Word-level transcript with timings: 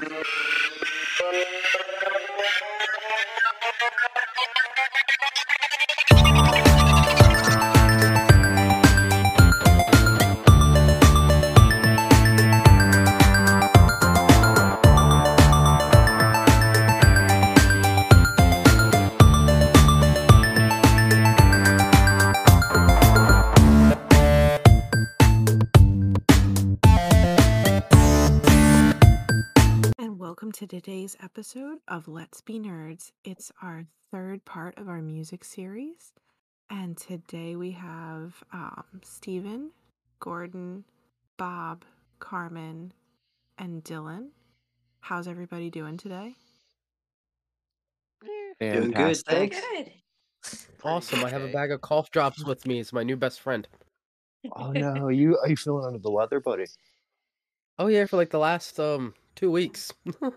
Thank 0.00 0.12
you. 4.02 4.07
Today's 30.88 31.18
episode 31.22 31.76
of 31.86 32.08
Let's 32.08 32.40
Be 32.40 32.58
Nerds. 32.58 33.12
It's 33.22 33.52
our 33.60 33.84
third 34.10 34.42
part 34.46 34.78
of 34.78 34.88
our 34.88 35.02
music 35.02 35.44
series. 35.44 36.14
And 36.70 36.96
today 36.96 37.56
we 37.56 37.72
have 37.72 38.42
um, 38.54 38.84
Stephen, 39.04 39.72
Gordon, 40.18 40.84
Bob, 41.36 41.84
Carmen, 42.20 42.94
and 43.58 43.84
Dylan. 43.84 44.28
How's 45.00 45.28
everybody 45.28 45.68
doing 45.68 45.98
today? 45.98 46.36
Doing 48.58 48.92
good, 48.92 49.18
thanks. 49.26 49.60
Good. 49.60 49.92
Awesome. 50.82 51.22
I 51.22 51.28
have 51.28 51.42
a 51.42 51.52
bag 51.52 51.70
of 51.70 51.82
cough 51.82 52.10
drops 52.10 52.46
with 52.46 52.66
me. 52.66 52.80
It's 52.80 52.94
my 52.94 53.02
new 53.02 53.16
best 53.16 53.42
friend. 53.42 53.68
Oh 54.56 54.72
no, 54.72 55.08
you 55.08 55.36
are 55.36 55.50
you 55.50 55.56
feeling 55.56 55.84
under 55.84 55.98
the 55.98 56.10
weather, 56.10 56.40
buddy? 56.40 56.64
Oh 57.78 57.88
yeah, 57.88 58.06
for 58.06 58.16
like 58.16 58.30
the 58.30 58.38
last 58.38 58.80
um 58.80 59.12
two 59.36 59.50
weeks. 59.50 59.92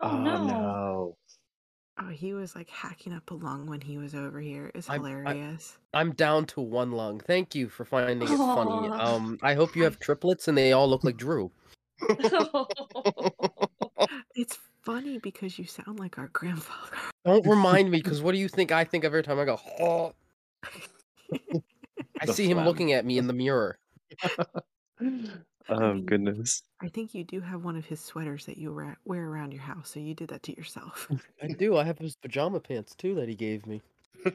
Oh, 0.00 0.16
no. 0.18 0.44
no. 0.44 1.16
Oh, 1.98 2.08
he 2.08 2.34
was 2.34 2.54
like 2.54 2.68
hacking 2.68 3.14
up 3.14 3.30
a 3.30 3.34
lung 3.34 3.66
when 3.66 3.80
he 3.80 3.96
was 3.96 4.14
over 4.14 4.38
here. 4.40 4.70
It's 4.74 4.88
I'm- 4.90 5.02
I- 5.04 5.08
hilarious. 5.08 5.78
I'm 5.94 6.12
down 6.12 6.44
to 6.46 6.60
one 6.60 6.92
lung. 6.92 7.20
Thank 7.20 7.54
you 7.54 7.68
for 7.70 7.86
finding 7.86 8.22
it 8.28 8.36
funny. 8.36 8.88
Um, 8.88 9.38
I 9.42 9.54
hope 9.54 9.74
you 9.74 9.84
have 9.84 9.98
triplets 9.98 10.46
and 10.48 10.58
they 10.58 10.72
all 10.72 10.88
look 10.88 11.04
like 11.04 11.16
Drew. 11.16 11.50
It's 14.34 14.58
funny 14.84 15.18
because 15.18 15.58
you 15.58 15.64
sound 15.64 15.98
like 15.98 16.18
our 16.18 16.28
grandfather. 16.28 16.96
Don't 17.24 17.46
remind 17.48 17.90
me, 17.90 18.02
because 18.02 18.20
what 18.20 18.32
do 18.32 18.38
you 18.38 18.48
think 18.48 18.70
I 18.70 18.84
think 18.84 19.02
every 19.04 19.22
time 19.22 19.38
I 19.40 19.46
go? 19.46 19.58
Oh. 19.80 20.12
I 22.20 22.26
The 22.26 22.34
see 22.34 22.46
him 22.46 22.58
looking 22.64 22.92
at 22.92 23.06
me 23.06 23.16
in 23.16 23.26
the 23.26 23.32
mirror. 23.32 23.78
Oh 25.68 25.94
mean- 25.94 26.06
goodness. 26.06 26.62
I 26.80 26.88
think 26.88 27.14
you 27.14 27.24
do 27.24 27.40
have 27.40 27.64
one 27.64 27.76
of 27.76 27.84
his 27.86 28.00
sweaters 28.00 28.46
that 28.46 28.58
you 28.58 28.70
ra- 28.70 28.94
wear 29.04 29.26
around 29.28 29.52
your 29.52 29.62
house, 29.62 29.90
so 29.90 29.98
you 30.00 30.14
did 30.14 30.28
that 30.28 30.42
to 30.44 30.56
yourself. 30.56 31.08
I 31.42 31.48
do. 31.48 31.76
I 31.76 31.84
have 31.84 31.98
his 31.98 32.16
pajama 32.16 32.60
pants 32.60 32.94
too 32.94 33.14
that 33.16 33.28
he 33.28 33.34
gave 33.34 33.66
me. 33.66 33.80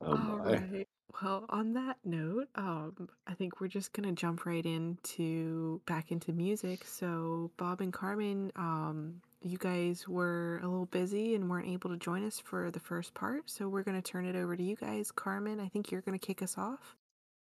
Oh 0.00 0.10
All 0.10 0.16
my. 0.16 0.44
right. 0.52 0.88
Well, 1.22 1.46
on 1.48 1.72
that 1.74 1.96
note, 2.04 2.48
um, 2.56 3.08
I 3.26 3.32
think 3.34 3.60
we're 3.60 3.68
just 3.68 3.92
gonna 3.92 4.12
jump 4.12 4.44
right 4.44 4.64
into 4.66 5.80
back 5.86 6.10
into 6.12 6.32
music. 6.32 6.84
So, 6.84 7.50
Bob 7.56 7.80
and 7.80 7.92
Carmen, 7.92 8.52
um, 8.56 9.22
you 9.40 9.56
guys 9.56 10.06
were 10.08 10.58
a 10.62 10.66
little 10.68 10.86
busy 10.86 11.34
and 11.36 11.48
weren't 11.48 11.68
able 11.68 11.88
to 11.90 11.96
join 11.96 12.26
us 12.26 12.38
for 12.40 12.70
the 12.70 12.80
first 12.80 13.14
part, 13.14 13.48
so 13.48 13.68
we're 13.68 13.84
gonna 13.84 14.02
turn 14.02 14.26
it 14.26 14.36
over 14.36 14.56
to 14.56 14.62
you 14.62 14.76
guys. 14.76 15.10
Carmen, 15.10 15.58
I 15.60 15.68
think 15.68 15.90
you're 15.90 16.02
gonna 16.02 16.18
kick 16.18 16.42
us 16.42 16.58
off. 16.58 16.96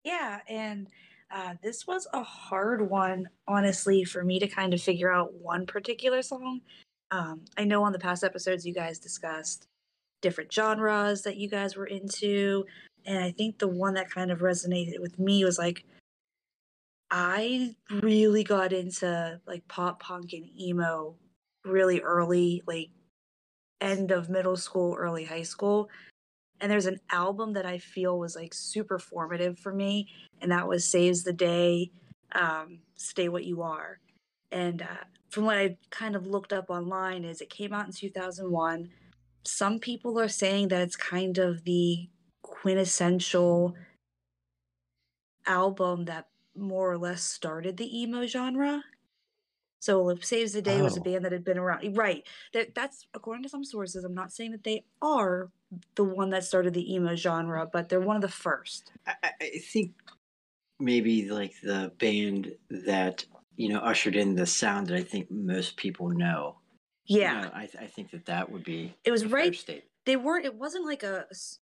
yeah, 0.04 0.40
and 0.48 0.88
uh, 1.30 1.54
this 1.62 1.86
was 1.86 2.06
a 2.12 2.22
hard 2.22 2.88
one, 2.88 3.28
honestly, 3.46 4.04
for 4.04 4.24
me 4.24 4.38
to 4.40 4.48
kind 4.48 4.74
of 4.74 4.82
figure 4.82 5.12
out 5.12 5.34
one 5.34 5.66
particular 5.66 6.22
song. 6.22 6.60
Um, 7.10 7.42
I 7.56 7.64
know 7.64 7.82
on 7.84 7.92
the 7.92 7.98
past 7.98 8.24
episodes 8.24 8.66
you 8.66 8.74
guys 8.74 8.98
discussed 8.98 9.66
different 10.22 10.52
genres 10.52 11.22
that 11.22 11.36
you 11.36 11.48
guys 11.48 11.76
were 11.76 11.86
into, 11.86 12.64
and 13.06 13.22
I 13.22 13.30
think 13.30 13.58
the 13.58 13.68
one 13.68 13.94
that 13.94 14.10
kind 14.10 14.30
of 14.30 14.40
resonated 14.40 15.00
with 15.00 15.18
me 15.18 15.44
was 15.44 15.58
like 15.58 15.84
I 17.10 17.74
really 17.90 18.44
got 18.44 18.72
into 18.72 19.40
like 19.46 19.66
pop 19.66 20.00
punk 20.00 20.32
and 20.32 20.48
emo 20.58 21.16
really 21.64 22.00
early, 22.00 22.62
like 22.66 22.90
end 23.80 24.10
of 24.10 24.28
middle 24.28 24.56
school, 24.56 24.94
early 24.96 25.24
high 25.24 25.42
school. 25.42 25.88
And 26.60 26.70
there's 26.70 26.86
an 26.86 27.00
album 27.10 27.54
that 27.54 27.64
I 27.66 27.78
feel 27.78 28.18
was 28.18 28.36
like 28.36 28.52
super 28.52 28.98
formative 28.98 29.58
for 29.58 29.72
me, 29.72 30.08
and 30.40 30.52
that 30.52 30.68
was 30.68 30.84
Saves 30.84 31.22
the 31.24 31.32
Day, 31.32 31.90
um, 32.32 32.80
Stay 32.96 33.28
What 33.28 33.44
You 33.44 33.62
Are. 33.62 33.98
And 34.52 34.82
uh, 34.82 35.04
from 35.30 35.44
what 35.46 35.56
I 35.56 35.78
kind 35.90 36.14
of 36.16 36.26
looked 36.26 36.52
up 36.52 36.68
online, 36.70 37.24
is 37.24 37.40
it 37.40 37.48
came 37.50 37.72
out 37.72 37.86
in 37.86 37.92
2001. 37.92 38.90
Some 39.44 39.78
people 39.78 40.18
are 40.20 40.28
saying 40.28 40.68
that 40.68 40.82
it's 40.82 40.96
kind 40.96 41.38
of 41.38 41.64
the 41.64 42.08
quintessential 42.42 43.74
album 45.46 46.04
that 46.04 46.26
more 46.56 46.90
or 46.92 46.98
less 46.98 47.22
started 47.22 47.76
the 47.76 48.00
emo 48.02 48.26
genre. 48.26 48.82
So 49.80 50.14
Saves 50.20 50.52
the 50.52 50.60
Day 50.60 50.82
was 50.82 50.98
a 50.98 51.00
Oh. 51.00 51.04
band 51.04 51.24
that 51.24 51.32
had 51.32 51.44
been 51.44 51.56
around. 51.56 51.96
Right. 51.96 52.26
That 52.52 52.74
that's 52.74 53.06
according 53.14 53.44
to 53.44 53.48
some 53.48 53.64
sources. 53.64 54.04
I'm 54.04 54.14
not 54.14 54.30
saying 54.32 54.50
that 54.52 54.64
they 54.64 54.84
are 55.00 55.50
the 55.94 56.04
one 56.04 56.30
that 56.30 56.44
started 56.44 56.74
the 56.74 56.94
emo 56.94 57.14
genre, 57.14 57.68
but 57.72 57.88
they're 57.88 58.00
one 58.00 58.16
of 58.16 58.22
the 58.22 58.28
first. 58.28 58.92
I, 59.06 59.14
I- 59.40 59.58
think 59.72 59.92
maybe 60.78 61.28
like 61.30 61.54
the 61.62 61.92
band 61.98 62.52
that 62.70 63.24
you 63.56 63.68
know 63.68 63.80
ushered 63.80 64.16
in 64.16 64.34
the 64.34 64.46
sound 64.46 64.86
that 64.88 64.96
I 64.96 65.02
think 65.02 65.30
most 65.30 65.76
people 65.76 66.08
know. 66.08 66.56
You 67.06 67.20
Yeah. 67.20 67.40
know, 67.42 67.50
I, 67.54 67.68
I 67.80 67.86
think 67.86 68.10
that 68.12 68.26
that 68.26 68.50
would 68.50 68.64
be. 68.64 68.94
It 69.04 69.10
was 69.10 69.26
right- 69.26 69.54
state. 69.54 69.84
They 70.06 70.16
weren't 70.16 70.46
it 70.46 70.54
wasn't 70.54 70.86
like 70.86 71.02
a. 71.02 71.26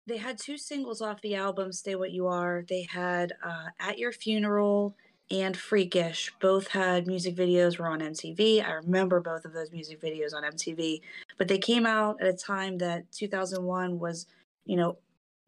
they 0.07 0.19
had 0.19 0.39
two 0.39 0.59
singles 0.59 1.01
off 1.01 1.21
the 1.23 1.35
album 1.37 1.73
Stay 1.73 1.95
What 1.95 2.11
You 2.13 2.27
Are. 2.27 2.65
They 2.69 2.83
had 2.83 3.33
uh 3.43 3.67
At 3.79 3.99
Your 3.99 4.13
Funeral 4.13 4.95
and 5.31 5.57
Freakish. 5.57 6.33
Both 6.41 6.69
had 6.69 7.07
music 7.07 7.37
videos 7.37 7.79
were 7.79 7.89
on 7.89 8.01
MTV. 8.01 8.65
I 8.67 8.73
remember 8.73 9.21
both 9.21 9.45
of 9.45 9.53
those 9.53 9.71
music 9.73 10.01
videos 10.01 10.35
on 10.35 10.43
MTV, 10.45 11.01
but 11.39 11.49
they 11.49 11.59
came 11.59 11.87
out 11.87 12.21
at 12.21 12.29
a 12.29 12.33
time 12.37 12.79
that 12.79 13.11
2001 13.13 13.99
was, 13.99 14.27
you 14.65 14.77
know, 14.77 14.99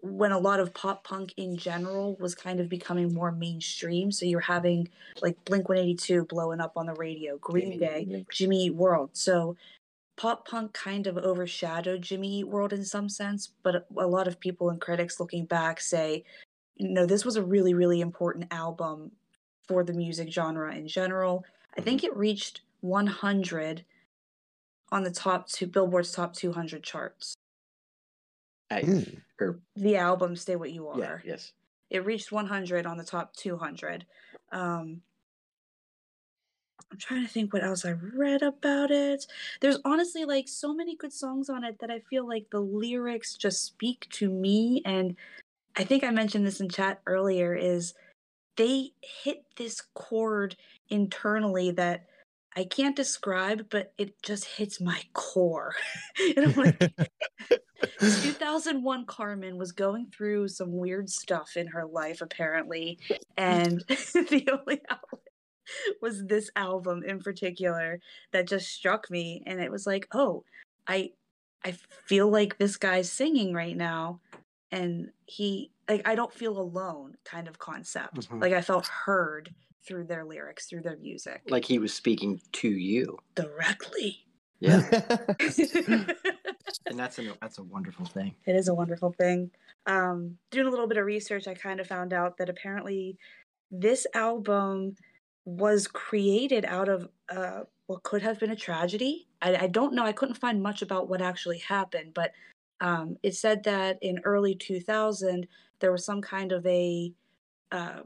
when 0.00 0.32
a 0.32 0.38
lot 0.38 0.59
of 0.60 0.75
pop 0.75 1.04
punk 1.04 1.32
in 1.37 1.56
general 1.56 2.16
was 2.16 2.34
kind 2.34 2.59
of 2.60 2.69
becoming 2.69 3.12
more 3.15 3.31
mainstream. 3.32 4.10
So 4.10 4.26
you're 4.26 4.41
having 4.41 4.88
like 5.20 5.37
Blink 5.44 5.69
182 5.69 6.25
blowing 6.26 6.60
up 6.60 6.72
on 6.76 6.87
the 6.87 6.94
radio, 6.94 7.38
Green 7.38 7.78
Day, 7.78 8.25
Jimmy 8.31 8.66
Eat 8.66 8.75
World. 8.75 9.10
So 9.12 9.56
pop 10.16 10.47
punk 10.47 10.72
kind 10.72 11.06
of 11.06 11.19
overshadowed 11.19 12.03
Jimmy 12.03 12.41
Eat 12.41 12.49
World 12.49 12.72
in 12.72 12.84
some 12.84 13.09
sense, 13.09 13.50
but 13.62 13.76
a- 13.76 13.84
a 13.99 14.06
lot 14.06 14.28
of 14.28 14.41
people 14.41 14.70
and 14.70 14.81
critics 14.81 15.20
looking 15.20 15.44
back 15.47 15.81
say, 15.81 16.25
no, 16.78 17.06
this 17.06 17.25
was 17.25 17.37
a 17.37 17.43
really, 17.44 17.75
really 17.75 18.00
important 18.00 18.53
album 18.53 19.12
for 19.69 19.84
the 19.84 19.93
music 19.93 20.31
genre 20.33 20.75
in 20.75 20.89
general. 20.89 21.45
I 21.77 21.81
think 21.81 22.05
it 22.05 22.17
reached 22.17 22.62
100 22.81 23.84
on 24.91 25.03
the 25.05 25.11
top 25.11 25.49
two 25.49 25.67
Billboard's 25.67 26.12
top 26.12 26.34
200 26.34 26.83
charts. 26.83 27.34
I, 28.71 28.81
Hmm. 28.83 29.03
or, 29.41 29.61
The 29.77 29.97
album 29.97 30.37
"Stay 30.37 30.56
What 30.56 30.73
You 30.73 30.89
Are." 30.89 30.99
yeah, 30.99 31.19
yes. 31.25 31.53
it 31.91 32.05
reached 32.05 32.33
100 32.33 32.87
on 32.87 32.97
the 32.97 33.05
top 33.05 33.34
200 33.34 34.06
um 34.50 35.03
i'm 36.91 36.99
trying 36.99 37.23
to 37.23 37.29
think 37.31 37.53
what 37.53 37.62
else 37.62 37.84
i 37.84 37.91
read 37.91 38.43
about 38.43 38.91
it 38.91 39.27
there's 39.61 39.79
honestly 39.84 40.25
like 40.25 40.49
so 40.49 40.75
many 40.75 40.97
good 40.97 41.12
songs 41.12 41.49
on 41.50 41.65
it 41.65 41.79
that 41.81 41.91
i 41.91 42.00
feel 42.00 42.27
like 42.27 42.49
the 42.50 42.61
lyrics 42.61 43.34
just 43.37 43.62
speak 43.65 44.06
to 44.11 44.29
me 44.31 44.83
and 44.84 45.17
i 45.77 45.84
think 45.84 46.03
i 46.05 46.11
mentioned 46.11 46.47
this 46.47 46.61
in 46.61 46.69
chat 46.69 47.00
earlier 47.06 47.55
is 47.55 47.94
they 48.56 48.90
hit 49.22 49.44
this 49.56 49.80
chord 49.94 50.56
internally 50.88 51.70
that 51.70 52.04
i 52.56 52.64
can't 52.64 52.96
describe 52.96 53.66
but 53.70 53.93
it 53.99 54.20
just 54.22 54.44
hits 54.44 54.81
my 54.81 55.00
core 55.12 55.75
and 56.37 56.46
i'm 56.46 56.54
like 56.54 56.93
2001 58.00 59.06
Carmen 59.06 59.56
was 59.56 59.72
going 59.72 60.06
through 60.06 60.49
some 60.49 60.72
weird 60.76 61.08
stuff 61.08 61.56
in 61.56 61.66
her 61.69 61.84
life, 61.84 62.20
apparently. 62.20 62.99
And 63.37 63.81
the 63.88 64.49
only 64.52 64.81
outlet 64.90 65.22
was 66.00 66.25
this 66.26 66.50
album 66.56 67.02
in 67.05 67.20
particular 67.20 68.00
that 68.32 68.48
just 68.48 68.69
struck 68.69 69.10
me. 69.10 69.43
And 69.46 69.60
it 69.60 69.70
was 69.70 69.87
like, 69.87 70.06
oh, 70.12 70.44
I. 70.87 71.10
I 71.64 71.76
feel 72.06 72.28
like 72.28 72.58
this 72.58 72.76
guy's 72.76 73.08
singing 73.08 73.55
right 73.55 73.76
now, 73.76 74.19
and 74.72 75.10
he 75.26 75.70
like 75.88 76.02
I 76.06 76.14
don't 76.16 76.32
feel 76.32 76.58
alone 76.58 77.16
kind 77.24 77.46
of 77.46 77.58
concept. 77.58 78.28
Mhm. 78.30 78.40
Like 78.42 78.52
I 78.52 78.62
felt 78.62 78.86
heard 78.88 79.54
through 79.86 80.04
their 80.04 80.24
lyrics, 80.24 80.66
through 80.66 80.82
their 80.82 80.96
music, 80.96 81.42
Like 81.48 81.64
he 81.64 81.78
was 81.78 81.92
speaking 81.92 82.40
to 82.52 82.69
you. 82.69 83.19
directly. 83.34 84.24
Yeah, 84.60 84.80
and 86.86 86.98
that's 86.98 87.19
a 87.19 87.36
that's 87.40 87.58
a 87.58 87.62
wonderful 87.64 88.06
thing. 88.06 88.34
it 88.46 88.54
is 88.56 88.69
a 88.69 88.74
wonderful 88.74 89.12
thing. 89.12 89.50
Um, 89.86 90.38
doing 90.52 90.66
a 90.69 90.70
little 90.70 90.86
bit 90.86 90.98
of 90.98 91.04
research, 91.06 91.48
I 91.48 91.54
kind 91.54 91.80
of 91.80 91.86
found 91.88 92.12
out 92.12 92.36
that 92.38 92.48
apparently 92.48 93.19
this 93.72 94.06
album 94.14 94.94
was 95.44 95.88
created 95.88 96.64
out 96.64 96.88
of 96.88 97.08
uh, 97.28 97.62
what 97.88 98.04
could 98.04 98.22
have 98.22 98.38
been 98.38 98.50
a 98.52 98.56
tragedy. 98.56 99.26
I, 99.40 99.56
I 99.56 99.66
don't 99.66 99.94
know. 99.94 100.04
I 100.04 100.12
couldn't 100.12 100.36
find 100.36 100.62
much 100.62 100.82
about 100.82 101.08
what 101.08 101.20
actually 101.20 101.58
happened, 101.58 102.14
but 102.14 102.30
um, 102.82 103.17
it 103.23 103.34
said 103.34 103.62
that 103.64 103.99
in 104.02 104.20
early 104.25 104.55
2000 104.55 105.46
there 105.79 105.93
was 105.93 106.05
some 106.05 106.20
kind 106.20 106.52
of 106.52 106.67
a 106.67 107.12
uh, 107.70 108.00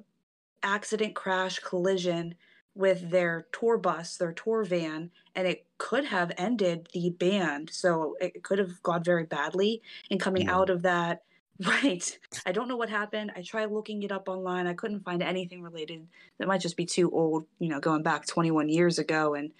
accident, 0.62 1.14
crash, 1.14 1.58
collision 1.58 2.34
with 2.74 3.10
their 3.10 3.46
tour 3.52 3.78
bus, 3.78 4.16
their 4.16 4.32
tour 4.32 4.62
van, 4.62 5.10
and 5.34 5.46
it 5.46 5.66
could 5.78 6.04
have 6.04 6.30
ended 6.36 6.88
the 6.92 7.10
band. 7.10 7.70
So 7.72 8.16
it 8.20 8.42
could 8.42 8.58
have 8.58 8.82
gone 8.82 9.02
very 9.02 9.24
badly. 9.24 9.82
And 10.10 10.20
coming 10.20 10.46
out 10.48 10.68
of 10.68 10.82
that, 10.82 11.22
right. 11.66 12.18
I 12.44 12.52
don't 12.52 12.68
know 12.68 12.76
what 12.76 12.90
happened. 12.90 13.32
I 13.34 13.40
tried 13.40 13.72
looking 13.72 14.02
it 14.02 14.12
up 14.12 14.28
online. 14.28 14.66
I 14.66 14.74
couldn't 14.74 15.04
find 15.04 15.22
anything 15.22 15.62
related. 15.62 16.06
That 16.38 16.48
might 16.48 16.60
just 16.60 16.76
be 16.76 16.84
too 16.84 17.10
old, 17.10 17.46
you 17.58 17.68
know, 17.68 17.80
going 17.80 18.02
back 18.02 18.26
21 18.26 18.68
years 18.68 18.98
ago. 18.98 19.34
And 19.34 19.52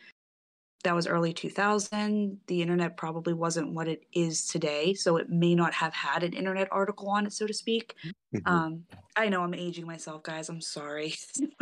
that 0.84 0.94
was 0.94 1.06
early 1.06 1.32
2000. 1.32 2.38
The 2.46 2.62
internet 2.62 2.96
probably 2.96 3.32
wasn't 3.32 3.72
what 3.72 3.88
it 3.88 4.04
is 4.12 4.46
today. 4.46 4.94
So 4.94 5.16
it 5.16 5.28
may 5.28 5.54
not 5.54 5.74
have 5.74 5.92
had 5.92 6.22
an 6.22 6.32
internet 6.32 6.68
article 6.70 7.08
on 7.08 7.26
it, 7.26 7.32
so 7.32 7.46
to 7.46 7.54
speak. 7.54 7.94
Mhm. 8.34 8.46
Um, 8.46 8.84
I 9.16 9.28
know 9.28 9.42
I'm 9.42 9.54
aging 9.54 9.86
myself, 9.86 10.22
guys. 10.22 10.48
I'm 10.48 10.60
sorry. 10.60 11.14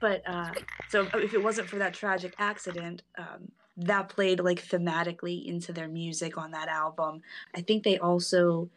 but 0.00 0.22
uh, 0.26 0.52
so 0.88 1.08
if 1.14 1.34
it 1.34 1.42
wasn't 1.42 1.68
for 1.68 1.78
that 1.78 1.94
tragic 1.94 2.34
accident, 2.38 3.02
um, 3.18 3.50
that 3.78 4.08
played 4.08 4.40
like 4.40 4.66
thematically 4.66 5.46
into 5.46 5.72
their 5.72 5.88
music 5.88 6.36
on 6.36 6.50
that 6.52 6.68
album. 6.68 7.22
I 7.54 7.60
think 7.60 7.84
they 7.84 7.98
also 7.98 8.68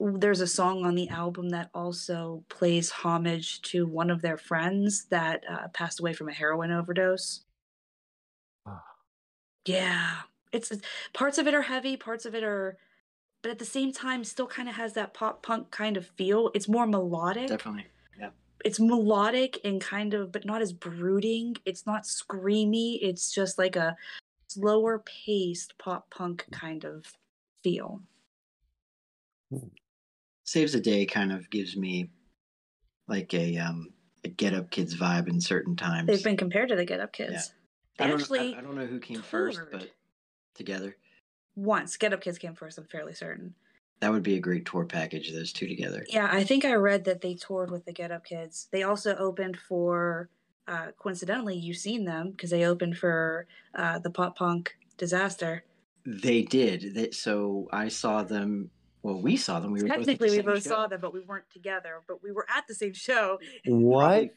there's 0.00 0.40
a 0.40 0.46
song 0.46 0.84
on 0.84 0.96
the 0.96 1.08
album 1.08 1.50
that 1.50 1.70
also 1.72 2.42
plays 2.48 2.90
homage 2.90 3.62
to 3.62 3.86
one 3.86 4.10
of 4.10 4.22
their 4.22 4.36
friends 4.36 5.06
that 5.10 5.44
uh, 5.48 5.68
passed 5.68 6.00
away 6.00 6.12
from 6.12 6.28
a 6.28 6.32
heroin 6.32 6.72
overdose. 6.72 7.43
Ah. 9.68 9.70
Yeah, 9.72 10.14
it's 10.52 10.70
it's- 10.70 10.88
parts 11.12 11.38
of 11.38 11.46
it 11.46 11.54
are 11.54 11.62
heavy, 11.62 11.96
parts 11.96 12.26
of 12.26 12.34
it 12.34 12.44
are, 12.44 12.76
but 13.42 13.50
at 13.50 13.58
the 13.58 13.64
same 13.64 13.92
time, 13.92 14.24
still 14.24 14.46
kind 14.46 14.68
of 14.68 14.74
has 14.74 14.92
that 14.94 15.14
pop 15.14 15.42
punk 15.42 15.70
kind 15.70 15.96
of 15.96 16.06
feel. 16.06 16.50
It's 16.54 16.68
more 16.68 16.86
melodic. 16.86 17.48
Definitely. 17.48 17.86
Yeah. 18.18 18.30
It's 18.64 18.80
melodic 18.80 19.60
and 19.64 19.80
kind 19.80 20.14
of, 20.14 20.32
but 20.32 20.44
not 20.44 20.62
as 20.62 20.72
brooding. 20.72 21.56
It's 21.64 21.86
not 21.86 22.04
screamy. 22.04 22.98
It's 23.02 23.32
just 23.32 23.58
like 23.58 23.76
a 23.76 23.96
slower 24.48 25.00
paced 25.04 25.76
pop 25.78 26.10
punk 26.10 26.46
kind 26.52 26.84
of 26.84 27.04
feel. 27.62 28.00
Saves 30.44 30.72
the 30.72 30.80
Day 30.80 31.06
kind 31.06 31.32
of 31.32 31.48
gives 31.50 31.76
me 31.76 32.10
like 33.08 33.32
a 33.34 33.56
um 33.58 33.90
a 34.24 34.28
Get 34.28 34.54
Up 34.54 34.70
Kids 34.70 34.94
vibe 34.96 35.28
in 35.28 35.40
certain 35.40 35.76
times. 35.76 36.06
They've 36.06 36.24
been 36.24 36.36
compared 36.36 36.68
to 36.70 36.76
the 36.76 36.84
Get 36.84 37.00
Up 37.00 37.12
Kids. 37.12 37.52
I 37.98 38.06
don't, 38.08 38.20
actually 38.20 38.50
know, 38.52 38.56
I, 38.56 38.58
I 38.58 38.62
don't 38.62 38.76
know 38.76 38.86
who 38.86 38.98
came 39.00 39.22
first, 39.22 39.60
but 39.70 39.90
together 40.54 40.96
once 41.56 41.96
Get 41.96 42.12
Up 42.12 42.20
Kids 42.20 42.38
came 42.38 42.54
first. 42.54 42.78
I'm 42.78 42.84
fairly 42.86 43.14
certain. 43.14 43.54
that 44.00 44.10
would 44.10 44.22
be 44.24 44.34
a 44.36 44.40
great 44.40 44.66
tour 44.66 44.84
package. 44.84 45.32
Those 45.32 45.52
two 45.52 45.68
together. 45.68 46.04
Yeah, 46.08 46.28
I 46.30 46.42
think 46.44 46.64
I 46.64 46.74
read 46.74 47.04
that 47.04 47.20
they 47.20 47.34
toured 47.34 47.70
with 47.70 47.84
the 47.84 47.92
Get 47.92 48.10
Up 48.10 48.24
Kids. 48.24 48.68
They 48.72 48.82
also 48.82 49.14
opened 49.16 49.56
for, 49.56 50.28
uh, 50.66 50.88
coincidentally, 50.98 51.56
you've 51.56 51.76
seen 51.76 52.04
them 52.04 52.32
because 52.32 52.50
they 52.50 52.64
opened 52.64 52.98
for 52.98 53.46
uh, 53.76 54.00
the 54.00 54.10
pop 54.10 54.36
punk 54.36 54.76
disaster. 54.96 55.62
They 56.04 56.42
did. 56.42 56.94
They, 56.94 57.10
so 57.12 57.68
I 57.72 57.86
saw 57.88 58.22
them. 58.24 58.70
Well, 59.04 59.20
we 59.20 59.36
saw 59.36 59.60
them. 59.60 59.70
We 59.72 59.82
were 59.82 59.88
both 59.88 59.98
at 59.98 60.00
the 60.00 60.12
Technically, 60.12 60.36
we 60.38 60.42
both 60.42 60.62
show. 60.64 60.70
saw 60.70 60.86
them, 60.88 61.00
but 61.00 61.14
we 61.14 61.20
weren't 61.20 61.48
together. 61.52 62.02
But 62.08 62.22
we 62.22 62.32
were 62.32 62.46
at 62.54 62.64
the 62.66 62.74
same 62.74 62.94
show. 62.94 63.38
What? 63.66 64.30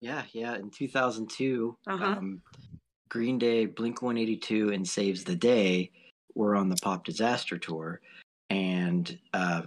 Yeah, 0.00 0.22
yeah. 0.32 0.56
In 0.56 0.70
2002, 0.70 1.76
Uh-huh. 1.86 2.04
um, 2.04 2.42
Green 3.14 3.38
Day, 3.38 3.64
Blink 3.64 4.02
182, 4.02 4.70
and 4.72 4.86
Saves 4.86 5.22
the 5.22 5.36
Day 5.36 5.92
were 6.34 6.56
on 6.56 6.68
the 6.68 6.74
Pop 6.82 7.04
Disaster 7.04 7.56
tour, 7.56 8.00
and 8.50 9.16
uh, 9.32 9.62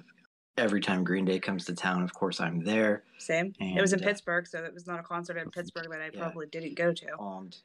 every 0.57 0.81
time 0.81 1.05
Green 1.05 1.23
Day 1.23 1.39
comes 1.39 1.63
to 1.63 1.73
town, 1.73 2.03
of 2.03 2.13
course, 2.13 2.41
I'm 2.41 2.61
there. 2.61 3.03
Same. 3.19 3.53
it 3.57 3.79
was 3.79 3.93
in 3.93 4.03
uh, 4.03 4.05
Pittsburgh, 4.05 4.45
so 4.45 4.61
it 4.65 4.73
was 4.73 4.85
not 4.85 4.99
a 4.99 5.03
concert 5.03 5.37
in 5.37 5.49
Pittsburgh 5.49 5.89
that 5.89 6.01
I 6.01 6.09
Yeah. 6.13 6.19
probably 6.19 6.47
didn't 6.47 6.75
go 6.75 6.91
to. 6.91 7.07
And 7.17 7.55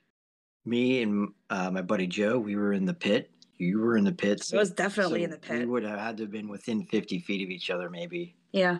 me 0.64 1.02
and 1.02 1.30
uh, 1.50 1.72
my 1.72 1.82
buddy 1.82 2.06
Joe, 2.06 2.38
we 2.38 2.54
were 2.54 2.74
in 2.74 2.84
the 2.86 2.94
pit. 2.94 3.32
You 3.58 3.80
were 3.80 3.96
in 3.96 4.04
the 4.04 4.12
pit. 4.12 4.52
It 4.52 4.56
was 4.56 4.70
definitely 4.70 5.22
so 5.22 5.24
in 5.24 5.30
the 5.30 5.38
pit. 5.38 5.58
We 5.58 5.66
would 5.66 5.82
have 5.82 5.98
had 5.98 6.16
to 6.18 6.22
have 6.22 6.30
been 6.30 6.46
within 6.46 6.84
50 6.84 7.18
feet 7.18 7.42
of 7.42 7.50
each 7.50 7.70
other, 7.70 7.90
maybe. 7.90 8.36
Yeah. 8.52 8.78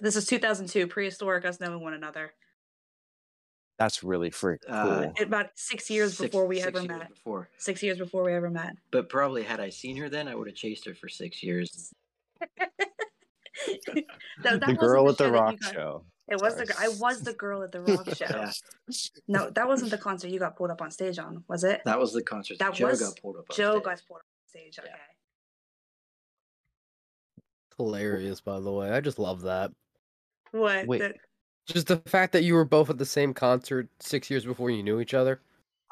This 0.00 0.16
is 0.16 0.24
2002, 0.24 0.86
prehistoric 0.86 1.44
us 1.44 1.60
knowing 1.60 1.82
one 1.82 1.92
another. 1.92 2.32
That's 3.78 4.04
really 4.04 4.30
freak 4.30 4.60
Uh, 4.68 5.02
cool. 5.02 5.12
About 5.20 5.50
six 5.56 5.90
years 5.90 6.16
Six- 6.16 6.30
before 6.30 6.46
we 6.46 6.56
six 6.56 6.68
ever 6.68 6.78
years 6.80 6.88
met. 6.88 7.08
Before. 7.08 7.48
Six 7.58 7.82
years 7.82 7.98
before 7.98 8.22
we 8.22 8.32
ever 8.32 8.48
met. 8.50 8.76
But 8.92 9.08
probably 9.08 9.42
had 9.42 9.58
I 9.60 9.70
seen 9.70 9.96
her 9.96 10.08
then, 10.08 10.28
I 10.28 10.34
would 10.36 10.46
have 10.46 10.54
chased 10.56 10.84
her 10.86 10.94
for 10.94 11.08
six 11.08 11.42
years. 11.42 11.92
That- 13.86 14.04
that 14.42 14.60
the 14.60 14.66
wasn't 14.66 14.80
girl 14.80 15.08
at 15.08 15.16
the 15.16 15.24
show 15.24 15.30
that 15.30 15.36
you 15.36 15.40
rock 15.42 15.60
got- 15.60 15.72
show. 15.74 16.04
It 16.26 16.40
was 16.40 16.54
the 16.56 16.66
Sorry. 16.66 16.88
gr- 16.88 16.94
I 16.94 16.98
was 16.98 17.20
the 17.22 17.32
girl 17.34 17.62
at 17.62 17.70
the 17.72 17.80
rock 17.82 18.14
show. 18.16 18.26
Yeah, 18.28 18.50
No, 19.28 19.50
that 19.50 19.68
wasn't 19.68 19.90
the 19.90 19.98
concert 19.98 20.28
you 20.28 20.38
got 20.38 20.56
pulled 20.56 20.70
up 20.70 20.80
on 20.82 20.90
stage 20.90 21.18
on, 21.18 21.44
was 21.48 21.64
it? 21.64 21.82
that 21.84 21.98
was 21.98 22.12
the 22.12 22.22
concert 22.22 22.58
that, 22.58 22.70
That 22.72 22.74
Joe 22.78 22.86
was- 22.88 23.00
got 23.00 23.16
pulled 23.20 23.36
up 23.36 23.44
on. 23.50 23.56
Joe 23.56 23.72
stage. 23.74 23.84
got 23.84 24.02
pulled 24.08 24.18
up 24.20 24.26
on 24.26 24.48
stage. 24.48 24.78
Yeah. 24.78 24.90
Okay. 24.90 25.00
Hilarious, 27.76 28.40
by 28.40 28.60
the 28.60 28.72
way. 28.72 28.90
I 28.90 29.00
just 29.00 29.18
love 29.18 29.42
that. 29.42 29.70
What? 30.52 30.86
Wait. 30.86 30.98
the- 30.98 31.14
Just 31.66 31.86
the 31.86 31.96
fact 32.06 32.32
that 32.32 32.44
you 32.44 32.54
were 32.54 32.64
both 32.64 32.90
at 32.90 32.98
the 32.98 33.06
same 33.06 33.32
concert 33.32 33.88
six 34.00 34.30
years 34.30 34.44
before 34.44 34.70
you 34.70 34.82
knew 34.82 35.00
each 35.00 35.14
other. 35.14 35.40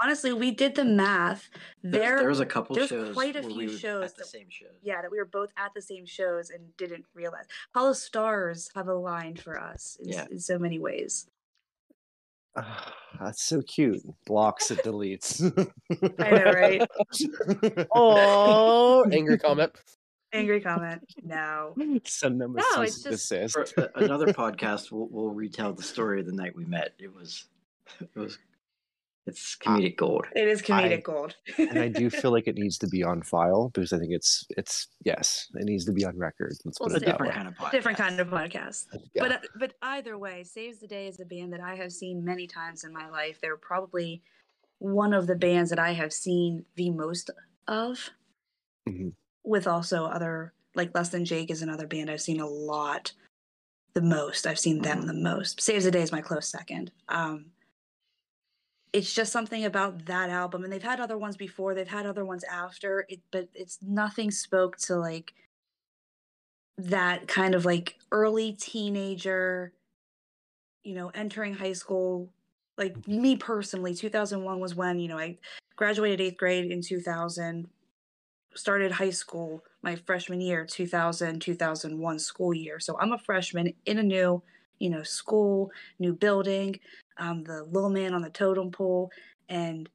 honestly, 0.02 0.32
we 0.32 0.50
did 0.50 0.74
the 0.74 0.84
math. 0.84 1.48
There, 1.82 2.00
There, 2.00 2.18
there 2.18 2.28
was 2.28 2.40
a 2.40 2.46
couple 2.46 2.74
there's 2.76 2.88
shows. 2.88 3.14
quite 3.14 3.36
a 3.36 3.42
few 3.42 3.54
we 3.54 3.76
shows 3.76 4.10
at 4.10 4.16
the 4.16 4.22
that- 4.22 4.26
same 4.28 4.46
shows. 4.50 4.72
yeah, 4.82 5.00
that 5.00 5.10
we 5.10 5.16
were 5.18 5.24
both 5.24 5.50
at 5.56 5.72
the 5.74 5.80
same 5.82 6.04
shows 6.06 6.50
and 6.50 6.76
didn't 6.76 7.04
realize. 7.14 7.44
Hollow 7.74 7.92
stars 7.92 8.68
have 8.74 8.88
aligned 8.88 9.40
for 9.40 9.58
us 9.60 9.96
in, 10.02 10.08
Yeah. 10.10 10.26
in 10.30 10.38
so 10.40 10.58
many 10.58 10.78
ways. 10.78 11.26
Ah, 12.56 12.92
that's 13.20 13.42
so 13.44 13.62
cute. 13.62 14.02
Blocks 14.26 14.70
it 14.70 14.82
deletes. 14.84 15.40
I 16.18 16.30
know, 16.30 16.52
right? 16.52 16.82
Oh, 17.94 19.04
angry 19.10 19.38
comment. 19.38 19.72
Angry 20.32 20.60
comment. 20.60 21.02
No. 21.22 21.74
Send 22.04 22.40
them 22.40 22.56
a 22.56 22.60
No, 22.60 22.84
cease 22.84 22.96
it's 22.96 23.04
and 23.06 23.12
just- 23.14 23.28
desist. 23.54 23.74
For 23.74 23.90
another 23.96 24.26
podcast, 24.28 24.90
we'll, 24.90 25.08
we'll 25.10 25.30
retell 25.34 25.72
the 25.72 25.82
story 25.82 26.20
of 26.20 26.26
the 26.26 26.32
night 26.32 26.56
we 26.56 26.64
met. 26.64 26.94
It 26.98 27.14
was, 27.14 27.44
it 28.00 28.08
was, 28.16 28.38
it's 29.26 29.56
comedic 29.56 29.96
gold. 29.96 30.26
It 30.34 30.48
is 30.48 30.62
comedic 30.62 30.92
I- 30.92 31.00
gold. 31.00 31.36
and 31.58 31.78
I 31.78 31.88
do 31.88 32.08
feel 32.10 32.32
like 32.32 32.48
it 32.48 32.54
needs 32.62 32.78
to 32.78 32.88
be 32.88 33.02
on 33.04 33.22
file 33.22 33.68
because 33.68 33.92
I 33.92 33.98
think 33.98 34.12
it's 34.12 34.44
it's 34.56 34.88
yes, 35.04 35.48
it 35.54 35.64
needs 35.64 35.84
to 35.84 35.92
be 35.92 36.04
on 36.04 36.18
record. 36.18 36.54
Let's 36.64 36.80
Well, 36.80 36.88
put 36.88 36.96
It's 36.96 37.02
it 37.04 37.08
a 37.08 37.12
different 37.12 37.30
way. 37.32 37.36
kind 37.36 37.48
of 37.48 37.54
podcast. 37.54 37.70
Different 37.70 37.98
kind 37.98 38.18
of 38.20 38.28
podcast. 38.28 38.86
Yeah. 39.14 39.22
But 39.22 39.32
uh, 39.32 39.38
but 39.56 39.74
either 39.82 40.18
way, 40.18 40.42
Saves 40.44 40.78
the 40.78 40.88
Day 40.88 41.06
is 41.08 41.20
a 41.20 41.24
band 41.24 41.52
that 41.52 41.60
I 41.60 41.76
have 41.76 41.92
seen 41.92 42.24
many 42.24 42.46
times 42.46 42.84
in 42.84 42.92
my 42.92 43.08
life. 43.10 43.38
They're 43.40 43.56
probably 43.56 44.22
one 44.78 45.12
of 45.14 45.28
the 45.28 45.36
bands 45.36 45.70
that 45.70 45.78
I 45.78 45.92
have 45.92 46.12
seen 46.12 46.64
the 46.74 46.90
most 46.90 47.30
of. 47.68 48.10
Mhm. 48.88 49.12
With 49.44 49.66
also 49.66 50.04
other 50.04 50.52
like 50.74 50.94
Less 50.94 51.10
Than 51.10 51.24
Jake 51.24 51.50
is 51.50 51.62
another 51.62 51.86
band 51.86 52.10
I've 52.10 52.20
seen 52.20 52.40
a 52.40 52.46
lot, 52.46 53.12
the 53.94 54.02
most. 54.02 54.46
I've 54.46 54.58
seen 54.58 54.80
them 54.82 55.02
Mhm. 55.02 55.06
the 55.06 55.14
most. 55.14 55.60
Saves 55.60 55.84
the 55.84 55.90
Day 55.90 56.02
is 56.02 56.12
my 56.12 56.20
close 56.22 56.48
second. 56.48 56.92
Um, 57.08 57.52
it's 58.92 59.12
just 59.12 59.32
something 59.32 59.64
about 59.64 60.04
that 60.06 60.30
album, 60.30 60.64
and 60.64 60.72
they've 60.72 60.82
had 60.82 61.00
other 61.00 61.18
ones 61.18 61.36
before. 61.36 61.74
They've 61.74 61.88
had 61.88 62.06
other 62.06 62.24
ones 62.24 62.44
after 62.44 63.04
it, 63.08 63.20
but 63.30 63.48
it's 63.54 63.82
nothing 63.82 64.30
spoke 64.30 64.76
to 64.78 64.96
like 64.96 65.34
that 66.78 67.28
kind 67.28 67.54
of 67.54 67.64
like 67.64 67.98
early 68.12 68.52
teenager, 68.52 69.72
you 70.84 70.94
know, 70.94 71.10
entering 71.14 71.54
high 71.54 71.72
school. 71.72 72.30
Like 72.78 73.06
me 73.06 73.36
personally, 73.36 73.94
2001 73.94 74.60
was 74.60 74.74
when, 74.74 74.98
you 74.98 75.08
know, 75.08 75.18
I 75.18 75.38
graduated 75.76 76.20
eighth 76.20 76.38
grade 76.38 76.70
in 76.70 76.80
2000, 76.82 77.68
started 78.54 78.92
high 78.92 79.10
school 79.10 79.62
my 79.82 79.96
freshman 79.96 80.40
year, 80.40 80.64
2000, 80.64 81.40
2001 81.40 82.18
school 82.18 82.54
year. 82.54 82.78
So 82.78 82.98
I'm 82.98 83.12
a 83.12 83.18
freshman 83.18 83.72
in 83.84 83.98
a 83.98 84.02
new, 84.02 84.42
you 84.78 84.90
know, 84.90 85.02
school, 85.02 85.70
new 85.98 86.14
building. 86.14 86.78
I'm 87.18 87.44
the 87.44 87.64
little 87.64 87.90
man 87.90 88.14
on 88.14 88.22
the 88.22 88.30
totem 88.30 88.70
pole. 88.70 89.10
And 89.48 89.88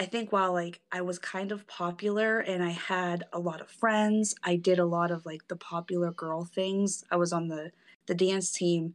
I 0.00 0.06
think 0.06 0.32
while 0.32 0.52
like 0.52 0.80
I 0.90 1.02
was 1.02 1.18
kind 1.18 1.52
of 1.52 1.66
popular 1.66 2.40
and 2.40 2.62
I 2.62 2.70
had 2.70 3.24
a 3.32 3.38
lot 3.38 3.60
of 3.60 3.70
friends, 3.70 4.34
I 4.42 4.56
did 4.56 4.78
a 4.78 4.84
lot 4.84 5.10
of 5.10 5.24
like 5.24 5.46
the 5.48 5.56
popular 5.56 6.10
girl 6.12 6.44
things. 6.44 7.04
I 7.10 7.16
was 7.16 7.32
on 7.32 7.48
the 7.48 7.70
the 8.06 8.14
dance 8.14 8.50
team. 8.50 8.94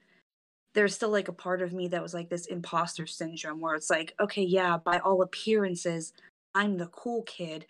There's 0.76 0.94
still 0.94 1.10
like 1.10 1.30
a 1.30 1.34
part 1.34 1.62
of 1.62 1.74
me 1.74 1.88
that 1.88 2.04
was 2.04 2.14
like 2.14 2.30
this 2.30 2.46
imposter 2.46 3.08
syndrome 3.08 3.60
where 3.60 3.76
it's 3.76 3.90
like, 3.90 4.14
okay, 4.20 4.44
yeah, 4.44 4.78
by 4.78 5.00
all 5.00 5.22
appearances, 5.24 6.14
I'm 6.54 6.78
the 6.78 6.88
cool 6.88 7.24
kid, 7.24 7.66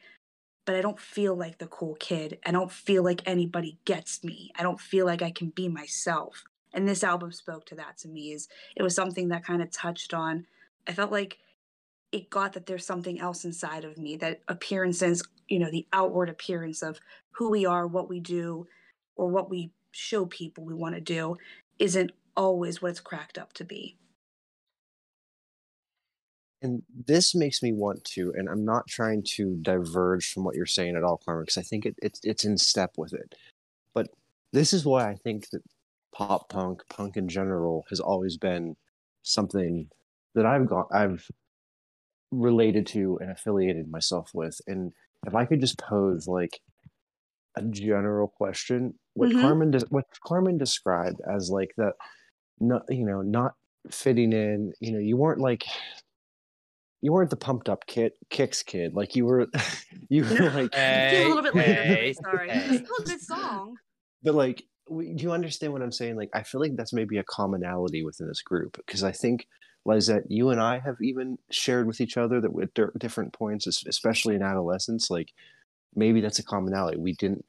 but 0.69 0.75
I 0.75 0.81
don't 0.81 0.99
feel 0.99 1.33
like 1.35 1.57
the 1.57 1.65
cool 1.65 1.95
kid. 1.95 2.37
I 2.45 2.51
don't 2.51 2.71
feel 2.71 3.03
like 3.03 3.23
anybody 3.25 3.79
gets 3.85 4.23
me. 4.23 4.51
I 4.55 4.61
don't 4.61 4.79
feel 4.79 5.03
like 5.03 5.23
I 5.23 5.31
can 5.31 5.49
be 5.49 5.67
myself. 5.67 6.43
And 6.75 6.87
this 6.87 7.03
album 7.03 7.31
spoke 7.31 7.65
to 7.65 7.75
that 7.77 7.97
to 7.97 8.07
me 8.07 8.33
is 8.33 8.47
it 8.75 8.83
was 8.83 8.93
something 8.93 9.29
that 9.29 9.43
kind 9.43 9.63
of 9.63 9.71
touched 9.71 10.13
on 10.13 10.45
I 10.87 10.93
felt 10.93 11.11
like 11.11 11.39
it 12.11 12.29
got 12.29 12.53
that 12.53 12.67
there's 12.67 12.85
something 12.85 13.19
else 13.19 13.45
inside 13.45 13.83
of 13.83 13.97
me 13.97 14.15
that 14.17 14.41
appearances, 14.47 15.23
you 15.47 15.57
know, 15.57 15.71
the 15.71 15.87
outward 15.91 16.29
appearance 16.29 16.83
of 16.83 16.99
who 17.31 17.49
we 17.49 17.65
are, 17.65 17.87
what 17.87 18.07
we 18.07 18.19
do, 18.19 18.67
or 19.15 19.27
what 19.27 19.49
we 19.49 19.71
show 19.89 20.27
people 20.27 20.65
we 20.65 20.75
want 20.75 20.93
to 20.93 21.01
do 21.01 21.35
isn't 21.79 22.11
always 22.37 22.79
what 22.79 22.91
it's 22.91 22.99
cracked 22.99 23.39
up 23.39 23.53
to 23.53 23.63
be. 23.63 23.97
And 26.61 26.83
this 27.05 27.33
makes 27.33 27.63
me 27.63 27.71
want 27.71 28.03
to, 28.15 28.33
and 28.35 28.49
I'm 28.49 28.65
not 28.65 28.87
trying 28.87 29.23
to 29.35 29.55
diverge 29.61 30.31
from 30.31 30.43
what 30.43 30.55
you're 30.55 30.65
saying 30.65 30.95
at 30.97 31.03
all, 31.03 31.21
Carmen, 31.23 31.43
because 31.43 31.57
I 31.57 31.61
think 31.61 31.85
it, 31.85 31.95
it's 32.01 32.19
it's 32.23 32.43
in 32.45 32.57
step 32.57 32.91
with 32.97 33.13
it. 33.13 33.35
But 33.93 34.09
this 34.53 34.73
is 34.73 34.85
why 34.85 35.09
I 35.09 35.15
think 35.15 35.49
that 35.51 35.63
pop 36.13 36.49
punk, 36.49 36.83
punk 36.89 37.17
in 37.17 37.29
general, 37.29 37.85
has 37.89 37.99
always 38.01 38.37
been 38.37 38.75
something 39.23 39.89
that 40.35 40.45
I've 40.45 40.67
got 40.67 40.87
I've 40.93 41.25
related 42.31 42.85
to 42.87 43.17
and 43.21 43.31
affiliated 43.31 43.89
myself 43.89 44.31
with. 44.33 44.59
And 44.67 44.93
if 45.25 45.35
I 45.35 45.45
could 45.45 45.61
just 45.61 45.79
pose 45.79 46.27
like 46.27 46.59
a 47.55 47.63
general 47.63 48.27
question, 48.27 48.99
what 49.13 49.29
Mhm. 49.29 49.41
Carmen 49.41 49.71
des- 49.71 49.87
what 49.89 50.05
Carmen 50.25 50.57
described 50.57 51.21
as 51.21 51.49
like 51.49 51.73
the 51.77 51.93
not 52.59 52.83
you 52.89 53.05
know 53.05 53.21
not 53.21 53.55
fitting 53.91 54.33
in, 54.33 54.73
you 54.79 54.91
know, 54.91 54.99
you 54.99 55.17
weren't 55.17 55.41
like 55.41 55.63
you 57.01 57.11
weren't 57.11 57.29
the 57.29 57.35
pumped 57.37 57.69
up 57.69 57.85
kid 57.87 58.11
kicks 58.29 58.61
kid 58.63 58.93
like 58.93 59.15
you 59.15 59.25
were 59.25 59.47
you 60.09 60.23
were 60.23 60.33
No. 60.39 60.45
like 60.53 60.75
I 60.75 61.11
feel 61.11 61.27
a 61.27 61.29
little 61.29 61.43
bit 61.43 61.55
later. 61.55 61.73
hey, 61.83 62.13
Sorry. 62.13 62.49
hey. 62.49 62.75
It's 62.75 62.85
still 62.85 62.95
a 62.99 63.07
good 63.07 63.21
song. 63.21 63.75
but 64.23 64.35
like 64.35 64.63
do 64.89 65.15
you 65.17 65.31
understand 65.31 65.71
what 65.71 65.81
i'm 65.83 65.91
saying 65.91 66.15
like 66.15 66.29
i 66.33 66.41
feel 66.41 66.59
like 66.59 66.75
that's 66.75 66.93
maybe 66.93 67.17
a 67.19 67.23
commonality 67.23 68.03
within 68.03 68.27
this 68.27 68.41
group 68.41 68.75
because 68.85 69.03
i 69.03 69.11
think 69.11 69.45
Lizette, 69.85 70.23
you 70.29 70.49
and 70.49 70.59
i 70.59 70.79
have 70.79 70.95
even 71.01 71.37
shared 71.51 71.85
with 71.87 72.01
each 72.01 72.17
other 72.17 72.41
that 72.41 72.51
at 72.61 72.73
di- 72.73 72.97
different 72.97 73.31
points 73.33 73.67
especially 73.67 74.33
in 74.35 74.41
adolescence 74.41 75.09
like 75.11 75.29
maybe 75.95 76.21
that's 76.21 76.39
a 76.39 76.43
commonality 76.43 76.97
we 76.97 77.13
didn't 77.13 77.45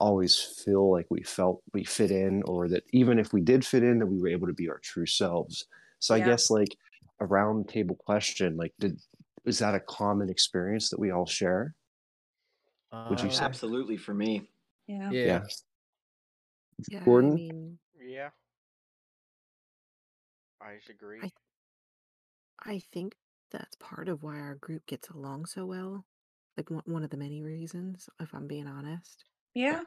always 0.00 0.38
feel 0.64 0.90
like 0.90 1.06
we 1.10 1.22
felt 1.22 1.60
we 1.74 1.84
fit 1.84 2.10
in 2.10 2.42
or 2.46 2.68
that 2.68 2.84
even 2.92 3.18
if 3.18 3.32
we 3.34 3.40
did 3.42 3.66
fit 3.66 3.82
in 3.82 3.98
that 3.98 4.06
we 4.06 4.18
were 4.18 4.28
able 4.28 4.46
to 4.46 4.52
be 4.54 4.68
our 4.70 4.78
true 4.78 5.06
selves 5.06 5.66
so 5.98 6.14
i 6.14 6.20
guess 6.20 6.50
like 6.50 6.74
a 7.20 7.26
round 7.26 7.68
table 7.68 7.96
question 7.96 8.56
like 8.56 8.72
did 8.78 8.98
is 9.44 9.58
that 9.58 9.74
a 9.74 9.80
common 9.80 10.28
experience 10.28 10.90
that 10.90 10.98
we 11.00 11.10
all 11.10 11.26
share 11.26 11.74
Would 13.10 13.20
you 13.20 13.28
Uh, 13.28 13.32
say? 13.32 13.44
Absolutely 13.44 13.96
for 13.98 14.14
me. 14.14 14.48
Yeah. 14.86 15.10
Yeah. 15.10 15.44
Yeah, 16.88 17.04
Gordon? 17.04 17.32
I 17.32 17.34
mean, 17.34 17.78
Yeah. 18.00 18.30
I 20.60 20.78
agree. 20.88 21.20
I- 21.22 21.32
I 22.60 22.78
think 22.80 23.14
that's 23.50 23.76
part 23.76 24.08
of 24.08 24.22
why 24.22 24.38
our 24.40 24.54
group 24.56 24.84
gets 24.86 25.08
along 25.10 25.46
so 25.46 25.66
well. 25.66 26.06
Like 26.56 26.70
one, 26.70 26.82
one 26.86 27.04
of 27.04 27.10
the 27.10 27.16
many 27.16 27.42
reasons, 27.42 28.08
if 28.20 28.32
I'm 28.34 28.46
being 28.46 28.66
honest. 28.66 29.24
Yeah. 29.54 29.84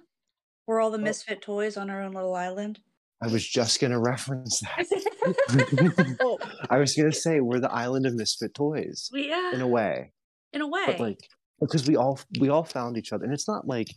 We're 0.67 0.79
all 0.79 0.91
the 0.91 0.97
misfit 0.99 1.41
toys 1.41 1.75
on 1.77 1.89
our 1.89 2.01
own 2.01 2.13
little 2.13 2.35
island. 2.35 2.79
I 3.21 3.27
was 3.27 3.47
just 3.47 3.79
going 3.79 3.91
to 3.91 3.99
reference 3.99 4.59
that 4.61 6.17
Well, 6.19 6.39
I 6.69 6.77
was 6.79 6.95
gonna 6.95 7.11
say 7.11 7.39
we're 7.41 7.59
the 7.59 7.71
island 7.71 8.05
of 8.05 8.13
misfit 8.15 8.53
toys 8.53 9.09
We- 9.13 9.29
yeah. 9.29 9.53
in 9.53 9.61
a 9.61 9.67
way, 9.67 10.11
in 10.53 10.61
a 10.61 10.67
way. 10.67 10.83
but 10.87 10.99
like 10.99 11.19
because 11.59 11.87
we 11.87 11.95
all 11.95 12.19
we 12.39 12.49
all 12.49 12.63
found 12.63 12.97
each 12.97 13.13
other, 13.13 13.23
and 13.25 13.33
it's 13.33 13.47
not 13.47 13.67
like 13.67 13.89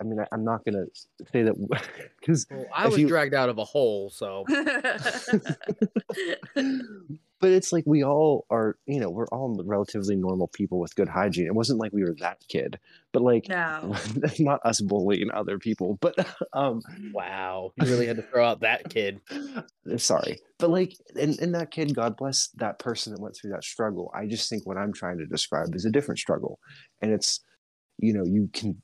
I 0.00 0.04
mean 0.04 0.20
I, 0.20 0.26
I'm 0.32 0.44
not 0.44 0.64
gonna 0.64 0.84
say 1.32 1.42
that 1.42 1.54
because 2.20 2.46
well, 2.50 2.66
I 2.74 2.86
was 2.88 2.98
you- 2.98 3.08
dragged 3.08 3.32
out 3.34 3.48
of 3.48 3.56
a 3.58 3.64
hole, 3.64 4.10
so 4.10 4.44
but 7.40 7.50
it's 7.50 7.72
like 7.72 7.84
we 7.86 8.04
all 8.04 8.46
are 8.50 8.76
you 8.86 9.00
know 9.00 9.10
we're 9.10 9.28
all 9.28 9.60
relatively 9.64 10.16
normal 10.16 10.48
people 10.48 10.78
with 10.78 10.94
good 10.94 11.08
hygiene. 11.08 11.46
It 11.46 11.54
wasn't 11.54 11.80
like 11.80 11.92
we 11.92 12.04
were 12.04 12.14
that 12.20 12.38
kid, 12.48 12.78
but 13.12 13.22
like 13.22 13.48
no. 13.48 13.94
not 14.38 14.60
us 14.64 14.80
bullying 14.80 15.30
other 15.32 15.58
people, 15.58 15.98
but 16.00 16.14
um 16.52 16.80
wow, 17.12 17.72
you 17.76 17.86
really 17.86 18.06
had 18.06 18.16
to 18.16 18.22
throw 18.22 18.44
out 18.44 18.60
that 18.60 18.88
kid. 18.90 19.20
sorry 19.96 20.38
but 20.58 20.70
like 20.70 20.94
and, 21.18 21.38
and 21.38 21.54
that 21.54 21.70
kid 21.70 21.94
god 21.94 22.16
bless 22.16 22.48
that 22.56 22.78
person 22.78 23.12
that 23.12 23.20
went 23.20 23.34
through 23.34 23.50
that 23.50 23.64
struggle 23.64 24.10
i 24.14 24.26
just 24.26 24.48
think 24.50 24.66
what 24.66 24.76
i'm 24.76 24.92
trying 24.92 25.18
to 25.18 25.26
describe 25.26 25.74
is 25.74 25.84
a 25.84 25.90
different 25.90 26.18
struggle 26.18 26.58
and 27.00 27.12
it's 27.12 27.40
you 27.98 28.12
know 28.12 28.24
you 28.24 28.48
can 28.52 28.80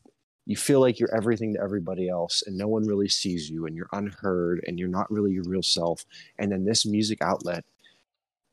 you 0.46 0.56
feel 0.56 0.80
like 0.80 0.98
you're 0.98 1.14
everything 1.14 1.54
to 1.54 1.60
everybody 1.60 2.08
else 2.08 2.42
and 2.46 2.56
no 2.56 2.68
one 2.68 2.86
really 2.86 3.08
sees 3.08 3.48
you 3.48 3.66
and 3.66 3.74
you're 3.74 3.88
unheard 3.92 4.62
and 4.66 4.78
you're 4.78 4.88
not 4.88 5.10
really 5.10 5.32
your 5.32 5.44
real 5.46 5.62
self 5.62 6.04
and 6.38 6.52
then 6.52 6.64
this 6.64 6.86
music 6.86 7.18
outlet 7.22 7.64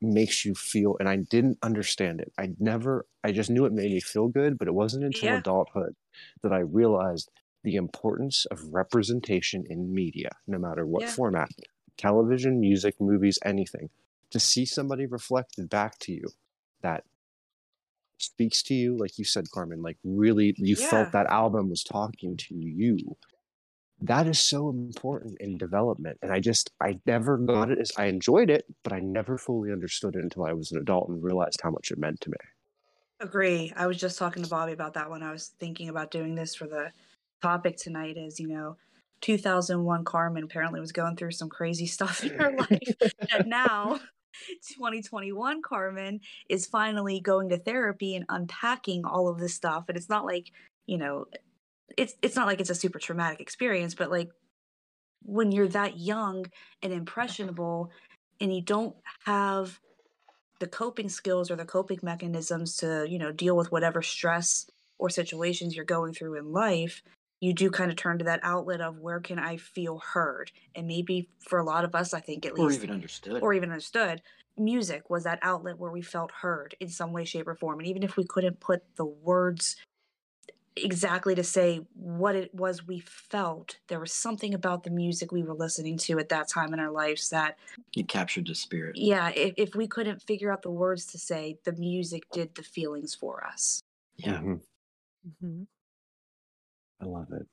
makes 0.02 0.44
you 0.44 0.54
feel 0.54 0.96
and 0.98 1.08
i 1.08 1.16
didn't 1.16 1.58
understand 1.62 2.20
it 2.20 2.32
i 2.38 2.50
never 2.58 3.06
i 3.24 3.32
just 3.32 3.50
knew 3.50 3.64
it 3.64 3.72
made 3.72 3.90
me 3.92 4.00
feel 4.00 4.28
good 4.28 4.58
but 4.58 4.68
it 4.68 4.74
wasn't 4.74 5.04
until 5.04 5.28
Yeah. 5.28 5.38
adulthood 5.38 5.94
that 6.42 6.52
i 6.52 6.58
realized 6.58 7.30
the 7.64 7.76
importance 7.76 8.44
of 8.46 8.72
representation 8.72 9.64
in 9.68 9.94
media 9.94 10.30
no 10.46 10.58
matter 10.58 10.84
what 10.86 11.02
Yeah. 11.02 11.10
format 11.10 11.50
television 11.96 12.60
music 12.60 12.94
movies 13.00 13.38
anything 13.44 13.90
to 14.30 14.40
see 14.40 14.64
somebody 14.64 15.06
reflected 15.06 15.68
back 15.70 15.98
to 16.00 16.12
you 16.12 16.28
that 16.82 17.04
speaks 18.18 18.62
to 18.62 18.74
you 18.74 18.96
like 18.96 19.18
you 19.18 19.24
said 19.24 19.50
carmen 19.52 19.82
like 19.82 19.98
really 20.04 20.54
you 20.56 20.76
Yeah. 20.76 20.88
felt 20.88 21.12
that 21.12 21.26
album 21.26 21.68
was 21.70 21.82
talking 21.82 22.36
to 22.36 22.54
you 22.54 23.16
that 24.02 24.26
is 24.26 24.38
so 24.40 24.68
important 24.68 25.36
in 25.40 25.56
development 25.56 26.18
and 26.22 26.32
i 26.32 26.40
just 26.40 26.70
i 26.80 26.98
never 27.06 27.38
got 27.38 27.70
it 27.70 27.78
as 27.78 27.92
i 27.96 28.06
enjoyed 28.06 28.50
it 28.50 28.64
but 28.82 28.92
i 28.92 28.98
never 28.98 29.38
fully 29.38 29.72
understood 29.72 30.16
it 30.16 30.22
until 30.22 30.44
i 30.44 30.52
was 30.52 30.72
an 30.72 30.78
adult 30.78 31.08
and 31.08 31.22
realized 31.22 31.60
how 31.62 31.70
much 31.70 31.90
it 31.90 31.98
meant 31.98 32.20
to 32.20 32.30
me 32.30 32.36
Agree. 33.22 33.72
I 33.76 33.86
was 33.86 33.98
just 33.98 34.18
talking 34.18 34.42
to 34.42 34.48
Bobby 34.48 34.72
about 34.72 34.94
that 34.94 35.08
when 35.08 35.22
I 35.22 35.30
was 35.30 35.54
thinking 35.60 35.88
about 35.88 36.10
doing 36.10 36.34
this 36.34 36.56
for 36.56 36.66
the 36.66 36.90
topic 37.40 37.76
tonight 37.76 38.16
is, 38.16 38.40
you 38.40 38.48
know, 38.48 38.76
2001 39.20 40.04
Carmen 40.04 40.42
apparently 40.42 40.80
was 40.80 40.90
going 40.90 41.16
through 41.16 41.30
some 41.30 41.48
crazy 41.48 41.86
stuff 41.96 42.24
in 42.24 42.30
her 42.30 42.50
life. 42.50 42.96
and 43.30 43.46
now 43.46 44.00
2021 44.76 45.62
Carmen 45.62 46.20
is 46.48 46.66
finally 46.66 47.20
going 47.20 47.48
to 47.50 47.58
therapy 47.58 48.16
and 48.16 48.24
unpacking 48.28 49.04
all 49.04 49.28
of 49.28 49.38
this 49.38 49.54
stuff. 49.54 49.84
And 49.86 49.96
it's 49.96 50.08
not 50.08 50.24
like, 50.24 50.50
you 50.86 50.98
know, 50.98 51.26
it's 51.96 52.14
it's 52.22 52.36
not 52.36 52.46
like 52.46 52.60
it's 52.60 52.70
a 52.70 52.74
super 52.74 52.98
traumatic 52.98 53.40
experience, 53.40 53.94
but 53.94 54.10
like 54.10 54.30
when 55.24 55.52
you're 55.52 55.68
that 55.68 55.98
young 55.98 56.46
and 56.82 56.92
impressionable 56.92 57.90
and 58.40 58.54
you 58.54 58.60
don't 58.60 58.96
have 59.24 59.78
the 60.58 60.66
coping 60.66 61.08
skills 61.08 61.50
or 61.50 61.56
the 61.56 61.64
coping 61.64 61.98
mechanisms 62.02 62.76
to 62.76 63.06
you 63.08 63.18
know 63.18 63.32
deal 63.32 63.56
with 63.56 63.72
whatever 63.72 64.02
stress 64.02 64.66
or 64.98 65.10
situations 65.10 65.74
you're 65.74 65.84
going 65.84 66.12
through 66.12 66.34
in 66.38 66.52
life 66.52 67.02
you 67.40 67.52
do 67.52 67.70
kind 67.70 67.90
of 67.90 67.96
turn 67.96 68.18
to 68.18 68.24
that 68.24 68.38
outlet 68.42 68.80
of 68.80 68.98
where 69.00 69.18
can 69.20 69.38
i 69.38 69.56
feel 69.56 69.98
heard 69.98 70.52
and 70.76 70.86
maybe 70.86 71.28
for 71.40 71.58
a 71.58 71.64
lot 71.64 71.84
of 71.84 71.94
us 71.94 72.14
i 72.14 72.20
think 72.20 72.46
at 72.46 72.54
least, 72.54 72.80
Or 72.80 72.84
even 72.84 72.90
understood. 72.90 73.42
or 73.42 73.54
even 73.54 73.70
understood 73.70 74.22
music 74.56 75.08
was 75.10 75.24
that 75.24 75.38
outlet 75.42 75.78
where 75.78 75.90
we 75.90 76.02
felt 76.02 76.30
heard 76.30 76.76
in 76.78 76.88
some 76.88 77.12
way 77.12 77.24
shape 77.24 77.48
or 77.48 77.54
form 77.56 77.78
and 77.80 77.88
even 77.88 78.02
if 78.02 78.16
we 78.16 78.24
couldn't 78.24 78.60
put 78.60 78.82
the 78.96 79.04
words 79.04 79.76
exactly 80.76 81.34
to 81.34 81.44
say 81.44 81.80
what 81.94 82.34
it 82.34 82.54
was 82.54 82.86
we 82.86 83.00
felt 83.00 83.76
there 83.88 84.00
was 84.00 84.12
something 84.12 84.54
about 84.54 84.84
the 84.84 84.90
music 84.90 85.30
we 85.32 85.42
were 85.42 85.54
listening 85.54 85.98
to 85.98 86.18
at 86.18 86.28
that 86.30 86.48
time 86.48 86.72
in 86.72 86.80
our 86.80 86.90
lives 86.90 87.28
that 87.30 87.58
it 87.94 88.08
captured 88.08 88.46
the 88.46 88.54
spirit. 88.54 88.96
yeah 88.96 89.30
if, 89.36 89.52
if 89.56 89.74
we 89.74 89.86
couldn't 89.86 90.22
figure 90.22 90.50
out 90.52 90.62
the 90.62 90.70
words 90.70 91.04
to 91.06 91.18
say 91.18 91.56
the 91.64 91.72
music 91.72 92.22
did 92.32 92.54
the 92.54 92.62
feelings 92.62 93.14
for 93.14 93.44
us 93.46 93.80
Yeah. 94.16 94.38
Mhm. 94.40 94.60
hmm 95.40 95.62
i 97.00 97.04
love 97.04 97.28
it 97.32 97.46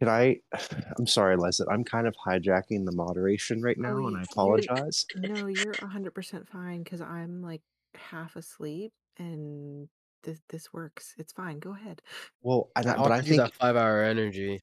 Could 0.00 0.08
I? 0.08 0.40
I'm 0.98 1.06
sorry, 1.06 1.36
Leslie. 1.36 1.66
I'm 1.70 1.84
kind 1.84 2.08
of 2.08 2.14
hijacking 2.26 2.84
the 2.84 2.92
moderation 2.92 3.62
right 3.62 3.78
now, 3.78 3.94
Oh, 4.02 4.08
and 4.08 4.16
I 4.16 4.20
you- 4.20 4.26
apologize. 4.32 5.06
No, 5.14 5.46
you're 5.46 5.76
100% 5.76 6.48
fine 6.48 6.82
because 6.82 7.00
I'm 7.00 7.40
like 7.40 7.62
half 7.94 8.34
asleep 8.34 8.92
and 9.18 9.88
this 10.22 10.40
this 10.48 10.72
works. 10.72 11.14
It's 11.18 11.32
fine. 11.32 11.58
Go 11.58 11.74
ahead. 11.74 12.02
Well, 12.42 12.70
I, 12.76 12.80
I 12.80 12.82
but 12.82 13.12
I 13.12 13.18
offered 13.18 13.26
think, 13.26 13.36
that 13.42 13.54
five 13.54 13.76
hour 13.76 14.02
energy. 14.02 14.60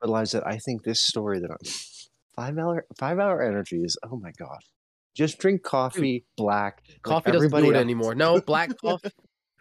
but 0.00 0.10
Liza, 0.10 0.42
I 0.46 0.58
think 0.58 0.82
this 0.82 1.02
story 1.02 1.40
that 1.40 1.50
I'm 1.50 1.58
five 2.36 2.58
hour 2.58 2.86
five 2.98 3.18
hour 3.18 3.42
energy 3.42 3.82
is. 3.82 3.96
Oh 4.02 4.16
my 4.16 4.32
god! 4.38 4.60
Just 5.14 5.38
drink 5.38 5.62
coffee, 5.62 6.24
black. 6.36 6.82
like 6.88 7.02
Coffee 7.02 7.32
doesn't 7.32 7.50
do 7.50 7.70
it 7.70 7.74
else. 7.74 7.76
anymore. 7.76 8.14
No, 8.14 8.40
black 8.40 8.76
coffee. 8.78 9.10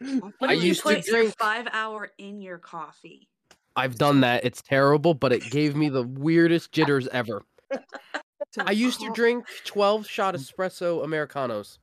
I 0.42 0.54
you 0.54 0.70
used 0.70 0.82
to 0.82 0.96
put 0.96 1.08
your 1.08 1.22
drink- 1.22 1.38
five 1.38 1.68
hour 1.72 2.10
in 2.18 2.42
your 2.42 2.58
coffee 2.58 3.30
I've 3.76 3.96
done 3.96 4.22
that. 4.22 4.44
It's 4.44 4.62
terrible, 4.62 5.14
but 5.14 5.32
it 5.32 5.50
gave 5.50 5.76
me 5.76 5.90
the 5.90 6.04
weirdest 6.04 6.72
jitters 6.72 7.08
ever. 7.08 7.44
I 8.60 8.72
used 8.72 9.00
to 9.00 9.12
drink 9.14 9.46
12 9.66 10.08
shot 10.08 10.36
mm. 10.36 10.40
espresso 10.40 11.04
Americanos. 11.04 11.80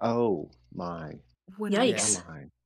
Oh 0.00 0.50
my! 0.74 1.14
When 1.56 1.74
I, 1.76 1.92
Yikes. 1.92 2.22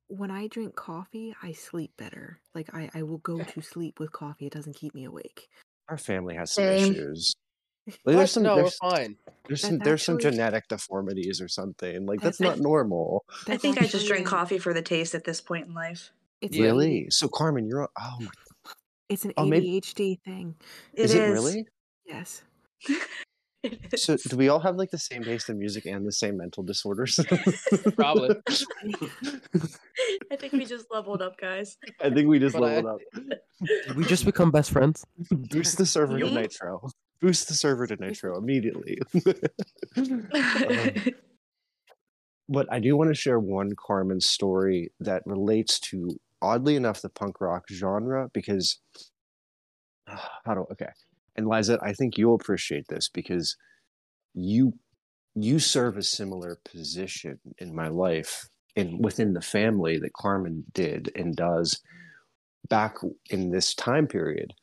When 0.07 0.31
I 0.31 0.47
drink 0.47 0.75
coffee, 0.75 1.35
I 1.43 1.51
sleep 1.51 1.91
better. 1.97 2.39
Like 2.55 2.73
I, 2.73 2.89
I 2.95 3.03
will 3.03 3.19
go 3.19 3.39
eh. 3.39 3.43
to 3.43 3.61
sleep 3.61 3.99
with 3.99 4.11
coffee. 4.11 4.47
It 4.47 4.53
doesn't 4.53 4.75
keep 4.75 4.95
me 4.95 5.05
awake. 5.05 5.47
Our 5.87 5.97
family 5.97 6.35
has 6.35 6.51
some 6.53 6.63
Same. 6.63 6.93
issues. 6.93 7.35
Like, 7.87 7.97
What? 8.03 8.15
there's 8.17 8.31
some 8.31 8.43
no, 8.43 8.55
there's, 8.55 8.77
we're 8.83 8.89
fine. 8.91 9.15
there's 9.47 9.61
That's 9.61 9.69
some 9.71 9.79
there's 9.79 10.03
some 10.03 10.15
actually- 10.17 10.31
genetic 10.31 10.67
deformities 10.67 11.41
or 11.41 11.47
something. 11.47 12.05
Like 12.05 12.21
That's 12.21 12.37
that's 12.37 12.57
not 12.57 12.63
normal. 12.63 13.23
I 13.29 13.33
That's 13.47 13.61
think 13.63 13.81
I 13.81 13.87
just 13.87 14.05
drink 14.05 14.27
a- 14.27 14.29
coffee 14.29 14.59
for 14.59 14.75
the 14.75 14.81
taste 14.83 15.15
at 15.15 15.23
this 15.23 15.41
point 15.41 15.65
in 15.67 15.73
life. 15.73 16.11
It's 16.41 16.55
Yeah. 16.55 16.65
Really? 16.65 17.05
AD 17.07 17.13
So 17.13 17.27
Carmen, 17.27 17.65
you're 17.67 17.89
oh 17.99 18.17
my 18.19 18.27
it's 19.09 19.25
an 19.25 19.33
Oh, 19.37 19.45
maybe- 19.45 19.79
ADHD 19.81 20.19
thing. 20.21 20.55
It 20.93 21.05
is 21.05 21.15
it 21.15 21.29
really? 21.29 21.65
Yes. 22.05 22.43
It 23.63 23.99
So 23.99 24.15
do 24.15 24.37
we 24.37 24.47
all 24.49 24.59
have 24.59 24.75
like 24.77 24.91
the 24.91 24.97
same 24.97 25.23
taste 25.23 25.49
in 25.49 25.57
music 25.59 25.85
and 25.85 26.05
the 26.07 26.11
same 26.11 26.37
mental 26.37 26.63
disorders? 26.63 27.19
Probably. 27.95 28.35
I 30.31 30.35
think 30.37 30.53
we 30.53 30.65
just 30.65 30.85
leveled 30.91 31.21
up, 31.21 31.37
guys. 31.39 31.77
I 32.01 32.09
think 32.09 32.27
we 32.29 32.39
just 32.39 32.55
But 32.55 32.63
I- 32.63 32.75
leveled 32.75 33.01
Did 33.87 33.95
we 33.95 34.05
just 34.05 34.25
become 34.25 34.51
best 34.51 34.71
friends? 34.71 35.05
Boost 35.31 35.77
the 35.77 35.85
server 35.85 36.17
to. 36.19 36.29
Nitro. 36.29 36.89
Boost 37.21 37.49
the 37.49 37.53
server 37.53 37.85
to 37.87 37.95
Nitro 37.97 38.37
immediately. 38.37 38.97
Um, 39.97 40.27
but 42.47 42.71
I 42.71 42.79
do 42.79 42.95
want 42.95 43.09
to 43.09 43.13
share 43.13 43.39
one 43.39 43.73
Carmen 43.75 44.21
story 44.21 44.91
that 45.01 45.21
relates 45.25 45.79
to, 45.81 46.17
oddly 46.41 46.75
enough, 46.75 47.01
the 47.01 47.09
punk 47.09 47.41
rock 47.41 47.65
genre 47.69 48.29
because 48.33 48.79
how 50.07 50.55
do 50.55 50.65
okay. 50.71 50.87
And 51.39 51.47
Liza, 51.47 51.79
I 51.81 51.93
think 51.93 52.17
you'll 52.17 52.35
appreciate 52.35 52.89
this 52.89 53.07
because 53.07 53.55
you 54.33 54.73
you 55.35 55.57
serve 55.57 55.95
a 55.95 56.03
similar 56.03 56.59
position 56.65 57.39
in 57.59 57.73
my 57.73 57.87
life 57.87 58.49
and 58.75 59.01
within 59.01 59.33
the 59.33 59.41
family 59.41 59.97
that 59.99 60.11
Carmen 60.11 60.65
did 60.73 61.13
and 61.15 61.33
does 61.33 61.79
back 62.67 62.97
in 63.29 63.51
this 63.51 63.73
time 63.73 64.05
period. 64.05 64.53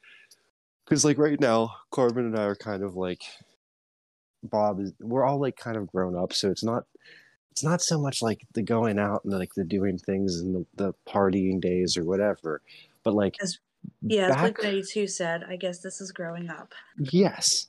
Because 0.84 1.02
like 1.02 1.16
right 1.16 1.40
now, 1.40 1.70
Carmen 1.90 2.26
and 2.26 2.38
I 2.38 2.42
are 2.42 2.54
kind 2.54 2.82
of 2.82 2.94
like 2.94 3.22
Bob 4.42 4.78
is 4.80 4.92
we're 5.00 5.24
all 5.24 5.40
like 5.40 5.56
kind 5.56 5.78
of 5.78 5.90
grown 5.90 6.14
up, 6.14 6.34
so 6.34 6.50
it's 6.50 6.62
not 6.62 6.84
it's 7.52 7.64
not 7.64 7.80
so 7.80 7.98
much 7.98 8.20
like 8.20 8.42
the 8.52 8.62
going 8.62 8.98
out 8.98 9.24
and 9.24 9.32
like 9.32 9.54
the 9.54 9.64
doing 9.64 9.96
things 9.96 10.40
and 10.40 10.54
the, 10.54 10.66
the 10.74 10.94
partying 11.08 11.58
days 11.58 11.96
or 11.96 12.04
whatever. 12.04 12.60
But 13.02 13.14
like 13.14 13.36
As- 13.40 13.60
Yeah, 14.02 14.28
back- 14.28 14.56
Blink 14.56 14.62
92 14.62 15.06
said, 15.06 15.44
I 15.48 15.56
guess 15.56 15.80
this 15.80 16.00
is 16.00 16.12
growing 16.12 16.48
up. 16.50 16.72
Yes. 16.98 17.68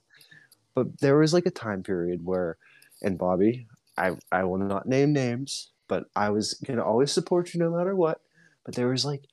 But 0.76 1.00
there 1.00 1.18
was 1.18 1.34
like 1.34 1.46
a 1.46 1.52
time 1.52 1.84
period 1.84 2.24
where, 2.24 2.58
and 3.02 3.18
Bobby, 3.18 3.68
I, 3.98 4.12
I 4.32 4.44
will 4.44 4.58
not 4.60 4.88
name 4.88 5.12
names, 5.14 5.72
but 5.88 6.06
I 6.16 6.30
was 6.30 6.54
going 6.66 6.78
to 6.78 6.84
always 6.86 7.12
support 7.12 7.54
you 7.54 7.60
no 7.60 7.72
matter 7.72 7.96
what. 7.96 8.22
But 8.66 8.76
there 8.76 8.88
was 8.90 9.06
like 9.06 9.24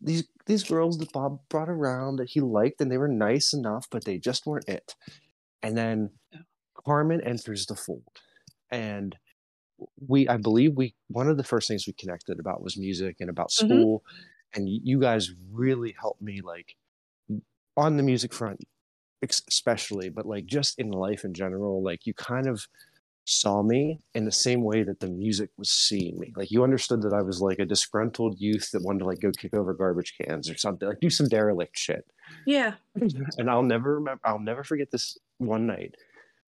these 0.00 0.24
these 0.46 0.64
girls 0.64 0.98
that 0.98 1.12
Bob 1.12 1.38
brought 1.48 1.68
around 1.68 2.16
that 2.16 2.28
he 2.30 2.40
liked 2.40 2.80
and 2.80 2.90
they 2.90 2.98
were 2.98 3.06
nice 3.08 3.52
enough, 3.52 3.86
but 3.90 4.04
they 4.04 4.18
just 4.18 4.46
weren't 4.46 4.68
it. 4.68 4.94
And 5.62 5.76
then 5.76 6.10
Carmen 6.84 7.20
enters 7.20 7.66
the 7.66 7.76
fold. 7.76 8.02
And 8.70 9.16
we, 10.06 10.26
I 10.28 10.36
believe 10.38 10.74
we, 10.74 10.94
one 11.08 11.28
of 11.28 11.36
the 11.36 11.44
first 11.44 11.68
things 11.68 11.86
we 11.86 11.92
connected 11.92 12.38
about 12.40 12.62
was 12.62 12.76
music 12.76 13.16
and 13.20 13.30
about 13.30 13.48
Mhm. 13.50 13.52
school. 13.66 14.04
And 14.54 14.68
you 14.68 15.00
guys 15.00 15.30
really 15.52 15.94
helped 15.98 16.22
me 16.22 16.40
like 16.42 16.74
on 17.76 17.96
the 17.96 18.02
music 18.02 18.32
front 18.34 18.60
especially 19.22 20.08
but 20.08 20.24
like 20.24 20.46
just 20.46 20.78
in 20.78 20.90
life 20.90 21.24
in 21.24 21.34
general 21.34 21.82
like 21.82 22.06
you 22.06 22.14
kind 22.14 22.46
of 22.46 22.66
saw 23.30 23.62
me 23.62 24.00
in 24.14 24.24
the 24.24 24.32
same 24.32 24.62
way 24.62 24.82
that 24.82 24.98
the 24.98 25.08
music 25.08 25.50
was 25.56 25.70
seeing 25.70 26.18
me. 26.18 26.32
Like 26.36 26.50
you 26.50 26.64
understood 26.64 27.02
that 27.02 27.12
i 27.12 27.22
was 27.22 27.40
like 27.40 27.58
a 27.58 27.64
disgruntled 27.64 28.40
youth 28.40 28.70
that 28.72 28.82
wanted 28.82 29.00
to 29.00 29.04
like 29.06 29.20
go 29.20 29.30
kick 29.30 29.54
over 29.54 29.72
garbage 29.74 30.14
cans 30.20 30.50
or 30.50 30.56
something 30.56 30.88
like 30.88 31.00
do 31.00 31.10
some 31.10 31.28
derelict 31.28 31.76
shit. 31.76 32.04
Yeah. 32.46 32.74
and 33.38 33.50
i'll 33.50 33.62
never 33.62 33.94
remember 33.94 34.20
i'll 34.24 34.40
never 34.40 34.64
forget 34.64 34.90
this 34.90 35.16
one 35.38 35.66
night. 35.66 35.94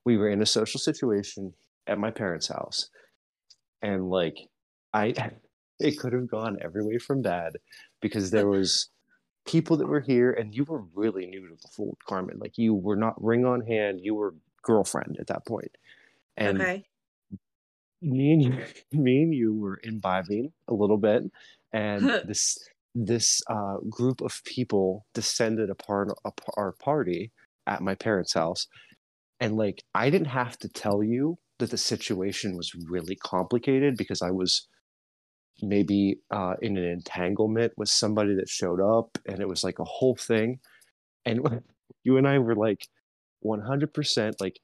We 0.04 0.16
were 0.16 0.28
in 0.28 0.42
a 0.42 0.46
social 0.46 0.80
situation 0.80 1.52
at 1.86 1.98
my 1.98 2.10
parents 2.10 2.48
house 2.48 2.90
and 3.82 4.10
like 4.10 4.36
i 4.92 5.14
it 5.78 5.98
could 5.98 6.12
have 6.12 6.28
gone 6.28 6.58
every 6.60 6.84
way 6.84 6.98
from 6.98 7.22
bad 7.22 7.56
because 8.00 8.30
there 8.30 8.48
was 8.48 8.88
people 9.44 9.76
that 9.76 9.86
were 9.86 10.00
here 10.00 10.32
and 10.32 10.54
you 10.54 10.64
were 10.64 10.84
really 10.94 11.26
new 11.26 11.48
to 11.48 11.54
the 11.60 11.68
fold 11.68 11.96
carmen. 12.06 12.38
Like 12.38 12.58
you 12.58 12.74
were 12.74 12.96
not 12.96 13.22
ring 13.22 13.44
on 13.44 13.60
hand. 13.62 14.00
You 14.02 14.14
were 14.14 14.34
girlfriend 14.62 15.16
at 15.18 15.26
that 15.28 15.46
point. 15.46 15.76
And 16.36 16.60
okay. 16.60 16.84
me 18.00 18.32
and 18.32 18.42
you 18.42 18.58
me 18.92 19.22
and 19.22 19.34
you 19.34 19.54
were 19.54 19.80
imbibing 19.82 20.52
a 20.68 20.74
little 20.74 20.98
bit 20.98 21.24
and 21.72 22.04
this 22.26 22.58
this 22.94 23.42
uh, 23.48 23.78
group 23.88 24.20
of 24.20 24.42
people 24.44 25.06
descended 25.14 25.70
upon 25.70 26.10
our 26.56 26.72
party 26.72 27.32
at 27.66 27.80
my 27.80 27.94
parents 27.94 28.34
house. 28.34 28.68
And 29.40 29.56
like 29.56 29.82
i 29.94 30.08
didn't 30.08 30.28
have 30.28 30.56
to 30.58 30.68
tell 30.68 31.02
you 31.02 31.38
that 31.58 31.70
the 31.70 31.78
situation 31.78 32.56
was 32.56 32.74
really 32.74 33.16
complicated 33.16 33.96
because 33.96 34.22
i 34.22 34.30
was 34.30 34.68
maybe 35.62 36.18
uh, 36.30 36.54
in 36.60 36.76
an 36.76 36.84
entanglement 36.84 37.72
with 37.76 37.88
somebody 37.88 38.34
that 38.34 38.48
showed 38.48 38.80
up 38.80 39.16
and 39.26 39.40
it 39.40 39.48
was 39.48 39.64
like 39.64 39.78
a 39.78 39.84
whole 39.84 40.16
thing. 40.16 40.58
And 41.24 41.62
you 42.04 42.16
and 42.16 42.26
i 42.26 42.38
were 42.38 42.56
like 42.56 42.88
100% 43.44 44.34
like 44.40 44.58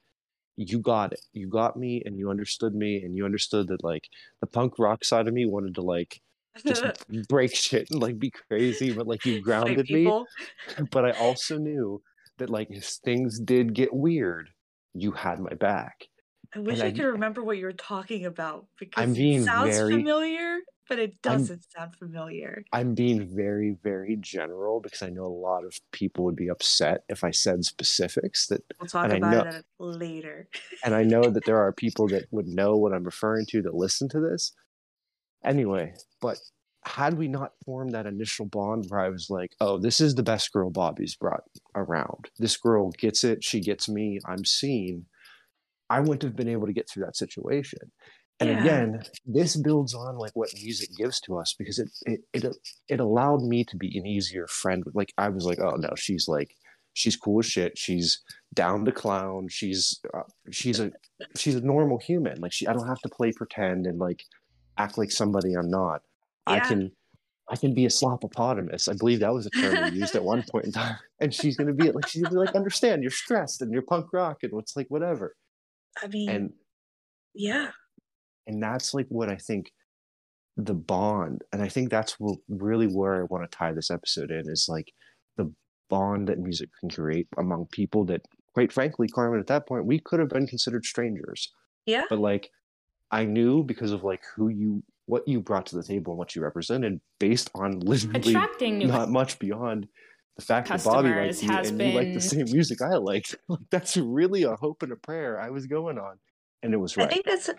you 0.57 0.79
got 0.79 1.13
it. 1.13 1.21
You 1.31 1.47
got 1.47 1.77
me 1.77 2.03
and 2.05 2.17
you 2.17 2.29
understood 2.29 2.75
me 2.75 3.01
and 3.01 3.15
you 3.15 3.23
understood 3.23 3.69
that 3.69 3.83
like 3.83 4.09
the 4.41 4.47
punk 4.47 4.77
rock 4.77 5.05
side 5.05 5.27
of 5.27 5.33
me 5.33 5.45
wanted 5.45 5.75
to 5.75 5.81
like 5.81 6.21
just 6.65 6.83
break 7.29 7.55
shit 7.55 7.89
and 7.89 8.01
like 8.01 8.19
be 8.19 8.29
crazy 8.31 8.91
but 8.91 9.07
like 9.07 9.25
you 9.25 9.41
grounded 9.41 9.89
me. 9.89 10.11
but 10.91 11.05
i 11.05 11.11
also 11.11 11.57
knew 11.57 12.01
that 12.37 12.49
like 12.49 12.67
if 12.69 12.85
things 12.85 13.39
did 13.39 13.73
get 13.73 13.93
weird 13.93 14.49
you 14.93 15.11
had 15.11 15.39
my 15.39 15.53
back 15.53 16.08
I 16.55 16.59
wish 16.59 16.79
I, 16.79 16.87
I- 16.87 16.91
could 16.91 17.05
remember 17.05 17.43
what 17.43 17.57
you're 17.57 17.71
talking 17.73 18.25
about 18.25 18.65
because 18.79 19.03
I'm 19.03 19.13
being 19.13 19.41
it 19.41 19.45
sounds 19.45 19.77
very- 19.77 19.93
familiar, 19.93 20.59
but 20.87 20.97
it 20.99 21.11
I'm- 21.25 21.37
doesn't 21.37 21.63
sound 21.71 21.95
familiar. 21.95 22.63
i'm 22.73 22.95
being 22.95 23.27
very 23.27 23.77
very 23.83 24.15
general 24.19 24.79
because 24.81 25.03
i 25.03 25.09
know 25.09 25.25
a 25.25 25.39
lot 25.49 25.63
of 25.63 25.77
people 25.91 26.25
would 26.25 26.35
be 26.35 26.47
upset 26.49 27.03
if 27.09 27.23
i 27.23 27.29
said 27.29 27.63
specifics 27.63 28.47
that 28.47 28.63
We'll 28.79 28.87
talk 28.87 29.11
about 29.11 29.45
know- 29.45 29.51
it 29.51 29.65
later. 29.77 30.47
and 30.83 30.95
I 30.95 31.03
know 31.03 31.21
that 31.29 31.45
there 31.45 31.59
are 31.59 31.71
people 31.85 32.07
that 32.07 32.25
would 32.31 32.47
know 32.47 32.75
what 32.77 32.93
I'm 32.93 33.03
referring 33.03 33.45
to 33.51 33.61
that 33.61 33.75
listen 33.75 34.09
to 34.09 34.19
this. 34.19 34.51
Anyway, 35.43 35.93
but 36.21 36.37
had 36.85 37.17
we 37.17 37.27
not 37.27 37.51
formed 37.65 37.91
that 37.93 38.05
initial 38.07 38.45
bond 38.45 38.85
where 38.89 38.99
I 39.01 39.09
was 39.09 39.29
like, 39.29 39.53
oh, 39.61 39.77
this 39.77 39.99
is 40.01 40.15
the 40.15 40.23
best 40.23 40.51
girl 40.51 40.69
Bobby's 40.69 41.15
brought 41.15 41.43
around. 41.75 42.29
This 42.39 42.57
girl 42.57 42.89
gets 42.91 43.23
it. 43.23 43.43
She 43.43 43.59
gets 43.61 43.87
me. 43.87 44.19
I'm 44.25 44.43
seen. 44.45 45.05
I 45.89 45.99
wouldn't 45.99 46.23
have 46.23 46.35
been 46.35 46.49
able 46.49 46.67
to 46.67 46.73
get 46.73 46.89
through 46.89 47.05
that 47.05 47.17
situation. 47.17 47.79
And 48.39 48.49
Yeah. 48.49 48.59
again, 48.59 49.03
this 49.25 49.57
builds 49.57 49.93
on 49.93 50.17
like 50.17 50.31
what 50.33 50.49
music 50.53 50.89
gives 50.95 51.19
to 51.21 51.37
us 51.37 51.53
because 51.57 51.79
it, 51.79 51.89
it 52.05 52.21
it 52.33 52.55
it 52.87 52.99
allowed 52.99 53.43
me 53.43 53.65
to 53.65 53.75
be 53.75 53.97
an 53.97 54.05
easier 54.05 54.47
friend. 54.47 54.83
Like 54.93 55.13
I 55.17 55.29
was 55.29 55.45
like, 55.45 55.59
oh 55.59 55.75
no, 55.75 55.89
she's 55.97 56.27
like 56.27 56.55
she's 56.93 57.15
cool 57.17 57.39
as 57.39 57.45
shit. 57.45 57.77
She's 57.77 58.21
down 58.53 58.85
to 58.85 58.91
clown. 58.91 59.47
She's 59.49 59.99
uh, 60.13 60.23
she's 60.51 60.79
a 60.79 60.91
she's 61.35 61.55
a 61.55 61.61
normal 61.61 61.97
human. 61.99 62.39
Like 62.39 62.53
she, 62.53 62.67
I 62.67 62.73
don't 62.73 62.87
have 62.87 63.01
to 63.01 63.09
play 63.09 63.31
pretend 63.31 63.85
and 63.87 63.99
like 63.99 64.23
act 64.77 64.97
like 64.97 65.11
somebody 65.11 65.53
I'm 65.53 65.69
not. 65.69 66.01
I 66.47 66.59
can 66.61 66.91
I 67.51 67.55
can 67.57 67.73
be 67.73 67.85
a 67.85 67.89
slopopotamus. 67.89 68.87
I 68.89 68.93
believe 68.97 69.19
that 69.19 69.33
was 69.33 69.47
a 69.47 69.49
term 69.49 69.91
we 69.91 69.97
used 69.99 70.15
at 70.15 70.23
one 70.23 70.43
point 70.51 70.65
in 70.65 70.71
time. 70.71 70.97
And 71.19 71.33
she's 71.33 71.57
gonna 71.57 71.73
be 71.73 71.91
like 71.91 72.07
she's 72.07 72.21
gonna 72.23 72.35
be 72.35 72.39
like, 72.45 72.55
understand 72.55 73.01
you're 73.03 73.11
stressed 73.11 73.61
and 73.61 73.73
you're 73.73 73.81
punk 73.81 74.13
rock 74.13 74.37
and 74.43 74.53
it's 74.59 74.77
like 74.77 74.87
whatever. 74.89 75.35
I 76.03 76.07
mean, 76.07 76.29
And 76.29 76.53
yeah. 77.33 77.71
and 78.47 78.61
that's 78.61 78.93
like 78.93 79.07
what 79.09 79.29
I 79.29 79.35
think 79.35 79.71
the 80.57 80.73
bond, 80.73 81.43
and 81.53 81.61
I 81.61 81.69
think 81.69 81.89
that's 81.89 82.13
wh- 82.13 82.39
really 82.47 82.87
where 82.87 83.21
I 83.21 83.23
want 83.23 83.49
to 83.49 83.57
tie 83.57 83.71
this 83.71 83.91
episode 83.91 84.31
in 84.31 84.49
is 84.49 84.67
like 84.69 84.91
the 85.37 85.51
bond 85.89 86.27
that 86.27 86.39
music 86.39 86.69
can 86.79 86.89
create 86.89 87.27
among 87.37 87.67
people 87.71 88.05
that, 88.05 88.21
quite 88.53 88.71
frankly, 88.71 89.07
Carmen, 89.07 89.39
at 89.39 89.47
that 89.47 89.67
point, 89.67 89.85
we 89.85 89.99
could 89.99 90.19
have 90.19 90.29
been 90.29 90.47
considered 90.47 90.85
strangers. 90.85 91.51
Yeah. 91.85 92.03
But 92.09 92.19
like, 92.19 92.49
I 93.11 93.25
knew 93.25 93.63
because 93.63 93.91
of 93.91 94.03
like 94.03 94.21
who 94.35 94.49
you, 94.49 94.83
what 95.05 95.27
you 95.27 95.41
brought 95.41 95.65
to 95.67 95.75
the 95.75 95.83
table 95.83 96.13
and 96.13 96.17
what 96.17 96.35
you 96.35 96.41
represented, 96.41 96.99
based 97.19 97.49
on 97.55 97.79
literally 97.79 98.31
Attracting 98.31 98.79
not 98.87 99.09
much 99.09 99.39
beyond 99.39 99.87
the 100.37 100.45
fact 100.45 100.69
that 100.69 100.83
Bobby 100.83 101.09
likes 101.09 101.43
you 101.43 101.49
has 101.51 101.69
and 101.69 101.81
you 101.81 101.91
like 101.91 102.13
the 102.13 102.21
same 102.21 102.45
music 102.45 102.81
I 102.81 102.95
liked. 102.95 103.35
Like 103.49 103.59
that's 103.71 103.97
really 103.97 104.43
a 104.43 104.55
hope 104.55 104.83
and 104.83 104.91
a 104.91 104.95
prayer 104.95 105.39
I 105.39 105.49
was 105.49 105.67
going 105.67 105.97
on, 105.97 106.17
and 106.63 106.73
it 106.73 106.77
was 106.77 106.95
right. 106.97 107.07
I 107.07 107.09
think 107.13 107.25
that's. 107.25 107.49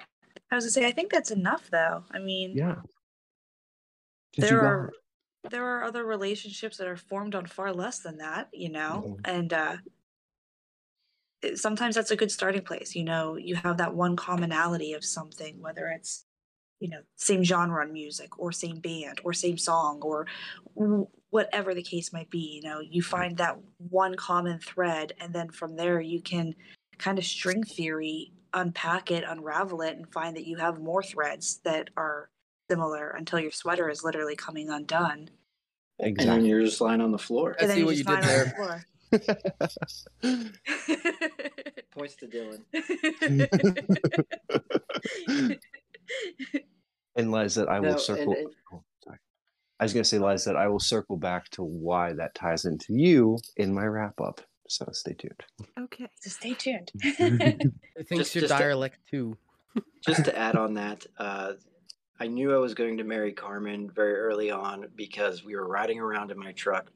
I 0.51 0.55
was 0.57 0.65
gonna 0.65 0.71
say. 0.73 0.87
I 0.87 0.93
think 0.93 1.13
that's 1.13 1.31
enough, 1.31 1.69
though. 1.71 2.05
I 2.13 2.19
mean, 2.19 2.57
yeah. 2.57 2.77
you 4.37 4.43
there 4.43 4.61
got- 4.61 4.67
are 4.67 4.93
there 5.51 5.65
are 5.65 5.85
other 5.85 6.05
relationships 6.05 6.77
that 6.79 6.87
are 6.87 6.97
formed 6.97 7.35
on 7.35 7.47
far 7.47 7.73
less 7.73 8.01
than 8.01 8.19
that, 8.19 8.49
you 8.53 8.69
know, 8.71 9.03
Mhm. 9.07 9.21
and 9.25 9.53
uh, 9.53 9.77
sometimes 11.55 11.95
that's 11.95 12.11
a 12.11 12.17
good 12.17 12.31
starting 12.31 12.63
place. 12.63 12.95
You 12.95 13.05
know, 13.05 13.37
you 13.37 13.57
have 13.57 13.79
that 13.79 13.95
one 13.95 14.17
commonality 14.17 14.93
of 14.93 15.05
something, 15.05 15.61
whether 15.61 15.89
it's 15.89 16.27
you 16.81 16.89
know 16.89 17.01
same 17.17 17.43
genre 17.45 17.85
in 17.87 17.93
music 17.93 18.39
or 18.39 18.53
same 18.53 18.81
band 18.81 19.21
or 19.25 19.33
same 19.35 19.59
song 19.59 20.01
or 20.03 20.27
w- 20.77 21.07
whatever 21.31 21.75
the 21.75 21.83
case 21.83 22.13
might 22.13 22.31
be. 22.31 22.61
You 22.63 22.69
know, 22.69 22.81
you 22.81 23.03
find 23.03 23.37
that 23.39 23.57
one 23.79 24.15
common 24.17 24.59
thread, 24.61 25.13
and 25.21 25.33
then 25.33 25.49
from 25.51 25.75
there 25.77 26.01
you 26.01 26.21
can 26.21 26.55
kind 26.99 27.19
of 27.19 27.25
string 27.25 27.63
theory, 27.65 28.33
unpack 28.53 29.11
it, 29.11 29.25
unravel 29.27 29.81
it, 29.83 29.97
and 29.97 30.13
find 30.13 30.37
that 30.37 30.47
you 30.47 30.57
have 30.59 30.79
more 30.81 31.03
threads 31.03 31.61
that 31.65 31.89
are 31.97 32.29
similar 32.71 33.11
until 33.11 33.41
your 33.41 33.51
sweater 33.51 33.89
is 33.89 34.05
literally 34.05 34.37
coming 34.37 34.69
undone. 34.71 35.31
exactly 35.99 36.29
And 36.35 36.43
then 36.43 36.49
you're 36.51 36.63
just 36.65 36.81
lying 36.81 37.01
on 37.01 37.11
the 37.13 37.19
floor. 37.19 37.57
I 37.61 37.67
see 37.67 37.83
what 37.85 37.97
you 37.97 38.05
did 38.05 38.23
find 38.23 38.25
it 38.25 38.55
on 38.59 38.83
the 39.11 40.01
Points 41.97 42.15
to 42.17 42.27
Dylan. 42.29 42.63
and 47.17 47.31
Les, 47.33 47.55
that 47.55 47.69
I 47.69 47.81
will 47.81 47.87
No, 47.87 47.91
and- 47.93 48.01
circle. 48.01 48.35
and- 48.35 48.49
sorry. 48.71 48.83
I 49.81 49.85
was 49.85 49.95
going 49.95 50.03
to 50.05 50.09
say, 50.09 50.19
Les, 50.19 50.45
that 50.45 50.57
I 50.57 50.69
will 50.69 50.79
circle 50.79 51.17
back 51.17 51.49
to 51.53 51.63
why 51.65 52.13
that 52.13 52.35
ties 52.35 52.67
into 52.67 52.93
you 52.93 53.39
in 53.57 53.73
my 53.73 53.85
wrap 53.87 54.21
up. 54.21 54.43
So 54.69 54.87
stay 54.93 55.15
tuned. 55.15 55.43
Okay. 55.81 56.07
so 56.21 56.31
stay 56.31 56.53
tuned. 56.55 56.93
I 57.05 57.15
think 57.19 58.21
Just- 58.21 58.35
your 58.35 58.43
just 58.43 58.53
to- 58.53 58.59
dialect 58.63 58.99
too. 59.11 59.37
just 60.07 60.25
to 60.27 60.37
add 60.37 60.57
on 60.57 60.75
that, 60.75 61.07
uh, 61.19 61.53
I 62.19 62.27
knew 62.27 62.53
I 62.55 62.59
was 62.59 62.75
going 62.75 62.99
to 62.99 63.05
marry 63.05 63.33
Carmen 63.33 63.91
very 63.91 64.15
early 64.17 64.51
on 64.51 64.87
because 64.97 65.45
we 65.45 65.55
were 65.57 65.67
riding 65.67 65.99
around 65.99 66.31
in 66.31 66.39
my 66.39 66.53
truck. 66.53 66.91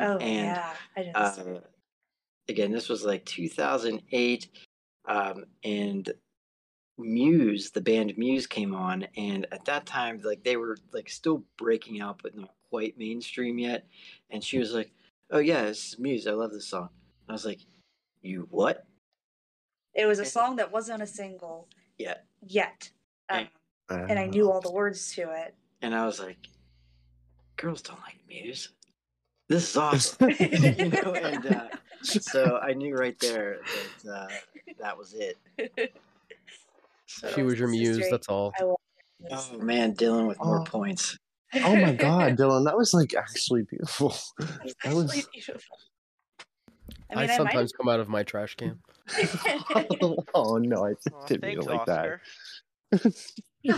oh 0.00 0.16
and 0.18 0.46
yeah, 0.46 0.72
I 0.96 1.02
didn't. 1.02 1.16
uh, 1.16 1.60
again, 2.48 2.72
this 2.72 2.88
was 2.88 3.04
like 3.04 3.24
2008, 3.26 4.48
um, 5.06 5.44
and 5.64 6.10
Muse, 6.98 7.70
the 7.70 7.80
band 7.80 8.16
Muse, 8.18 8.46
came 8.46 8.74
on, 8.74 9.06
and 9.16 9.46
at 9.52 9.64
that 9.66 9.86
time, 9.86 10.20
like 10.24 10.42
they 10.44 10.56
were 10.56 10.76
like 10.92 11.08
still 11.08 11.44
breaking 11.56 12.00
out, 12.00 12.20
but 12.22 12.36
not 12.36 12.50
quite 12.70 12.98
mainstream 12.98 13.58
yet. 13.58 13.86
And 14.30 14.42
she 14.42 14.58
was 14.58 14.72
like, 14.74 14.90
"Oh 15.30 15.38
yeah, 15.38 15.62
this 15.62 15.92
is 15.92 15.98
Muse. 15.98 16.26
I 16.26 16.32
love 16.32 16.52
this 16.52 16.66
song." 16.66 16.88
I 17.28 17.32
was 17.32 17.44
like, 17.46 17.60
"You 18.22 18.48
what?" 18.50 18.84
it 19.94 20.06
was 20.06 20.18
a 20.20 20.24
song 20.24 20.56
that 20.56 20.70
wasn't 20.70 21.02
a 21.02 21.06
single 21.06 21.66
yet. 21.98 22.24
yet, 22.46 22.90
um, 23.30 23.48
And- 23.88 24.10
and 24.10 24.18
I 24.18 24.26
knew 24.26 24.50
all 24.52 24.60
the 24.60 24.70
words 24.70 25.12
to 25.14 25.30
it. 25.32 25.54
and 25.82 25.94
I 25.94 26.04
was 26.06 26.20
like, 26.20 26.46
"Girls 27.56 27.82
don't 27.82 28.00
like 28.00 28.18
Muse. 28.28 28.70
This 29.48 29.70
is 29.70 29.76
awesome." 29.76 30.30
you 30.38 30.88
know, 30.90 31.14
and 31.14 31.46
uh, 31.46 31.68
so 32.02 32.58
I 32.58 32.74
knew 32.74 32.94
right 32.94 33.18
there 33.18 33.60
that 34.04 34.12
uh, 34.12 34.28
that 34.78 34.96
was 34.98 35.14
it. 35.14 35.38
So, 37.08 37.28
She 37.30 37.42
was 37.42 37.58
your 37.58 37.68
muse. 37.68 37.98
great. 37.98 38.10
That's 38.10 38.28
all. 38.28 38.52
I 38.60 38.64
love 38.64 38.76
this. 39.20 39.50
oh 39.52 39.58
man, 39.58 39.94
Dylan 39.94 40.28
with 40.28 40.38
more 40.38 40.60
Oh. 40.60 40.64
points. 40.64 41.16
oh 41.54 41.74
my 41.74 41.94
God, 41.94 42.36
Dylan, 42.38 42.66
that 42.66 42.76
was 42.76 42.92
like 42.92 43.14
actually 43.14 43.62
beautiful. 43.62 44.14
It's 44.62 44.74
That 44.84 44.94
was. 44.94 45.26
beautiful. 45.32 45.78
I, 47.10 47.14
I 47.14 47.20
mean, 47.22 47.30
I, 47.30 47.36
sometimes 47.36 47.72
come 47.72 47.88
out 47.88 48.00
of 48.00 48.08
my 48.08 48.22
trash 48.22 48.54
can. 48.56 48.78
oh 50.34 50.58
no, 50.58 50.84
I 50.84 50.90
Aw, 51.12 51.26
didn't 51.26 51.42
mean 51.42 51.62
thanks, 51.62 51.66
it 51.66 51.70
like 51.70 51.86
that. 51.86 52.20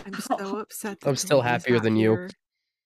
I'm 0.07 0.15
so 0.21 0.59
upset. 0.59 1.01
That 1.01 1.09
I'm 1.09 1.17
still 1.17 1.41
happier 1.41 1.79
than 1.79 1.95
you. 1.97 2.29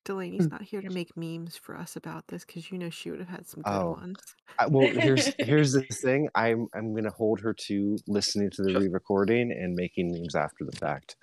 Here. 0.07 0.17
Delaney's 0.17 0.47
mm. 0.47 0.53
not 0.53 0.63
here 0.63 0.83
to 0.83 0.91
make 0.91 1.17
memes 1.17 1.57
for 1.57 1.77
us 1.77 1.97
about 1.97 2.29
this 2.29 2.45
because 2.45 2.71
you 2.71 2.79
know 2.79 2.91
she 2.91 3.11
would 3.11 3.21
have 3.21 3.29
had 3.29 3.47
some 3.47 3.63
good 3.63 3.73
Oh. 3.73 3.93
ones. 3.93 4.19
I, 4.59 4.67
well, 4.67 4.89
here's 4.89 5.33
here's 5.39 5.73
the 5.73 5.83
thing. 5.83 6.29
I'm 6.35 6.69
I'm 6.75 6.95
gonna 6.95 7.11
hold 7.11 7.41
her 7.41 7.53
to 7.53 7.99
listening 8.07 8.51
to 8.51 8.63
the 8.63 8.79
re-recording 8.79 9.53
and 9.53 9.75
making 9.75 10.13
memes 10.13 10.35
after 10.35 10.65
the 10.65 10.77
fact. 10.77 11.17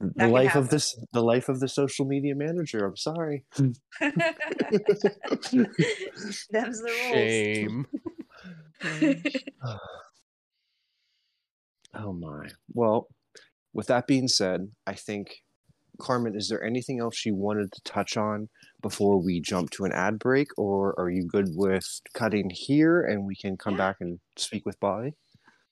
The 0.00 0.12
can 0.18 0.30
life 0.30 0.54
of 0.54 0.70
this, 0.70 0.98
the 1.12 1.22
life 1.22 1.50
of 1.50 1.60
the 1.60 1.68
social 1.68 2.06
media 2.06 2.34
manager. 2.34 2.86
I'm 2.86 2.96
sorry. 2.96 3.44
Mm. 3.56 3.76
Them's 6.50 6.80
the 6.80 6.88
Shame. 7.10 7.86
rules. 8.84 9.16
Oh 11.92 12.12
my. 12.12 12.48
Well, 12.72 13.08
with 13.72 13.88
that 13.88 14.06
being 14.06 14.28
said, 14.28 14.70
I 14.86 14.94
think 14.94 15.42
Carmen, 16.00 16.34
is 16.34 16.48
there 16.48 16.64
anything 16.64 17.00
else 17.00 17.24
you 17.24 17.34
wanted 17.34 17.72
to 17.72 17.80
touch 17.82 18.16
on 18.16 18.48
before 18.82 19.18
we 19.22 19.40
jump 19.40 19.70
to 19.70 19.84
an 19.84 19.92
ad 19.92 20.18
break, 20.18 20.48
or 20.58 20.98
are 20.98 21.10
you 21.10 21.24
good 21.24 21.48
with 21.54 21.86
cutting 22.14 22.50
here 22.50 23.02
and 23.02 23.24
we 23.26 23.36
can 23.36 23.56
come 23.56 23.74
Yeah. 23.74 23.90
back 23.90 23.96
and 24.00 24.18
speak 24.36 24.66
with 24.66 24.78
Bobby? 24.80 25.14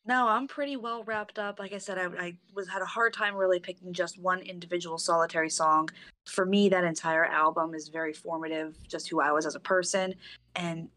No, 0.06 0.26
I'm 0.26 0.48
pretty 0.48 0.76
well 0.76 1.04
wrapped 1.04 1.38
up. 1.38 1.58
Like 1.58 1.74
I 1.74 1.78
said, 1.78 1.98
I, 1.98 2.06
I 2.18 2.38
was 2.54 2.66
had 2.66 2.80
a 2.80 2.86
hard 2.86 3.12
time 3.12 3.34
really 3.34 3.60
picking 3.60 3.92
just 3.92 4.18
one 4.18 4.40
individual 4.40 4.96
solitary 4.96 5.50
song. 5.50 5.90
For 6.26 6.46
me, 6.46 6.70
that 6.70 6.84
entire 6.84 7.26
album 7.26 7.74
is 7.74 7.88
very 7.88 8.14
formative, 8.14 8.76
just 8.88 9.08
who 9.10 9.20
I 9.20 9.32
was 9.32 9.44
as 9.44 9.54
a 9.54 9.60
person, 9.60 10.14
and 10.56 10.88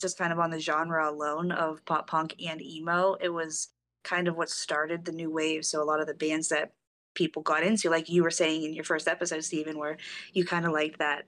just 0.00 0.18
kind 0.18 0.32
of 0.32 0.38
on 0.38 0.50
the 0.50 0.60
genre 0.60 1.10
alone 1.10 1.50
of 1.50 1.82
pop 1.86 2.08
punk 2.08 2.34
and 2.46 2.60
emo. 2.60 3.14
It 3.20 3.30
was 3.30 3.68
kind 4.04 4.28
of 4.28 4.36
what 4.36 4.50
started 4.50 5.04
the 5.04 5.12
new 5.12 5.30
wave. 5.30 5.64
So 5.64 5.82
a 5.82 5.84
lot 5.84 6.00
of 6.00 6.06
the 6.06 6.14
bands 6.14 6.48
that 6.48 6.72
people 7.18 7.42
got 7.42 7.64
into, 7.64 7.90
like 7.90 8.08
you 8.08 8.22
were 8.22 8.30
saying 8.30 8.62
in 8.62 8.72
your 8.72 8.84
first 8.84 9.08
episode, 9.08 9.42
Stephen, 9.44 9.76
where 9.76 9.96
you 10.32 10.44
kind 10.44 10.64
of 10.64 10.72
liked 10.72 10.98
that 11.00 11.24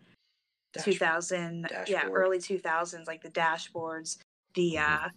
Dash- 0.73 0.85
2000 0.85 1.67
yeah 1.89 2.07
early 2.07 2.39
2000s 2.39 3.09
like 3.09 3.23
the 3.23 3.29
dashboards 3.31 4.19
the 4.55 4.75
Mhm. 4.75 5.07
uh 5.07 5.09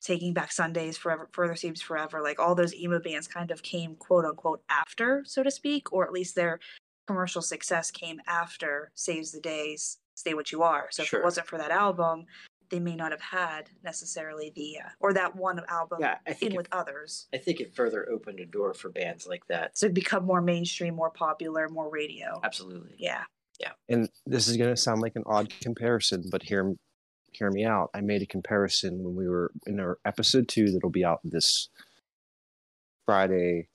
taking 0.00 0.32
back 0.32 0.52
sundays 0.52 0.96
forever 0.96 1.28
further 1.32 1.56
seems 1.56 1.82
forever 1.82 2.22
like 2.22 2.38
all 2.38 2.54
those 2.54 2.72
emo 2.74 3.00
bands 3.00 3.26
kind 3.26 3.50
of 3.50 3.60
came 3.64 3.96
quote 3.96 4.24
unquote 4.24 4.62
after 4.70 5.24
so 5.26 5.42
to 5.42 5.50
speak 5.50 5.92
or 5.92 6.06
at 6.06 6.12
least 6.12 6.36
their 6.36 6.60
commercial 7.08 7.42
success 7.42 7.90
came 7.90 8.20
after 8.28 8.92
saves 8.94 9.32
the 9.32 9.40
days 9.40 9.98
stay 10.14 10.34
what 10.34 10.50
you 10.52 10.62
are. 10.62 10.88
So 10.90 11.02
if 11.04 11.12
it 11.14 11.22
wasn't 11.22 11.46
for 11.46 11.58
that 11.58 11.70
album 11.70 12.26
they 12.70 12.80
may 12.80 12.94
not 12.96 13.12
have 13.12 13.20
had 13.20 13.70
necessarily 13.82 14.52
the 14.54 14.78
uh, 14.84 14.88
or 15.00 15.12
that 15.12 15.34
one 15.36 15.60
album 15.68 15.98
Yeah, 16.00 16.18
I 16.26 16.32
think 16.32 16.50
in 16.50 16.52
it, 16.52 16.56
with 16.56 16.68
others 16.72 17.26
I 17.32 17.38
think 17.38 17.60
it 17.60 17.74
further 17.74 18.08
opened 18.10 18.40
a 18.40 18.46
door 18.46 18.74
for 18.74 18.90
bands 18.90 19.26
like 19.26 19.46
that. 19.48 19.76
so 19.78 19.88
become 19.88 20.24
more 20.24 20.40
mainstream 20.40 20.94
more 20.96 21.10
popular 21.10 21.68
more 21.68 21.90
radio 21.90 22.40
Absolutely. 22.44 22.94
yeah 22.98 23.24
Yeah. 23.60 23.72
and 23.88 24.08
this 24.26 24.48
is 24.48 24.56
going 24.56 24.70
to 24.74 24.76
sound 24.80 25.00
like 25.00 25.16
an 25.16 25.24
odd 25.26 25.52
comparison, 25.60 26.24
but 26.30 26.42
hear 26.42 26.74
hear 27.32 27.50
me 27.50 27.64
out. 27.64 27.90
I 27.94 28.00
made 28.00 28.22
a 28.22 28.26
comparison 28.26 29.02
when 29.04 29.14
we 29.14 29.28
were 29.28 29.52
in 29.66 29.78
our 29.80 29.98
episode 30.04 30.48
two 30.48 30.72
that'll 30.72 30.90
be 30.90 31.04
out 31.04 31.20
this 31.24 31.68
Friday, 33.06 33.68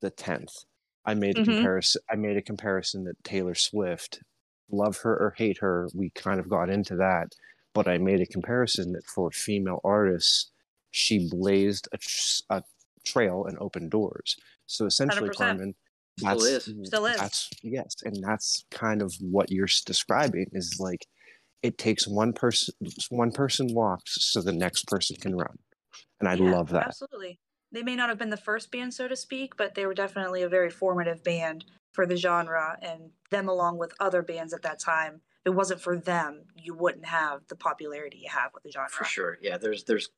the 0.00 0.10
tenth. 0.10 0.52
I 1.04 1.14
made 1.14 1.38
a 1.38 1.40
Mhm. 1.42 1.44
comparison. 1.46 2.02
I 2.10 2.16
made 2.16 2.36
a 2.36 2.42
comparison 2.42 3.04
that 3.04 3.22
Taylor 3.24 3.54
Swift, 3.54 4.20
love 4.70 4.98
her 4.98 5.16
or 5.16 5.34
hate 5.36 5.58
her, 5.58 5.88
we 5.94 6.10
kind 6.10 6.38
of 6.40 6.48
got 6.48 6.70
into 6.70 6.94
that. 6.96 7.32
But 7.74 7.88
I 7.88 7.98
made 7.98 8.20
a 8.20 8.26
comparison 8.26 8.92
that 8.92 9.06
for 9.06 9.30
female 9.30 9.80
artists, 9.84 10.50
she 10.90 11.28
blazed 11.30 11.88
a, 11.92 11.98
a 12.56 12.62
trail 13.04 13.44
and 13.46 13.56
opened 13.58 13.90
doors. 13.90 14.36
So 14.66 14.86
essentially, 14.86 15.30
100%. 15.30 15.36
Carmen, 15.36 15.74
Still 16.18 16.28
that's 16.28 16.68
is. 16.68 16.74
Still 16.84 17.06
is. 17.06 17.16
that's 17.16 17.50
yes, 17.62 17.96
and 18.04 18.22
that's 18.22 18.64
kind 18.70 19.00
of 19.00 19.14
what 19.20 19.50
you're 19.50 19.68
describing 19.86 20.46
is 20.52 20.78
like 20.80 21.06
it 21.62 21.78
takes 21.78 22.06
one 22.06 22.32
person 22.32 22.74
one 23.10 23.30
person 23.32 23.74
walks 23.74 24.16
so 24.20 24.42
the 24.42 24.52
next 24.52 24.86
person 24.86 25.16
can 25.16 25.36
run, 25.36 25.58
and 26.18 26.28
I 26.28 26.34
Yeah, 26.34 26.50
love 26.50 26.70
that. 26.70 26.88
Absolutely. 26.88 27.38
They 27.72 27.82
may 27.82 27.94
not 27.94 28.08
have 28.08 28.18
been 28.18 28.30
the 28.30 28.36
first 28.36 28.72
band, 28.72 28.92
so 28.92 29.06
to 29.06 29.16
speak, 29.16 29.56
but 29.56 29.74
they 29.74 29.86
were 29.86 29.94
definitely 29.94 30.42
a 30.42 30.48
very 30.48 30.70
formative 30.70 31.22
band 31.22 31.64
for 31.92 32.04
the 32.04 32.16
genre 32.16 32.76
and 32.82 33.10
them 33.30 33.48
along 33.48 33.78
with 33.78 33.94
other 34.00 34.22
bands 34.22 34.52
at 34.52 34.62
that 34.62 34.80
time. 34.80 35.20
If 35.44 35.52
it 35.52 35.54
wasn't 35.56 35.80
for 35.80 35.96
them, 35.96 36.42
you 36.54 36.74
wouldn't 36.74 37.06
have 37.06 37.40
the 37.48 37.56
popularity 37.56 38.18
you 38.18 38.28
have 38.30 38.52
with 38.52 38.62
the 38.62 38.70
genre. 38.72 38.90
For 38.90 39.04
sure. 39.04 39.38
Yeah, 39.40 39.56
there's 39.56 39.84
there's 39.84 40.10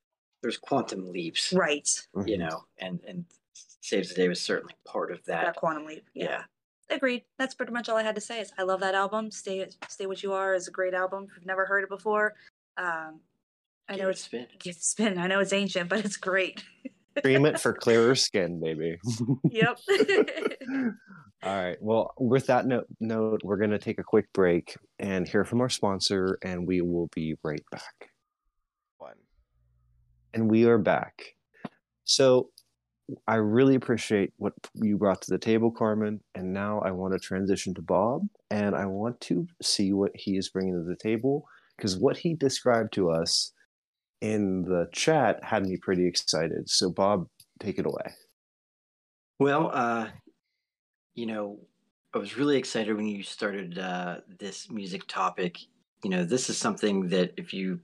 there's 0.43 0.57
quantum 0.59 1.13
leaps, 1.13 1.53
Right. 1.53 1.89
you 2.27 2.37
Mhm. 2.37 2.39
know, 2.41 2.65
and 2.79 3.01
and 3.07 3.25
Saves 3.81 4.09
the 4.09 4.15
Day 4.17 4.29
was 4.29 4.41
certainly 4.41 4.75
part 4.85 5.13
of 5.13 5.25
That, 5.27 5.45
that. 5.45 5.57
quantum 5.57 5.87
leap. 5.87 6.09
Yeah. 6.15 6.25
Yeah. 6.91 6.97
Agreed. 6.97 7.25
That's 7.39 7.55
pretty 7.55 7.73
much 7.73 7.89
all 7.89 7.97
I 7.97 8.03
had 8.03 8.17
to 8.17 8.21
say. 8.21 8.41
Is 8.41 8.53
I 8.59 8.65
love 8.65 8.81
that 8.81 8.95
album. 8.97 9.31
Stay 9.31 9.69
Stay 9.89 10.07
What 10.07 10.23
You 10.25 10.33
Are 10.33 10.55
is 10.55 10.67
a 10.67 10.73
great 10.73 10.95
album. 10.95 11.27
If 11.31 11.37
you've 11.37 11.47
never 11.47 11.65
heard 11.67 11.85
it 11.85 11.89
before, 11.89 12.35
um, 12.77 13.21
I 13.89 13.95
Give 13.95 13.99
know 14.03 14.05
it 14.07 14.09
a 14.09 14.11
it's 14.11 14.21
spin. 14.23 14.47
give 14.59 14.73
it 14.75 14.79
a 14.79 14.83
spin. 14.83 15.19
I 15.19 15.27
know 15.29 15.39
it's 15.41 15.53
ancient, 15.53 15.89
but 15.89 16.05
it's 16.05 16.17
great. 16.17 16.65
Cream 17.23 17.47
it 17.47 17.61
for 17.61 17.73
clearer 17.85 18.15
skin, 18.17 18.59
maybe. 18.61 18.99
yep. 19.51 19.79
All 21.45 21.57
right. 21.57 21.77
Well, 21.81 22.15
with 22.19 22.47
that 22.47 22.67
note, 22.67 22.87
note 23.01 23.41
we're 23.43 23.57
going 23.57 23.71
to 23.71 23.79
take 23.79 23.99
a 23.99 24.05
quick 24.05 24.33
break 24.33 24.77
and 25.01 25.27
hear 25.27 25.45
from 25.45 25.61
our 25.61 25.69
sponsor, 25.69 26.39
and 26.43 26.69
we 26.69 26.83
will 26.83 27.09
be 27.15 27.35
right 27.43 27.65
back. 27.73 28.11
One. 28.99 29.17
And 30.35 30.49
we 30.49 30.67
are 30.67 30.79
back. 30.79 31.35
So 32.05 32.51
I 33.27 33.37
really 33.37 33.75
appreciate 33.75 34.33
what 34.37 34.53
you 34.75 34.97
brought 34.97 35.21
to 35.23 35.33
the 35.33 35.39
table, 35.39 35.73
Carmen. 35.73 36.21
And 36.37 36.53
now 36.53 36.81
I 36.81 36.93
want 36.93 37.13
to 37.15 37.19
transition 37.19 37.75
to 37.75 37.83
Bob, 37.83 38.29
and 38.51 38.77
I 38.77 38.87
want 38.87 39.21
to 39.23 39.49
see 39.61 39.93
what 39.93 40.13
he 40.15 40.37
is 40.37 40.49
bringing 40.49 40.75
to 40.75 40.89
the 40.89 40.97
table 40.97 41.45
because 41.77 41.99
what 41.99 42.17
he 42.17 42.35
described 42.35 42.93
to 42.95 43.11
us 43.11 43.53
in 44.21 44.63
the 44.63 44.89
chat 44.93 45.43
had 45.43 45.67
me 45.67 45.77
pretty 45.77 46.07
excited. 46.07 46.71
So, 46.71 46.91
Bob, 46.91 47.27
take 47.59 47.81
it 47.81 47.87
away. 47.87 48.15
Well, 49.41 49.73
uh, 49.75 50.07
you 51.14 51.27
know, 51.27 51.59
I 52.14 52.18
was 52.18 52.37
really 52.37 52.57
excited 52.57 52.94
when 52.94 53.07
you 53.07 53.22
started 53.22 53.79
uh, 53.79 54.18
this 54.38 54.70
music 54.70 55.07
topic. 55.09 55.59
You 56.05 56.11
know, 56.11 56.25
this 56.25 56.51
is 56.51 56.59
something 56.59 57.09
that 57.09 57.33
if 57.37 57.55
you 57.55 57.81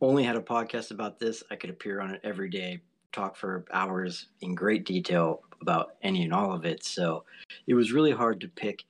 only 0.00 0.24
had 0.24 0.36
a 0.36 0.40
podcast 0.40 0.90
about 0.90 1.18
this, 1.18 1.42
I 1.50 1.56
could 1.56 1.70
appear 1.70 2.00
on 2.00 2.10
it 2.10 2.20
every 2.24 2.48
day, 2.48 2.80
talk 3.12 3.36
for 3.36 3.64
hours 3.72 4.28
in 4.40 4.54
great 4.54 4.86
detail 4.86 5.42
about 5.60 5.96
any 6.02 6.24
and 6.24 6.32
all 6.32 6.52
of 6.52 6.64
it. 6.64 6.84
So 6.84 7.24
it 7.66 7.74
was 7.74 7.92
really 7.92 8.12
hard 8.12 8.40
to 8.40 8.48
pick 8.48 8.84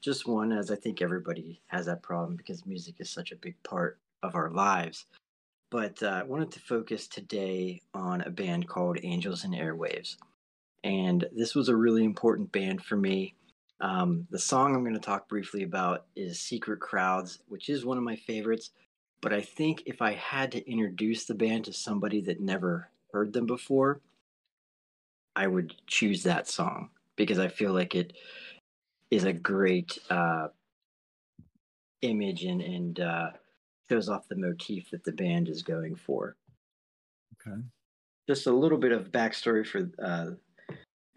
just 0.00 0.26
one, 0.26 0.52
as 0.52 0.70
I 0.70 0.76
think 0.76 1.00
everybody 1.00 1.60
has 1.66 1.86
that 1.86 2.02
problem 2.02 2.36
because 2.36 2.66
music 2.66 2.96
is 2.98 3.10
such 3.10 3.32
a 3.32 3.36
big 3.36 3.60
part 3.62 3.98
of 4.22 4.34
our 4.34 4.50
lives. 4.50 5.06
But 5.70 6.02
uh, 6.02 6.08
I 6.08 6.22
wanted 6.22 6.50
to 6.52 6.60
focus 6.60 7.08
today 7.08 7.80
on 7.94 8.20
a 8.22 8.30
band 8.30 8.68
called 8.68 8.98
Angels 9.02 9.44
and 9.44 9.54
Airwaves. 9.54 10.16
And 10.84 11.26
this 11.32 11.54
was 11.54 11.68
a 11.68 11.76
really 11.76 12.04
important 12.04 12.50
band 12.52 12.84
for 12.84 12.96
me. 12.96 13.34
Um, 13.80 14.26
the 14.30 14.38
song 14.38 14.74
I'm 14.74 14.82
going 14.82 14.94
to 14.94 15.00
talk 15.00 15.28
briefly 15.28 15.64
about 15.64 16.06
is 16.14 16.40
Secret 16.40 16.80
Crowds, 16.80 17.40
which 17.48 17.68
is 17.68 17.84
one 17.84 17.98
of 17.98 18.04
my 18.04 18.16
favorites. 18.16 18.70
But 19.20 19.32
I 19.32 19.40
think 19.40 19.84
if 19.86 20.02
I 20.02 20.14
had 20.14 20.52
to 20.52 20.70
introduce 20.70 21.24
the 21.24 21.34
band 21.34 21.64
to 21.66 21.72
somebody 21.72 22.20
that 22.22 22.40
never 22.40 22.88
heard 23.12 23.32
them 23.32 23.46
before, 23.46 24.00
I 25.34 25.46
would 25.46 25.74
choose 25.86 26.24
that 26.24 26.48
song 26.48 26.90
because 27.16 27.38
I 27.38 27.48
feel 27.48 27.72
like 27.72 27.94
it 27.94 28.12
is 29.10 29.24
a 29.24 29.32
great 29.32 29.98
uh, 30.10 30.48
image 32.02 32.44
and, 32.44 32.60
and 32.60 33.00
uh, 33.00 33.30
shows 33.88 34.08
off 34.08 34.28
the 34.28 34.36
motif 34.36 34.90
that 34.90 35.04
the 35.04 35.12
band 35.12 35.48
is 35.48 35.62
going 35.62 35.94
for. 35.94 36.36
Okay. 37.46 37.60
Just 38.28 38.46
a 38.46 38.52
little 38.52 38.78
bit 38.78 38.92
of 38.92 39.10
backstory 39.10 39.66
for 39.66 39.90
uh, 40.02 40.30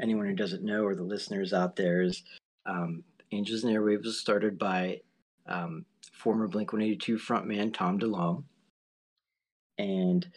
anyone 0.02 0.26
who 0.26 0.34
doesn't 0.34 0.64
know 0.64 0.84
or 0.84 0.96
the 0.96 1.04
listeners 1.04 1.54
out 1.54 1.76
there 1.76 2.02
is 2.02 2.24
um, 2.66 3.04
Angels 3.32 3.64
and 3.64 3.76
Airwaves 3.76 4.06
was 4.06 4.20
started 4.20 4.58
by 4.58 5.02
um, 5.48 5.86
former 6.12 6.48
Blink 6.48 6.74
182 6.74 7.18
frontman 7.18 7.74
Tom 7.74 8.00
DeLonge. 8.00 8.44
And 9.78 10.28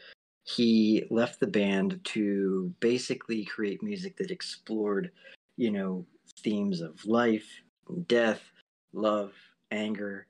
he 0.45 1.05
left 1.11 1.41
the 1.41 1.47
band 1.47 2.01
to 2.05 2.73
basically 2.81 3.45
create 3.45 3.83
music 3.83 4.17
that 4.17 4.31
explored, 4.31 5.11
you 5.57 5.71
know, 5.71 6.07
themes 6.43 6.81
of 6.81 7.05
life, 7.05 7.63
death, 8.07 8.41
love, 8.93 9.33
anger, 9.71 10.27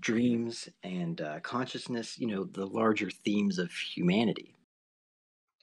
dreams, 0.00 0.68
and 0.82 1.20
uh, 1.20 1.40
consciousness, 1.40 2.18
you 2.18 2.26
know, 2.26 2.44
the 2.44 2.66
larger 2.66 3.10
themes 3.10 3.58
of 3.58 3.72
humanity. 3.72 4.54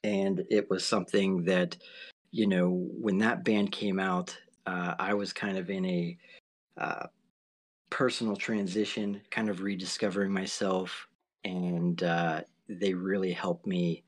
And 0.04 0.44
it 0.50 0.70
was 0.70 0.86
something 0.86 1.46
that, 1.46 1.78
you 2.34 2.48
know, 2.48 2.90
when 3.00 3.20
that 3.20 3.46
band 3.46 3.72
came 3.72 4.00
out, 4.00 4.36
uh, 4.66 4.96
I 4.98 5.14
was 5.14 5.32
kind 5.32 5.56
of 5.56 5.70
in 5.70 5.86
a 5.86 6.18
uh, 6.80 7.06
personal 7.92 8.36
transition, 8.36 9.22
kind 9.30 9.52
of 9.52 9.62
rediscovering 9.62 10.34
myself, 10.34 11.08
and 11.46 12.02
uh, 12.02 12.42
they 12.68 12.96
really 12.96 13.32
helped 13.32 13.68
me 13.68 14.04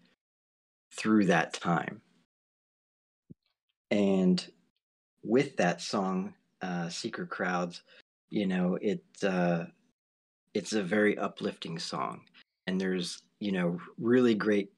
through 0.92 1.26
that 1.26 1.54
time. 1.54 2.02
And 3.92 4.44
with 5.24 5.56
that 5.58 5.80
song, 5.80 6.34
uh, 6.64 6.90
"Secret 6.90 7.30
Crowds," 7.30 7.84
you 8.32 8.48
know, 8.48 8.80
uh, 9.22 9.66
it's 10.56 10.74
a 10.74 10.82
very 10.82 11.16
uplifting 11.16 11.78
song, 11.78 12.22
and 12.66 12.82
there's 12.82 13.22
you 13.40 13.52
know 13.52 13.80
really 14.00 14.34
great 14.34 14.72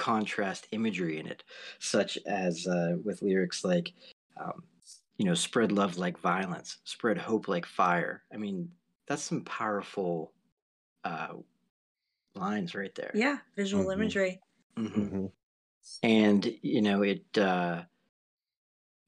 contrast 0.00 0.66
imagery 0.72 1.18
in 1.20 1.26
it, 1.26 1.44
such 1.78 2.18
as 2.26 2.66
uh, 2.66 2.96
with 3.04 3.22
lyrics 3.22 3.64
like. 3.64 3.92
Um, 4.40 4.64
you 5.18 5.26
know, 5.26 5.34
spread 5.34 5.70
love 5.70 5.98
like 5.98 6.18
violence, 6.18 6.78
spread 6.84 7.18
hope 7.18 7.46
like 7.46 7.66
fire. 7.66 8.24
I 8.32 8.38
mean, 8.38 8.70
that's 9.06 9.22
some 9.22 9.44
powerful 9.44 10.32
uh, 11.04 11.34
lines 12.34 12.74
right 12.74 12.94
there. 12.94 13.10
Yeah, 13.14 13.38
visual 13.56 13.84
Mhm. 13.86 13.92
imagery. 13.92 14.40
hmm 14.76 14.86
hmm 14.86 15.26
And 16.02 16.58
you 16.62 16.82
know, 16.82 17.02
it 17.02 17.26
uh, 17.38 17.84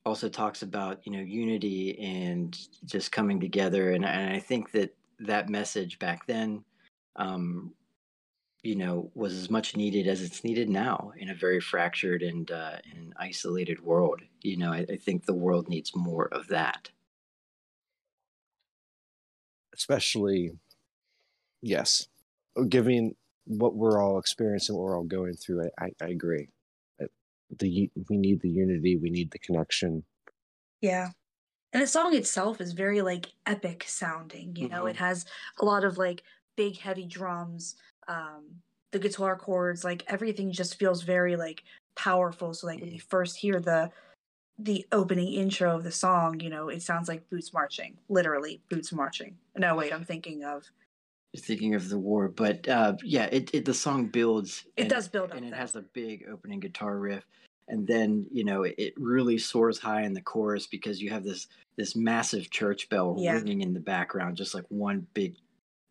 also 0.05 0.29
talks 0.29 0.63
about 0.63 1.07
you 1.07 1.13
know 1.13 1.21
unity 1.21 1.99
and 1.99 2.59
just 2.85 3.13
coming 3.13 3.41
together. 3.41 3.93
And, 3.93 4.05
and 4.05 4.33
I 4.33 4.39
think 4.39 4.71
that 4.73 4.95
that 5.21 5.49
message 5.49 5.99
back 5.99 6.27
then, 6.27 6.65
um, 7.17 7.75
you 8.63 8.77
know, 8.77 9.11
was 9.15 9.35
as 9.35 9.51
much 9.51 9.77
needed 9.77 10.07
as 10.07 10.23
it's 10.23 10.45
needed 10.45 10.69
now 10.69 11.13
in 11.17 11.31
a 11.31 11.35
very 11.35 11.61
fractured 11.61 12.23
and 12.23 12.51
uh, 12.51 12.77
and 12.95 13.13
isolated 13.19 13.81
world. 13.81 14.21
You 14.41 14.57
know, 14.57 14.73
I, 14.73 14.87
I 14.89 14.97
think 14.97 15.27
the 15.27 15.35
world 15.35 15.69
needs 15.69 15.95
more 15.97 16.29
of 16.33 16.49
that. 16.49 16.91
Especially, 19.75 20.53
yes, 21.61 22.07
given 22.69 23.15
what 23.47 23.75
we're 23.75 24.01
all 24.01 24.19
experiencing, 24.19 24.77
what 24.77 24.85
we're 24.85 24.97
all 24.97 25.05
going 25.05 25.35
through. 25.35 25.65
I, 25.65 25.85
I, 25.87 25.91
I 26.03 26.09
agree. 26.09 26.49
Uh, 27.03 27.07
The 27.59 27.91
we 28.09 28.17
need 28.17 28.41
the 28.41 28.51
unity. 28.51 28.97
We 28.97 29.11
need 29.11 29.31
the 29.31 29.39
connection. 29.39 30.05
Yeah. 30.81 31.11
And 31.73 31.83
the 31.83 31.87
song 31.87 32.15
itself 32.15 32.61
is 32.61 32.73
very 32.73 33.01
like 33.01 33.29
epic 33.47 33.85
sounding, 33.87 34.55
you 34.57 34.69
know, 34.69 34.87
it 34.87 34.97
has 34.97 35.25
a 35.59 35.65
lot 35.65 35.85
of 35.85 35.97
like 35.97 36.23
big 36.55 36.77
heavy 36.77 37.07
drums, 37.07 37.77
um, 38.09 38.45
the 38.91 38.99
guitar 38.99 39.37
chords, 39.37 39.85
like 39.85 40.05
everything 40.09 40.53
just 40.53 40.79
feels 40.79 41.03
very 41.03 41.37
like 41.37 41.63
powerful. 41.97 42.53
So 42.55 42.67
like 42.67 42.81
when 42.81 42.91
you 42.93 43.01
first 43.01 43.37
hear 43.37 43.61
the 43.61 43.91
the 44.59 44.87
opening 44.93 45.33
intro 45.33 45.75
of 45.77 45.83
the 45.83 45.91
song, 45.91 46.39
you 46.41 46.51
know, 46.51 46.69
it 46.69 46.83
sounds 46.83 47.09
like 47.09 47.29
boots 47.31 47.53
marching, 47.53 47.97
literally 48.09 48.61
boots 48.69 48.93
marching. 48.93 49.37
No, 49.57 49.75
wait, 49.77 49.93
I'm 49.93 50.05
thinking 50.05 50.45
of 50.45 50.65
thinking 51.35 51.75
of 51.75 51.89
the 51.89 51.99
war 51.99 52.29
but 52.29 52.69
uh 52.69 52.95
yeah 53.03 53.25
it, 53.33 53.49
it 53.55 53.65
the 53.65 53.73
song 53.73 54.05
builds 54.07 54.65
It 54.77 54.83
and- 54.83 54.91
does 54.91 55.09
build 55.09 55.31
up, 55.31 55.37
and 55.39 55.47
it 55.47 55.55
has 55.55 55.75
a 55.75 55.81
big 55.81 56.27
opening 56.31 56.61
guitar 56.61 56.99
riff 56.99 57.25
and 57.69 57.87
then 57.87 58.27
you 58.31 58.45
know 58.45 58.65
it, 58.65 58.75
it 58.77 58.93
really 58.99 59.39
soars 59.39 59.79
high 59.79 60.03
in 60.03 60.13
the 60.13 60.21
chorus 60.21 60.67
because 60.67 61.01
you 61.01 61.09
have 61.09 61.25
this 61.25 61.47
this 61.79 61.97
massive 61.97 62.51
church 62.51 62.91
bell 62.91 63.17
Yeah. 63.19 63.33
ringing 63.33 63.63
in 63.63 63.73
the 63.73 63.81
background 63.81 64.37
just 64.37 64.53
like 64.55 64.67
one 64.69 65.07
big 65.15 65.35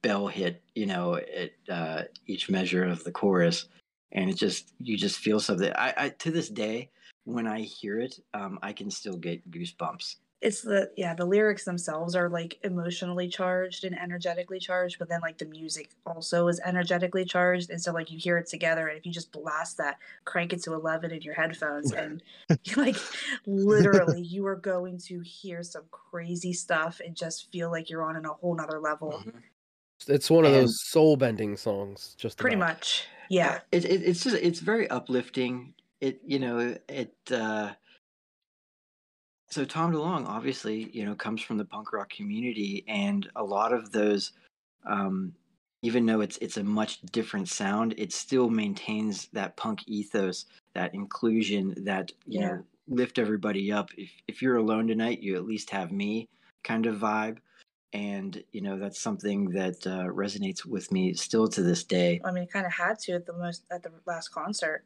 bell 0.02 0.28
hit 0.28 0.62
you 0.76 0.86
know 0.86 1.16
at 1.16 1.52
uh 1.70 2.04
each 2.28 2.50
measure 2.50 2.86
of 2.86 3.04
the 3.04 3.12
chorus. 3.12 3.66
And 4.14 4.30
it 4.30 4.36
just 4.36 4.74
you 4.80 4.98
just 4.98 5.20
feel 5.20 5.40
something. 5.40 5.72
I, 5.74 5.94
I 5.98 6.10
to 6.10 6.32
this 6.32 6.50
day 6.50 6.90
when 7.26 7.46
i 7.46 7.62
hear 7.62 8.00
it 8.00 8.20
um 8.34 8.58
i 8.64 8.74
can 8.74 8.90
still 8.90 9.16
get 9.16 9.50
goosebumps. 9.52 10.16
It's 10.42 10.64
the 10.64 10.90
yeah 10.98 11.14
the 11.14 11.26
lyrics 11.26 11.66
themselves 11.66 12.16
are 12.16 12.28
like 12.28 12.58
emotionally 12.64 13.28
charged 13.28 13.84
and 13.84 13.96
energetically 13.98 14.60
charged 14.60 14.98
but 14.98 15.08
then 15.08 15.22
like 15.22 15.38
the 15.38 15.46
music 15.46 15.92
also 16.04 16.48
is 16.48 16.60
energetically 16.66 17.26
charged. 17.26 17.70
And 17.70 17.80
so 17.80 17.94
like 17.94 18.10
you 18.10 18.18
hear 18.18 18.40
it 18.40 18.48
together 18.48 18.88
and 18.88 18.98
if 18.98 19.06
you 19.06 19.12
just 19.12 19.32
blast 19.32 19.78
that 19.78 20.00
crank 20.26 20.52
it 20.52 20.64
to 20.64 20.74
11 20.74 21.12
in 21.12 21.22
your 21.22 21.36
headphones 21.36 21.92
and 21.92 22.24
like 22.76 22.96
literally 23.46 24.22
you 24.22 24.48
are 24.48 24.56
going 24.56 24.98
to 25.06 25.20
hear 25.20 25.62
some 25.62 25.84
crazy 25.92 26.54
stuff 26.54 27.02
and 27.06 27.16
just 27.16 27.52
feel 27.52 27.70
like 27.70 27.92
you're 27.92 28.04
on 28.04 28.16
in 28.16 28.26
a 28.26 28.34
whole 28.34 28.56
nother 28.56 28.80
level 28.80 29.24
It's 30.08 30.30
one 30.30 30.46
of 30.46 30.54
And- 30.54 30.64
those 30.64 30.82
soul 30.90 31.16
bending 31.18 31.58
songs. 31.58 32.16
Just 32.18 32.38
pretty 32.38 32.56
about. 32.56 32.74
much 32.76 33.06
yeah 33.30 33.60
it, 33.72 33.86
it 33.86 34.02
it's 34.04 34.24
just 34.24 34.36
it's 34.36 34.60
very 34.60 34.90
uplifting 34.90 35.74
it 36.02 36.20
you 36.26 36.38
know 36.38 36.76
it 36.90 37.16
uh 37.32 37.72
so 39.50 39.64
tom 39.66 39.94
DeLonge 39.94 40.28
obviously 40.28 40.90
you 40.92 41.06
know 41.06 41.16
comes 41.16 41.42
from 41.42 41.58
the 41.58 41.64
punk 41.66 41.94
rock 41.94 42.10
community 42.10 42.84
and 42.88 43.30
a 43.38 43.44
lot 43.44 43.72
of 43.74 43.92
those 43.92 44.34
um 44.86 45.34
even 45.82 46.06
though 46.06 46.20
it's 46.22 46.38
it's 46.38 46.58
a 46.58 46.64
much 46.64 47.02
different 47.14 47.48
sound 47.48 47.94
it 47.98 48.12
still 48.12 48.50
maintains 48.50 49.28
that 49.34 49.56
punk 49.56 49.80
ethos 49.88 50.46
that 50.74 50.94
inclusion 50.94 51.74
that 51.86 52.12
you 52.28 52.40
Yeah. 52.42 52.48
know 52.48 52.64
lift 52.90 53.18
everybody 53.20 53.72
up 53.72 53.90
if 53.98 54.10
if 54.28 54.42
you're 54.42 54.58
alone 54.58 54.88
tonight 54.88 55.22
you 55.22 55.36
at 55.36 55.46
least 55.46 55.70
have 55.70 55.92
me 55.94 56.28
kind 56.64 56.86
of 56.86 56.98
vibe 56.98 57.38
and 57.94 58.44
you 58.52 58.62
know 58.62 58.78
that's 58.78 59.00
something 59.00 59.50
that 59.50 59.86
uh, 59.86 60.06
resonates 60.06 60.66
with 60.66 60.92
me 60.92 61.14
still 61.14 61.48
to 61.48 61.62
this 61.62 61.84
day 61.84 62.22
i 62.24 62.32
mean 62.32 62.48
kind 62.48 62.66
of 62.66 62.72
had 62.72 62.98
to 62.98 63.14
at 63.14 63.26
the 63.26 63.34
most 63.34 63.66
at 63.72 63.84
the 63.84 63.92
last 64.06 64.30
concert 64.30 64.86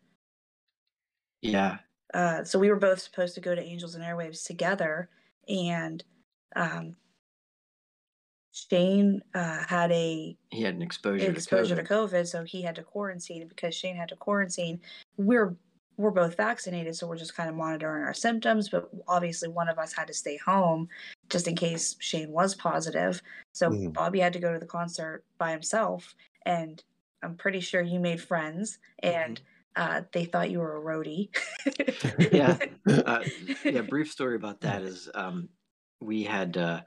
yeah 1.41 1.77
uh, 2.13 2.43
so 2.43 2.59
we 2.59 2.69
were 2.69 2.75
both 2.77 2.99
supposed 2.99 3.35
to 3.35 3.41
go 3.41 3.55
to 3.55 3.61
Angels 3.61 3.95
and 3.95 4.03
Airwaves 4.03 4.45
together, 4.45 5.09
and 5.49 6.03
um, 6.55 6.95
Shane 8.51 9.21
uh, 9.33 9.63
had 9.67 9.91
a 9.91 10.37
he 10.49 10.61
had 10.61 10.75
an 10.75 10.81
exposure, 10.81 11.29
exposure 11.29 11.75
to 11.75 11.83
to 11.83 11.87
COVID. 11.87 12.11
COVID, 12.11 12.27
so 12.27 12.43
he 12.43 12.61
had 12.61 12.75
to 12.75 12.83
quarantine. 12.83 13.47
Because 13.47 13.75
Shane 13.75 13.97
had 13.97 14.09
to 14.09 14.15
quarantine, 14.15 14.79
we're 15.17 15.55
we're 15.97 16.11
both 16.11 16.37
vaccinated, 16.37 16.95
so 16.95 17.05
we're 17.05 17.17
just 17.17 17.35
kind 17.35 17.49
of 17.49 17.55
monitoring 17.55 18.03
our 18.03 18.13
symptoms. 18.13 18.69
But 18.69 18.89
obviously, 19.07 19.49
one 19.49 19.67
of 19.67 19.77
us 19.77 19.91
had 19.91 20.07
to 20.07 20.13
stay 20.13 20.37
home 20.37 20.87
just 21.35 21.49
in 21.49 21.55
case 21.57 21.97
Shane 21.99 22.31
was 22.31 22.55
positive. 22.55 23.21
So 23.51 23.69
Mhm. 23.69 23.91
Bobby 23.91 24.21
had 24.21 24.31
to 24.31 24.39
go 24.39 24.53
to 24.53 24.59
the 24.59 24.65
concert 24.65 25.25
by 25.37 25.51
himself, 25.51 26.15
and 26.45 26.81
I'm 27.21 27.35
pretty 27.35 27.59
sure 27.59 27.81
you 27.81 27.99
made 27.99 28.21
friends, 28.21 28.79
and 28.99 29.41
uh, 29.75 30.03
they 30.13 30.23
thought 30.23 30.49
you 30.49 30.59
were 30.59 30.77
a 30.77 30.81
roadie. 30.81 31.27
Yeah. 32.31 32.57
Uh, 32.87 33.25
yeah, 33.65 33.81
brief 33.81 34.09
story 34.09 34.37
about 34.37 34.61
that 34.61 34.81
is 34.81 35.09
um, 35.13 35.49
we 35.99 36.23
had 36.23 36.55
uh, 36.55 36.81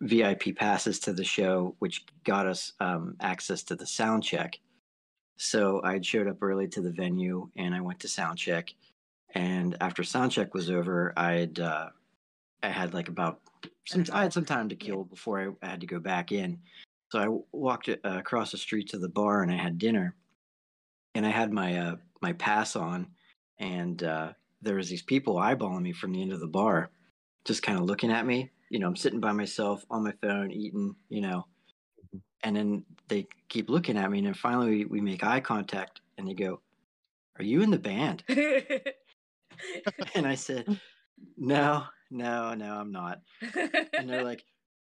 VIP 0.00 0.54
passes 0.56 0.98
to 1.00 1.14
the 1.14 1.24
show, 1.24 1.74
which 1.78 2.04
got 2.24 2.46
us 2.46 2.74
um, 2.80 3.16
access 3.20 3.62
to 3.62 3.76
the 3.76 3.86
sound 3.86 4.24
check. 4.24 4.58
So 5.38 5.80
I 5.82 6.00
showed 6.02 6.28
up 6.28 6.42
early 6.42 6.68
to 6.68 6.82
the 6.82 6.90
venue 6.90 7.48
and 7.56 7.74
I 7.74 7.80
went 7.80 8.00
to 8.00 8.08
sound 8.08 8.36
check. 8.38 8.74
And 9.34 9.76
after 9.80 10.02
sound 10.04 10.32
check 10.32 10.52
was 10.52 10.68
over, 10.68 11.14
I'd 11.16 11.58
uh, 11.60 11.90
I 12.66 12.70
had 12.70 12.94
like 12.94 13.08
about 13.08 13.40
some 13.86 14.04
I 14.12 14.22
had 14.22 14.32
some 14.32 14.44
time 14.44 14.68
to 14.68 14.76
kill 14.76 15.04
before 15.04 15.40
I, 15.40 15.66
I 15.66 15.70
had 15.70 15.80
to 15.80 15.86
go 15.86 16.00
back 16.00 16.32
in. 16.32 16.58
So 17.12 17.20
I 17.20 17.56
walked 17.56 17.88
uh, 17.88 17.96
across 18.02 18.50
the 18.50 18.58
street 18.58 18.88
to 18.90 18.98
the 18.98 19.08
bar 19.08 19.42
and 19.42 19.52
I 19.52 19.56
had 19.56 19.78
dinner. 19.78 20.16
And 21.14 21.24
I 21.24 21.30
had 21.30 21.52
my 21.52 21.78
uh, 21.78 21.96
my 22.20 22.32
pass 22.34 22.76
on, 22.76 23.06
and 23.58 24.02
uh, 24.02 24.32
there 24.60 24.74
was 24.74 24.90
these 24.90 25.02
people 25.02 25.36
eyeballing 25.36 25.80
me 25.80 25.92
from 25.92 26.12
the 26.12 26.20
end 26.20 26.32
of 26.32 26.40
the 26.40 26.46
bar, 26.46 26.90
just 27.46 27.62
kind 27.62 27.78
of 27.78 27.86
looking 27.86 28.10
at 28.10 28.26
me. 28.26 28.50
You 28.68 28.80
know, 28.80 28.86
I'm 28.86 28.96
sitting 28.96 29.20
by 29.20 29.32
myself 29.32 29.82
on 29.88 30.04
my 30.04 30.12
phone, 30.20 30.50
eating. 30.50 30.94
You 31.08 31.22
know, 31.22 31.46
and 32.42 32.54
then 32.54 32.84
they 33.08 33.28
keep 33.48 33.70
looking 33.70 33.96
at 33.96 34.10
me, 34.10 34.18
and 34.18 34.26
then 34.26 34.34
finally 34.34 34.68
we, 34.68 34.84
we 34.84 35.00
make 35.00 35.24
eye 35.24 35.40
contact, 35.40 36.02
and 36.18 36.28
they 36.28 36.34
go, 36.34 36.60
"Are 37.38 37.44
you 37.44 37.62
in 37.62 37.70
the 37.70 37.78
band?" 37.78 38.22
and 40.14 40.26
I 40.26 40.34
said, 40.34 40.78
"No, 41.38 41.84
no, 42.10 42.54
no, 42.54 42.74
I'm 42.74 42.92
not." 42.92 43.20
And 43.54 44.08
they're 44.08 44.24
like, 44.32 44.44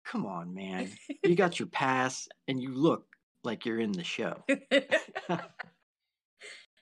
"Come 0.06 0.26
on, 0.26 0.54
man, 0.54 0.90
you 1.24 1.36
got 1.44 1.60
your 1.60 1.68
pass, 1.68 2.28
and 2.48 2.62
you 2.62 2.74
look 2.74 3.06
like 3.44 3.66
you're 3.66 3.80
in 3.80 3.92
the 3.92 4.04
show." 4.04 4.44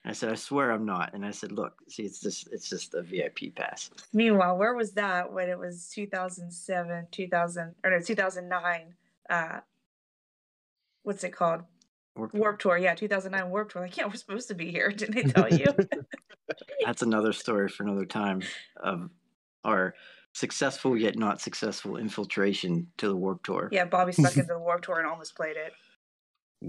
I 0.04 0.12
said, 0.12 0.30
"I 0.32 0.34
swear 0.34 0.72
I'm 0.72 0.84
not." 0.84 1.14
And 1.14 1.24
I 1.24 1.30
said, 1.30 1.52
"Look, 1.52 1.74
see, 1.88 2.02
it's 2.02 2.20
just 2.20 2.48
it's 2.52 2.68
just 2.68 2.94
a 2.94 3.02
VIP 3.02 3.54
pass." 3.54 3.90
Meanwhile, 4.12 4.56
where 4.56 4.74
was 4.74 4.92
that 4.94 5.32
when 5.32 5.48
it 5.48 5.58
was 5.58 5.88
2007, 5.94 7.06
2000, 7.10 7.74
or 7.84 7.90
no, 7.90 8.00
2009? 8.00 8.94
Uh, 9.30 9.60
what's 11.04 11.24
it 11.24 11.30
called? 11.30 11.62
Warped 12.16 12.34
Warp 12.34 12.58
Tour. 12.58 12.76
Yeah, 12.76 12.94
2009 12.94 13.50
Warp 13.50 13.72
Tour. 13.72 13.82
Like, 13.82 13.96
yeah, 13.96 14.06
we're 14.06 14.14
supposed 14.14 14.48
to 14.48 14.54
be 14.54 14.70
here. 14.70 14.90
Didn't 14.90 15.14
they 15.14 15.22
tell 15.22 15.48
you? 15.48 15.66
That's 16.84 17.02
another 17.02 17.32
story 17.32 17.68
for 17.68 17.84
another 17.84 18.04
time 18.04 18.42
of 18.76 19.08
our 19.64 19.94
successful 20.34 20.96
yet 20.96 21.16
not 21.18 21.40
successful 21.40 21.96
infiltration 21.96 22.86
to 22.98 23.08
the 23.08 23.16
Warp 23.16 23.42
Tour. 23.44 23.68
yeah, 23.72 23.84
Bobby 23.84 24.12
stuck 24.12 24.36
into 24.36 24.44
the 24.48 24.58
Warp 24.58 24.82
Tour 24.82 24.98
and 24.98 25.06
almost 25.06 25.34
played 25.36 25.56
it. 25.56 25.72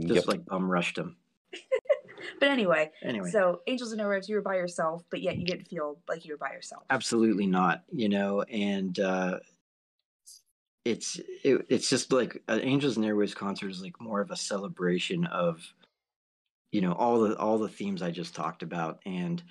Just 0.07 0.15
Yep. 0.15 0.27
like 0.27 0.45
bum 0.45 0.69
rushed 0.69 0.97
him. 0.97 1.17
But 2.39 2.49
anyway, 2.49 2.89
Anyway. 3.03 3.29
so 3.29 3.61
Angels 3.67 3.91
and 3.91 3.99
Airwaves, 3.99 4.29
you 4.29 4.35
were 4.35 4.41
by 4.41 4.55
yourself, 4.55 5.03
but 5.11 5.21
yet 5.21 5.37
you 5.37 5.45
didn't 5.45 5.67
feel 5.67 5.99
like 6.07 6.23
you 6.25 6.33
were 6.33 6.37
by 6.37 6.51
yourself. 6.53 6.83
absolutely 6.89 7.45
not 7.47 7.83
you 7.91 8.07
know 8.07 8.41
and 8.43 8.97
uh 8.99 9.39
it's 10.85 11.19
it, 11.43 11.65
it's 11.69 11.89
just 11.89 12.11
like 12.11 12.41
an 12.47 12.59
angels 12.61 12.97
and 12.97 13.05
Airwaves 13.05 13.35
concert 13.35 13.69
is 13.71 13.81
like 13.81 13.99
more 14.01 14.21
of 14.21 14.31
a 14.31 14.35
celebration 14.37 15.25
of 15.27 15.61
you 16.71 16.81
know 16.81 16.93
all 16.93 17.19
the 17.21 17.37
all 17.37 17.57
the 17.57 17.69
themes 17.69 18.01
i 18.01 18.09
just 18.11 18.33
talked 18.35 18.63
about 18.63 18.99
and 19.05 19.43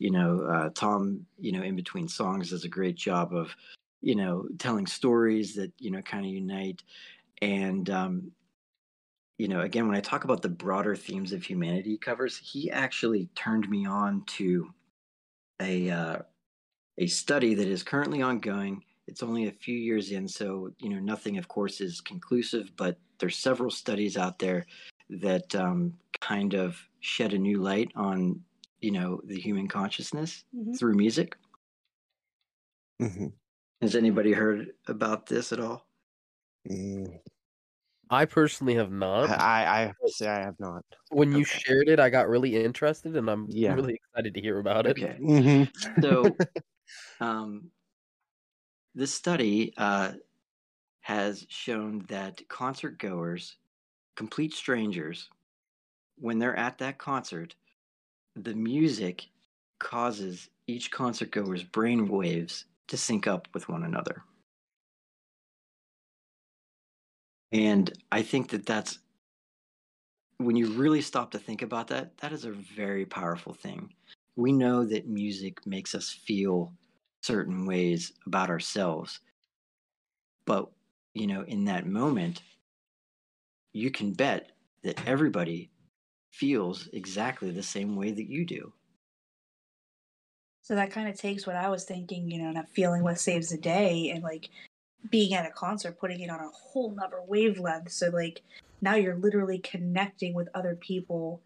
you 0.00 0.10
know 0.10 0.42
uh 0.42 0.70
tom 0.74 1.24
you 1.38 1.52
know 1.52 1.62
in 1.62 1.76
between 1.76 2.08
songs 2.08 2.50
does 2.50 2.64
a 2.64 2.68
great 2.68 2.96
job 2.96 3.32
of 3.32 3.54
you 4.00 4.16
know 4.16 4.46
telling 4.58 4.86
stories 4.86 5.54
that 5.54 5.72
you 5.78 5.90
know 5.90 6.02
kind 6.02 6.26
of 6.26 6.32
unite 6.32 6.82
and 7.42 7.90
um 7.90 8.32
you 9.38 9.46
know 9.46 9.60
again 9.60 9.86
when 9.86 9.96
i 9.96 10.00
talk 10.00 10.24
about 10.24 10.42
the 10.42 10.48
broader 10.48 10.96
themes 10.96 11.32
of 11.32 11.44
humanity 11.44 11.96
covers 11.96 12.36
he 12.38 12.70
actually 12.70 13.28
turned 13.34 13.68
me 13.68 13.86
on 13.86 14.24
to 14.26 14.68
a 15.60 15.90
uh 15.90 16.16
a 17.00 17.06
study 17.06 17.54
that 17.54 17.66
is 17.66 17.82
currently 17.82 18.22
ongoing. 18.22 18.82
It's 19.08 19.22
only 19.22 19.48
a 19.48 19.52
few 19.52 19.74
years 19.76 20.12
in, 20.12 20.28
so 20.28 20.70
you 20.78 20.90
know 20.90 21.00
nothing, 21.00 21.38
of 21.38 21.48
course, 21.48 21.80
is 21.80 22.00
conclusive. 22.00 22.70
But 22.76 22.98
there's 23.18 23.38
several 23.38 23.70
studies 23.70 24.16
out 24.16 24.38
there 24.38 24.66
that 25.08 25.52
um, 25.56 25.94
kind 26.20 26.54
of 26.54 26.78
shed 27.00 27.32
a 27.32 27.38
new 27.38 27.60
light 27.60 27.90
on 27.96 28.40
you 28.80 28.90
know 28.90 29.20
the 29.24 29.40
human 29.40 29.68
consciousness 29.68 30.44
Mhm. 30.52 30.78
through 30.78 30.94
music. 30.94 31.36
Mhm. 32.98 33.40
Has 33.82 33.94
anybody 33.94 34.32
heard 34.32 34.74
about 34.86 35.26
this 35.26 35.52
at 35.52 35.60
all? 35.60 35.86
Mm, 36.68 37.20
I 38.10 38.26
personally 38.26 38.74
have 38.76 38.92
not. 38.92 39.30
I, 39.38 39.66
I 39.66 39.80
have 39.86 39.96
say 40.06 40.28
I 40.28 40.40
have 40.42 40.60
not. 40.60 40.84
when 41.10 41.32
you 41.32 41.44
shared 41.44 41.88
it, 41.88 42.00
I 42.00 42.10
got 42.10 42.28
really 42.28 42.56
interested, 42.62 43.16
and 43.16 43.30
I'm 43.30 43.48
Yeah. 43.48 43.74
really 43.74 43.94
excited 43.94 44.34
to 44.34 44.40
hear 44.40 44.58
about 44.58 44.86
it. 44.86 44.98
Okay, 44.98 45.18
Mhm. 45.18 45.70
so 46.02 46.40
um, 47.20 47.72
this 48.94 49.12
study 49.14 49.72
uh, 49.76 50.14
has 51.02 51.46
shown 51.50 52.00
that 52.08 52.48
concert 52.48 52.98
goers, 52.98 53.56
complete 54.16 54.54
strangers, 54.54 55.30
when 56.16 56.38
they're 56.38 56.56
at 56.56 56.78
that 56.78 56.98
concert, 56.98 57.56
the 58.44 58.54
music 58.54 59.26
causes 59.78 60.48
each 60.66 60.90
concert 60.90 61.30
goer's 61.30 61.64
brain 61.64 62.08
waves 62.08 62.66
to 62.88 62.96
sync 62.96 63.26
up 63.26 63.48
with 63.54 63.68
one 63.68 63.84
another. 63.84 64.22
And 67.52 67.92
I 68.12 68.22
think 68.22 68.50
that 68.50 68.66
that's 68.66 68.98
when 70.38 70.56
you 70.56 70.68
really 70.68 71.02
stop 71.02 71.30
to 71.32 71.38
think 71.38 71.62
about 71.62 71.88
that, 71.88 72.16
that 72.18 72.32
is 72.32 72.44
a 72.44 72.52
very 72.52 73.04
powerful 73.04 73.52
thing. 73.52 73.92
We 74.36 74.52
know 74.52 74.84
that 74.84 75.08
music 75.08 75.66
makes 75.66 75.94
us 75.94 76.10
feel 76.10 76.72
certain 77.22 77.66
ways 77.66 78.12
about 78.26 78.48
ourselves. 78.48 79.20
But, 80.46 80.70
you 81.12 81.26
know, 81.26 81.42
in 81.42 81.64
that 81.66 81.86
moment, 81.86 82.42
you 83.72 83.90
can 83.90 84.12
bet 84.12 84.52
that 84.82 85.06
everybody 85.06 85.69
feels 86.30 86.88
exactly 86.92 87.50
the 87.50 87.62
same 87.62 87.96
way 87.96 88.12
that 88.12 88.28
you 88.28 88.44
do. 88.44 88.72
So 90.62 90.74
that 90.74 90.92
kind 90.92 91.08
of 91.08 91.16
takes 91.16 91.46
what 91.46 91.56
I 91.56 91.68
was 91.68 91.84
thinking, 91.84 92.30
you 92.30 92.42
know, 92.42 92.52
that 92.52 92.70
feeling 92.70 93.02
what 93.02 93.18
saves 93.18 93.50
the 93.50 93.58
day 93.58 94.10
and 94.14 94.22
like 94.22 94.50
being 95.10 95.34
at 95.34 95.46
a 95.46 95.50
concert, 95.50 95.98
putting 95.98 96.20
it 96.20 96.30
on 96.30 96.40
a 96.40 96.50
whole 96.50 96.94
nother 96.94 97.20
wavelength. 97.26 97.90
So 97.90 98.10
like 98.10 98.42
now 98.80 98.94
you're 98.94 99.16
literally 99.16 99.58
connecting 99.58 100.34
with 100.34 100.48
other 100.54 100.76
people 100.76 101.42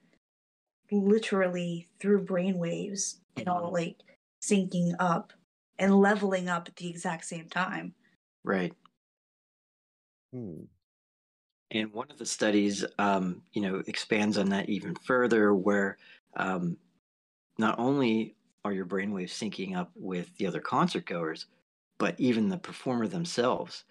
literally 0.91 1.89
through 2.01 2.25
brainwaves 2.25 3.17
and 3.37 3.49
all 3.49 3.73
like 3.73 3.97
syncing 4.43 4.95
up 4.99 5.33
and 5.79 6.01
leveling 6.01 6.49
up 6.49 6.69
at 6.69 6.77
the 6.77 6.89
exact 6.89 7.25
same 7.25 7.49
time. 7.49 7.95
Right. 8.45 8.75
Hmm. 10.33 10.65
And 11.75 11.93
one 11.93 12.09
of 12.11 12.19
the 12.19 12.27
studies, 12.27 12.85
um, 12.99 13.43
you 13.53 13.61
know, 13.61 13.83
expands 13.89 14.39
on 14.39 14.49
that 14.51 14.69
even 14.69 14.95
further, 14.95 15.53
where 15.55 15.99
um, 16.37 16.77
not 17.59 17.79
only 17.79 18.37
are 18.65 18.73
your 18.73 18.87
brainwaves 18.87 19.31
syncing 19.31 19.77
up 19.77 19.91
with 19.97 20.35
the 20.39 20.47
other 20.47 20.61
concert 20.61 21.05
goers, 21.05 21.47
but 21.99 22.19
even 22.19 22.49
the 22.49 22.59
performer 22.59 23.09
themselves. 23.09 23.85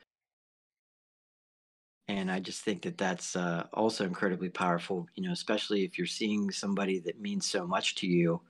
And 2.08 2.32
I 2.32 2.40
just 2.40 2.64
think 2.64 2.82
that 2.84 2.98
that's 2.98 3.36
uh, 3.36 3.68
also 3.74 4.06
incredibly 4.06 4.50
powerful, 4.50 5.08
you 5.16 5.24
know, 5.24 5.34
especially 5.34 5.84
if 5.84 5.98
you're 5.98 6.08
seeing 6.08 6.52
somebody 6.52 7.00
that 7.00 7.20
means 7.20 7.46
so 7.46 7.68
much 7.68 7.96
to 7.96 8.08
you. 8.08 8.42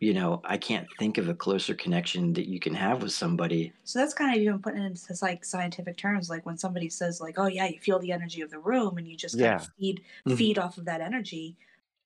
You 0.00 0.12
know, 0.14 0.40
I 0.44 0.58
can't 0.58 0.90
think 0.98 1.18
of 1.18 1.28
a 1.28 1.34
closer 1.34 1.74
connection 1.74 2.32
that 2.34 2.48
you 2.48 2.60
can 2.60 2.74
have 2.74 3.02
with 3.02 3.12
somebody. 3.12 3.74
So 3.84 3.98
that's 3.98 4.14
kind 4.14 4.34
of 4.34 4.40
even 4.40 4.62
putting 4.62 4.82
it 4.82 4.86
into 4.86 5.16
like 5.22 5.44
scientific 5.44 5.96
terms, 5.98 6.30
like 6.30 6.46
when 6.46 6.56
somebody 6.56 6.88
says 6.88 7.20
like, 7.20 7.38
"Oh 7.38 7.46
yeah, 7.46 7.66
you 7.66 7.78
feel 7.80 7.98
the 7.98 8.12
energy 8.12 8.40
of 8.40 8.50
the 8.50 8.58
room," 8.58 8.96
and 8.98 9.06
you 9.06 9.16
just 9.16 9.38
kind 9.38 9.52
Yeah. 9.52 9.60
of 9.60 9.68
feed 9.78 10.04
Mhm. 10.26 10.34
feed 10.36 10.58
off 10.58 10.78
of 10.78 10.86
that 10.86 11.00
energy. 11.02 11.56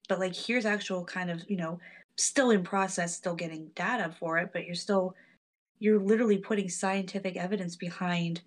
But 0.09 0.21
like, 0.21 0.35
here's 0.37 0.67
actual 0.67 1.05
kind 1.05 1.31
of 1.31 1.49
you 1.51 1.57
know, 1.57 1.81
still 2.19 2.51
in 2.51 2.65
process, 2.65 3.17
still 3.17 3.37
getting 3.37 3.69
data 3.71 4.11
for 4.19 4.39
it, 4.39 4.53
but 4.53 4.67
you're 4.67 4.75
still 4.77 5.17
you're 5.81 6.01
literally 6.01 6.39
putting 6.39 6.69
scientific 6.71 7.37
evidence 7.37 7.77
behind 7.77 8.43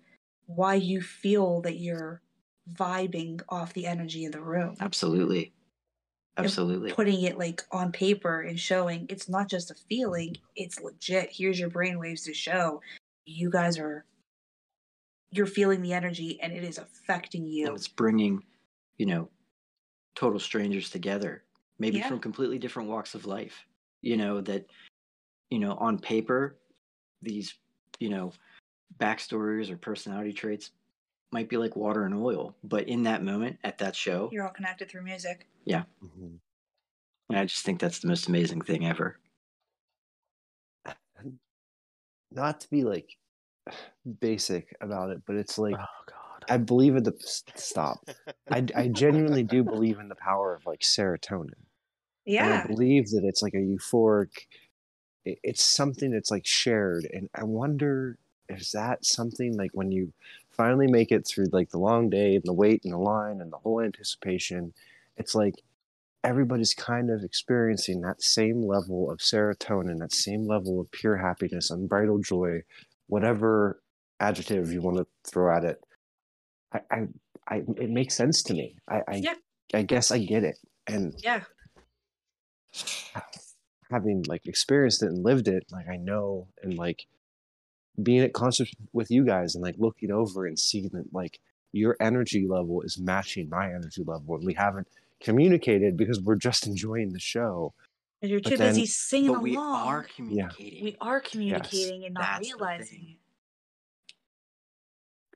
why 0.46 0.74
you 0.76 1.02
feel 1.02 1.60
that 1.62 1.78
you're 1.78 2.22
vibing 2.70 3.42
off 3.50 3.74
the 3.74 3.86
energy 3.86 4.24
in 4.24 4.32
the 4.32 4.42
room. 4.42 4.78
Absolutely. 4.80 5.54
And 6.36 6.46
Absolutely. 6.46 6.92
Putting 6.92 7.22
it 7.22 7.38
like 7.38 7.62
on 7.70 7.92
paper 7.92 8.40
and 8.40 8.58
showing 8.58 9.06
it's 9.10 9.28
not 9.28 9.50
just 9.50 9.70
a 9.70 9.74
feeling, 9.74 10.36
it's 10.56 10.80
legit. 10.80 11.30
Here's 11.30 11.60
your 11.60 11.68
brainwaves 11.68 12.24
to 12.24 12.32
show 12.32 12.80
you 13.24 13.50
guys 13.50 13.78
are 13.78 14.04
you're 15.30 15.46
feeling 15.46 15.80
the 15.82 15.92
energy 15.92 16.38
and 16.42 16.52
it 16.52 16.64
is 16.64 16.78
affecting 16.78 17.42
and 17.42 17.52
you. 17.52 17.74
it's 17.74 17.88
bringing 17.88 18.42
you 18.98 19.06
know 19.06 19.28
total 20.14 20.40
strangers 20.40 20.90
together 20.90 21.44
maybe 21.78 21.98
Yeah. 21.98 22.08
from 22.08 22.18
completely 22.18 22.58
different 22.58 22.88
walks 22.88 23.14
of 23.14 23.24
life 23.24 23.64
you 24.02 24.16
know 24.16 24.40
that 24.40 24.66
you 25.50 25.58
know 25.60 25.74
on 25.74 25.98
paper 25.98 26.58
these 27.22 27.54
you 28.00 28.08
know 28.08 28.32
backstories 28.98 29.70
or 29.70 29.76
personality 29.76 30.32
traits 30.32 30.72
might 31.32 31.48
be 31.48 31.56
like 31.56 31.74
water 31.76 32.04
and 32.04 32.14
oil 32.14 32.54
but 32.62 32.86
in 32.88 33.02
that 33.04 33.22
moment 33.22 33.58
at 33.64 33.78
that 33.78 33.96
show 33.96 34.28
You're 34.32 34.44
all 34.44 34.52
connected 34.52 34.88
through 34.90 35.02
music. 35.02 35.46
Mhm. 35.66 36.38
and 37.30 37.38
i 37.38 37.44
just 37.44 37.64
think 37.64 37.80
that's 37.80 38.00
the 38.00 38.08
most 38.08 38.28
amazing 38.28 38.60
thing 38.62 38.86
ever 38.86 39.18
Not 42.34 42.60
to 42.60 42.70
be 42.70 42.82
like 42.84 43.16
basic 44.20 44.74
about 44.80 45.10
it, 45.10 45.22
but 45.26 45.36
it's 45.36 45.58
like 45.58 45.74
Oh 45.78 46.04
God. 46.06 46.44
I 46.48 46.56
believe 46.56 46.96
in 46.96 47.04
the 47.04 47.14
stop. 47.54 48.08
I, 48.50 48.64
I 48.74 48.88
genuinely 48.88 49.42
do 49.44 49.62
believe 49.62 49.98
in 50.00 50.08
the 50.08 50.14
power 50.16 50.54
of 50.54 50.66
like 50.66 50.80
serotonin. 50.80 51.52
and 51.54 51.66
Yeah. 52.26 52.62
I 52.64 52.66
believe 52.66 53.10
that 53.10 53.24
it's 53.24 53.42
like 53.42 53.54
a 53.54 53.58
euphoric. 53.58 54.30
it- 55.24 55.38
It's 55.42 55.64
something 55.64 56.10
that's 56.10 56.30
like 56.30 56.46
shared, 56.46 57.04
and 57.12 57.28
I 57.34 57.44
wonder 57.44 58.18
is 58.48 58.72
that 58.72 59.04
something 59.04 59.56
like 59.56 59.70
when 59.72 59.92
you 59.92 60.12
finally 60.52 60.86
make 60.86 61.10
it 61.10 61.26
through 61.26 61.46
like 61.52 61.70
the 61.70 61.78
long 61.78 62.10
day 62.10 62.34
and 62.34 62.44
the 62.44 62.52
wait 62.52 62.82
and 62.84 62.92
the 62.92 62.98
line 62.98 63.40
and 63.40 63.52
the 63.52 63.58
whole 63.58 63.80
anticipation, 63.80 64.72
it's 65.16 65.34
like 65.34 65.54
everybody's 66.24 66.74
kind 66.74 67.10
of 67.10 67.24
experiencing 67.24 68.00
that 68.00 68.22
same 68.22 68.62
level 68.62 69.10
of 69.10 69.18
serotonin, 69.18 69.98
that 69.98 70.12
same 70.12 70.46
level 70.46 70.80
of 70.80 70.90
pure 70.90 71.16
happiness, 71.16 71.70
unbridled 71.70 72.24
joy, 72.24 72.62
whatever 73.08 73.82
adjective 74.20 74.72
you 74.72 74.80
want 74.80 74.98
to 74.98 75.06
throw 75.28 75.54
at 75.54 75.64
it. 75.64 75.82
I, 76.72 76.80
I, 76.90 77.06
I 77.48 77.56
it 77.76 77.90
makes 77.90 78.14
sense 78.14 78.42
to 78.44 78.54
me. 78.54 78.76
I, 78.88 79.02
I, 79.08 79.14
Yeah. 79.16 79.34
I 79.74 79.82
guess 79.82 80.10
I 80.10 80.18
get 80.18 80.44
it, 80.44 80.58
and 80.86 81.14
Yeah. 81.22 81.42
having 83.90 84.22
like 84.26 84.46
experienced 84.46 85.02
it 85.02 85.06
and 85.06 85.24
lived 85.24 85.48
it, 85.48 85.64
like 85.70 85.88
I 85.88 85.96
know, 85.96 86.48
and 86.62 86.74
like 86.74 87.06
being 88.00 88.20
at 88.20 88.32
concerts 88.32 88.72
with 88.92 89.10
you 89.10 89.24
guys 89.24 89.54
and 89.54 89.62
like 89.62 89.74
looking 89.78 90.10
over 90.10 90.46
and 90.46 90.58
seeing 90.58 90.88
that 90.92 91.12
like 91.12 91.40
your 91.72 91.96
energy 92.00 92.46
level 92.46 92.82
is 92.82 92.98
matching 92.98 93.48
my 93.48 93.66
energy 93.66 94.02
level, 94.04 94.36
and 94.36 94.44
we 94.44 94.54
haven't 94.54 94.88
communicated 95.20 95.96
because 95.96 96.20
we're 96.20 96.36
just 96.36 96.66
enjoying 96.66 97.12
the 97.12 97.18
show. 97.18 97.72
And 98.20 98.30
you're 98.30 98.40
too 98.40 98.56
busy 98.56 98.86
singing 98.86 99.32
But 99.32 99.42
we 99.42 99.56
along. 99.56 99.88
are 99.88 100.06
communicating. 100.14 100.84
We 100.84 100.96
are 101.00 101.20
communicating 101.20 102.04
and 102.04 102.14
not 102.14 102.40
That's 102.40 102.52
realizing 102.52 103.06
it. 103.10 103.16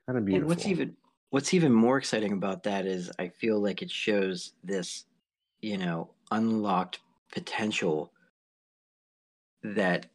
Kind 0.05 0.19
of 0.19 0.25
beautiful. 0.25 0.41
And 0.41 0.57
what's 0.57 0.67
even 0.67 0.95
what's 1.31 1.53
even 1.53 1.73
more 1.73 1.97
exciting 1.97 2.31
about 2.31 2.63
that 2.63 2.85
is 2.85 3.11
I 3.19 3.27
feel 3.27 3.59
like 3.59 3.81
it 3.81 3.91
shows 3.91 4.53
this, 4.63 5.05
you 5.59 5.77
know, 5.77 6.11
unlocked 6.31 6.99
potential 7.31 8.13
that 9.63 10.05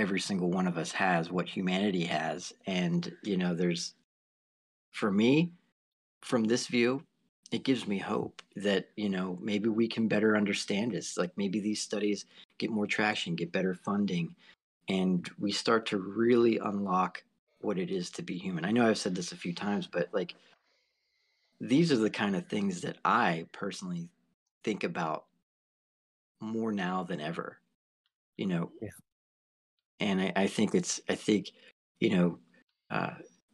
every 0.00 0.20
single 0.20 0.50
one 0.50 0.66
of 0.66 0.78
us 0.78 0.92
has, 0.92 1.30
what 1.30 1.48
humanity 1.48 2.04
has. 2.04 2.52
And, 2.66 3.14
you 3.22 3.36
know, 3.36 3.54
there's 3.54 3.94
for 4.92 5.10
me, 5.10 5.52
from 6.22 6.44
this 6.44 6.66
view, 6.66 7.02
it 7.52 7.64
gives 7.64 7.86
me 7.86 7.98
hope 7.98 8.42
that, 8.56 8.88
you 8.96 9.08
know, 9.08 9.38
maybe 9.40 9.68
we 9.68 9.88
can 9.88 10.08
better 10.08 10.36
understand 10.36 10.92
this. 10.92 11.16
Like 11.16 11.32
maybe 11.36 11.60
these 11.60 11.82
studies 11.82 12.26
get 12.58 12.70
more 12.70 12.86
traction, 12.86 13.34
get 13.34 13.52
better 13.52 13.74
funding, 13.74 14.34
and 14.88 15.28
we 15.38 15.52
start 15.52 15.86
to 15.86 15.98
really 15.98 16.58
unlock 16.58 17.22
what 17.60 17.78
it 17.78 17.90
is 17.90 18.10
to 18.10 18.22
be 18.22 18.38
human. 18.38 18.64
I 18.64 18.72
know 18.72 18.88
I've 18.88 18.98
said 18.98 19.14
this 19.14 19.32
a 19.32 19.36
few 19.36 19.54
times, 19.54 19.86
but 19.86 20.08
like 20.12 20.34
these 21.60 21.92
are 21.92 21.96
the 21.98 22.10
kind 22.10 22.36
of 22.36 22.46
things 22.48 22.80
that 22.82 22.98
I 23.04 23.46
personally 23.52 24.08
think 24.64 24.84
about 24.84 25.26
more 26.40 26.72
now 26.72 27.02
than 27.02 27.20
ever. 27.20 27.58
You 28.36 28.46
know, 28.46 28.72
Yeah. 28.80 28.88
And 30.00 30.20
I, 30.20 30.32
I 30.36 30.46
think 30.46 30.74
it's 30.74 31.00
I 31.08 31.14
think 31.14 31.52
you 32.00 32.16
know, 32.16 32.38
uh, 32.90 33.10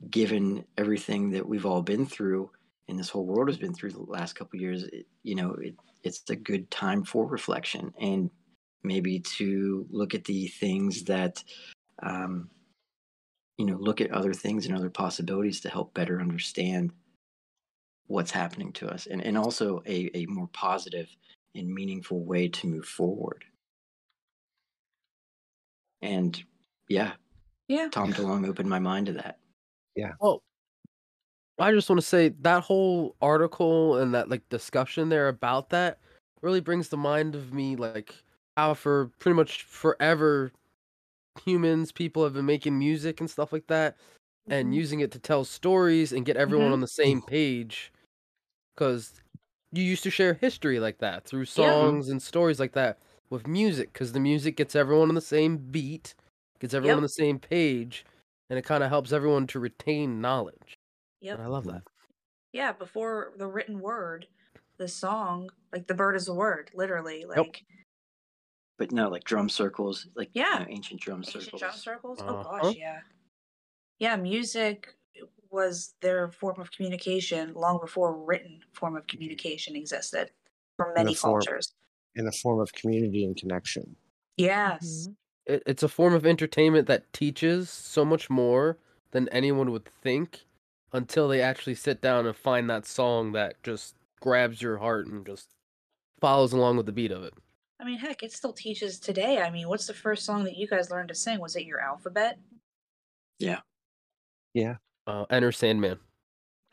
given 0.08 0.64
everything 0.78 1.30
that 1.30 1.46
we've 1.46 1.66
all 1.66 1.82
been 1.82 2.06
through 2.06 2.50
and 2.88 2.98
this 2.98 3.10
whole 3.10 3.26
world 3.26 3.48
has 3.48 3.58
been 3.58 3.74
through 3.74 3.90
the 3.90 4.02
last 4.02 4.34
couple 4.34 4.60
years, 4.60 4.84
it, 4.84 5.06
you 5.24 5.34
know, 5.34 5.50
it, 5.60 5.74
it's 6.04 6.22
a 6.30 6.36
good 6.36 6.70
time 6.70 7.04
for 7.04 7.26
reflection 7.26 7.92
and 8.00 8.30
maybe 8.84 9.18
to 9.18 9.84
look 9.90 10.14
at 10.14 10.24
the 10.24 10.46
things 10.46 11.02
that 11.04 11.42
um, 12.02 12.48
you 13.58 13.66
know 13.66 13.76
look 13.76 14.00
at 14.00 14.12
other 14.12 14.32
things 14.32 14.66
and 14.66 14.76
other 14.76 14.90
possibilities 14.90 15.60
to 15.60 15.68
help 15.68 15.92
better 15.94 16.20
understand 16.20 16.92
what's 18.06 18.30
happening 18.30 18.72
to 18.72 18.86
us 18.86 19.06
and, 19.06 19.20
and 19.22 19.36
also 19.36 19.82
a, 19.86 20.10
a 20.14 20.26
more 20.26 20.48
positive 20.52 21.08
and 21.56 21.74
meaningful 21.74 22.24
way 22.24 22.46
to 22.46 22.68
move 22.68 22.84
forward 22.84 23.44
and 26.02 26.44
yeah 26.88 27.14
Yeah. 27.68 27.88
tom 27.90 28.12
DeLonge 28.12 28.48
opened 28.48 28.68
my 28.68 28.78
mind 28.78 29.06
to 29.06 29.12
that 29.14 29.38
Yeah. 29.96 30.12
Well, 30.20 30.42
I 31.58 31.72
just 31.72 31.88
want 31.88 32.00
to 32.00 32.06
say 32.06 32.28
that 32.40 32.62
whole 32.64 33.16
article 33.22 33.96
and 33.96 34.14
that 34.14 34.28
like 34.28 34.46
discussion 34.50 35.08
there 35.08 35.28
about 35.28 35.70
that 35.70 35.98
really 36.42 36.60
brings 36.60 36.88
to 36.90 36.96
mind 36.98 37.34
of 37.34 37.52
me 37.54 37.76
like 37.76 38.14
how 38.56 38.74
for 38.74 39.10
pretty 39.18 39.34
much 39.36 39.62
forever 39.64 40.52
humans 41.44 41.92
people 41.92 42.24
have 42.24 42.34
been 42.34 42.46
making 42.46 42.78
music 42.78 43.20
and 43.20 43.30
stuff 43.30 43.52
like 43.52 43.66
that 43.68 43.96
and 44.50 44.74
Mhm. 44.74 44.74
using 44.74 45.00
it 45.00 45.12
to 45.12 45.18
tell 45.18 45.44
stories 45.44 46.12
and 46.12 46.26
get 46.26 46.36
everyone 46.36 46.70
Mhm. 46.70 46.72
on 46.72 46.80
the 46.80 46.88
same 46.88 47.22
page 47.22 47.92
because 48.74 49.14
you 49.72 49.84
used 49.84 50.02
to 50.04 50.10
share 50.10 50.34
history 50.34 50.80
like 50.80 50.98
that 50.98 51.24
through 51.24 51.46
Yeah. 51.56 51.72
songs 51.80 52.08
and 52.10 52.22
stories 52.22 52.60
like 52.60 52.72
that 52.72 52.98
with 53.30 53.46
music 53.46 53.92
because 53.92 54.12
the 54.12 54.20
music 54.20 54.56
gets 54.56 54.74
everyone 54.76 55.08
on 55.08 55.14
the 55.14 55.20
same 55.20 55.56
beat 55.58 56.14
gets 56.60 56.72
everyone 56.74 56.92
Yep. 56.94 56.96
on 56.98 57.02
the 57.02 57.08
same 57.08 57.38
page 57.38 58.04
and 58.48 58.58
it 58.58 58.62
kind 58.64 58.82
of 58.84 58.88
helps 58.90 59.12
everyone 59.12 59.46
to 59.48 59.58
retain 59.60 60.20
knowledge 60.20 60.78
Yep. 61.20 61.38
and 61.38 61.42
i 61.44 61.48
love 61.48 61.64
that 61.66 61.82
Yeah, 62.52 62.72
before 62.72 63.32
the 63.36 63.46
written 63.46 63.80
word, 63.80 64.26
the 64.78 64.88
song, 64.88 65.50
like 65.72 65.86
the 65.86 65.94
bird 65.94 66.16
is 66.16 66.28
a 66.28 66.32
word, 66.34 66.70
literally. 66.74 67.24
Like 67.26 67.64
but 68.78 68.92
no 68.92 69.08
like 69.08 69.24
drum 69.24 69.48
circles 69.48 70.06
like 70.14 70.30
you 70.34 70.42
Yeah. 70.42 70.60
know, 70.60 70.66
ancient 70.68 71.00
drum 71.00 71.22
circles. 71.24 71.62
ancient 71.62 71.74
circles 71.74 72.18
drum 72.18 72.28
circles. 72.28 72.46
Oh 72.46 72.48
Uh-huh. 72.50 72.62
gosh, 72.68 72.76
yeah. 72.76 73.00
Yeah, 73.98 74.16
music 74.16 74.94
was 75.50 75.94
their 76.00 76.30
form 76.30 76.60
of 76.60 76.70
communication 76.70 77.52
long 77.54 77.78
before 77.80 78.12
written 78.24 78.60
form 78.72 78.96
of 78.96 79.06
communication 79.06 79.76
existed 79.76 80.30
for 80.76 80.86
In 80.86 80.92
a 80.92 80.94
many 81.04 81.14
form- 81.14 81.42
cultures. 81.42 81.74
In 82.16 82.26
a 82.26 82.32
form 82.32 82.60
of 82.60 82.72
community 82.72 83.24
and 83.24 83.36
connection. 83.36 83.96
Yes. 84.36 85.08
it, 85.46 85.62
it's 85.66 85.82
a 85.82 85.88
form 85.88 86.14
of 86.14 86.26
entertainment 86.26 86.86
that 86.88 87.12
teaches 87.12 87.70
so 87.70 88.04
much 88.04 88.28
more 88.28 88.78
than 89.12 89.28
anyone 89.28 89.70
would 89.70 89.84
think 89.86 90.46
until 90.92 91.28
they 91.28 91.40
actually 91.40 91.74
sit 91.74 92.00
down 92.00 92.26
and 92.26 92.36
find 92.36 92.68
that 92.68 92.86
song 92.86 93.32
that 93.32 93.62
just 93.62 93.94
grabs 94.20 94.60
your 94.60 94.78
heart 94.78 95.06
and 95.06 95.24
just 95.24 95.48
follows 96.20 96.52
along 96.52 96.76
with 96.76 96.86
the 96.86 96.92
beat 96.92 97.12
of 97.12 97.22
it. 97.22 97.34
I 97.80 97.84
mean, 97.84 97.98
heck, 97.98 98.22
it 98.22 98.32
still 98.32 98.52
teaches 98.52 98.98
today. 98.98 99.38
I 99.38 99.50
mean, 99.50 99.68
what's 99.68 99.86
the 99.86 99.94
first 99.94 100.24
song 100.24 100.44
that 100.44 100.56
you 100.56 100.66
guys 100.66 100.90
learned 100.90 101.08
to 101.10 101.14
sing? 101.14 101.40
Was 101.40 101.56
it 101.56 101.64
your 101.64 101.80
alphabet? 101.80 102.38
Yeah. 103.38 103.60
Yeah. 104.54 104.76
Uh, 105.06 105.26
Enter 105.30 105.52
Sandman. 105.52 105.98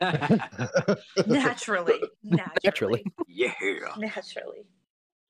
Naturally. 1.26 2.00
Naturally. 2.24 2.50
Naturally. 2.64 3.04
yeah 3.28 3.52
naturally 3.96 4.66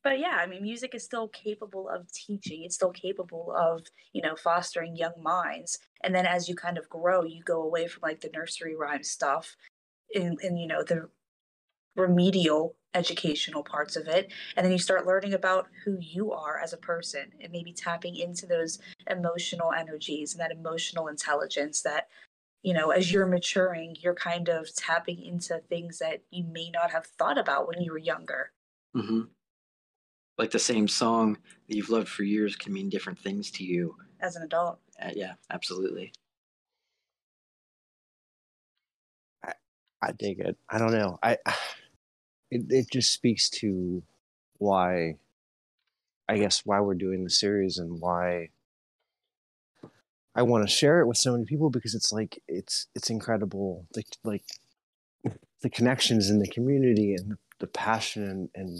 but 0.05 0.21
yeah 0.21 0.37
i 0.39 0.47
mean 0.47 0.63
music 0.63 0.95
is 0.95 1.03
still 1.03 1.27
capable 1.29 1.89
of 1.89 2.13
teaching 2.13 2.63
it's 2.63 2.77
still 2.77 2.93
capable 2.93 3.53
of 3.59 3.83
you 4.13 4.23
know 4.23 4.37
fostering 4.37 4.95
young 4.95 5.21
minds 5.21 5.79
and 6.05 6.15
then 6.15 6.27
as 6.27 6.49
you 6.49 6.55
kind 6.55 6.79
of 6.79 6.89
grow 6.89 7.25
you 7.25 7.43
go 7.43 7.63
away 7.63 7.89
from 7.89 8.03
like 8.03 8.21
the 8.21 8.31
nursery 8.33 8.77
rhyme 8.77 9.03
stuff 9.03 9.57
and, 10.15 10.39
you 10.61 10.67
know 10.67 10.85
the 10.85 11.09
remedial 11.97 12.77
educational 12.93 13.65
parts 13.65 13.97
of 13.97 14.07
it 14.07 14.31
and 14.57 14.65
then 14.65 14.73
you 14.73 14.79
start 14.79 15.07
learning 15.07 15.35
about 15.35 15.67
who 15.85 15.97
you 16.01 16.31
are 16.31 16.61
as 16.61 16.73
a 16.73 16.77
person 16.77 17.25
and 17.41 17.51
maybe 17.51 17.73
tapping 17.73 18.15
into 18.15 18.47
those 18.47 18.79
emotional 19.11 19.73
energies 19.73 20.33
and 20.33 20.41
that 20.41 20.53
emotional 20.53 21.09
intelligence 21.09 21.83
that 21.83 22.09
you 22.63 22.73
know 22.73 22.91
as 22.91 23.11
you're 23.11 23.27
maturing 23.27 23.97
you're 24.01 24.15
kind 24.15 24.49
of 24.49 24.73
tapping 24.77 25.21
into 25.23 25.61
things 25.69 25.99
that 25.99 26.23
you 26.31 26.45
may 26.45 26.71
not 26.71 26.91
have 26.91 27.07
thought 27.19 27.39
about 27.39 27.67
when 27.67 27.81
you 27.81 27.91
were 27.91 27.99
younger. 27.99 28.53
Hmm 28.95 29.23
like 30.39 30.51
the 30.51 30.59
same 30.59 30.89
song 30.89 31.39
that 31.69 31.77
you've 31.77 31.91
loved 31.91 32.09
for 32.09 32.23
years 32.23 32.57
can 32.57 32.73
mean 32.73 32.89
different 32.89 33.19
things 33.19 33.51
to 33.51 33.65
you 33.65 33.95
as 34.21 34.37
an 34.37 34.43
adult 34.43 34.79
uh, 35.03 35.11
yeah 35.15 35.35
absolutely 35.51 36.13
I 40.05 40.13
dig 40.13 40.41
it. 40.41 40.57
I 40.69 40.79
don't 40.79 40.93
know. 40.93 41.19
I 41.23 41.39
it 42.51 42.67
it 42.69 42.91
just 42.91 43.13
speaks 43.13 43.49
to 43.61 44.03
why 44.59 45.17
I 46.29 46.39
guess 46.39 46.63
why 46.65 46.81
we're 46.81 46.95
doing 46.95 47.25
the 47.25 47.31
series 47.31 47.79
and 47.79 48.01
why 48.01 48.51
I 50.35 50.43
want 50.43 50.67
to 50.67 50.75
share 50.75 51.01
it 51.01 51.07
with 51.07 51.17
so 51.17 51.33
many 51.33 51.45
people 51.45 51.71
because 51.71 51.95
it's 51.95 52.13
like 52.13 52.43
it's 52.49 52.87
it's 52.95 53.11
incredible 53.11 53.87
the 53.95 54.05
like 54.25 54.45
the 55.63 55.71
connections 55.71 56.29
in 56.29 56.39
the 56.39 56.49
community 56.49 57.15
and 57.15 57.39
the 57.59 57.67
passion 57.67 58.25
and, 58.25 58.51
and 58.55 58.79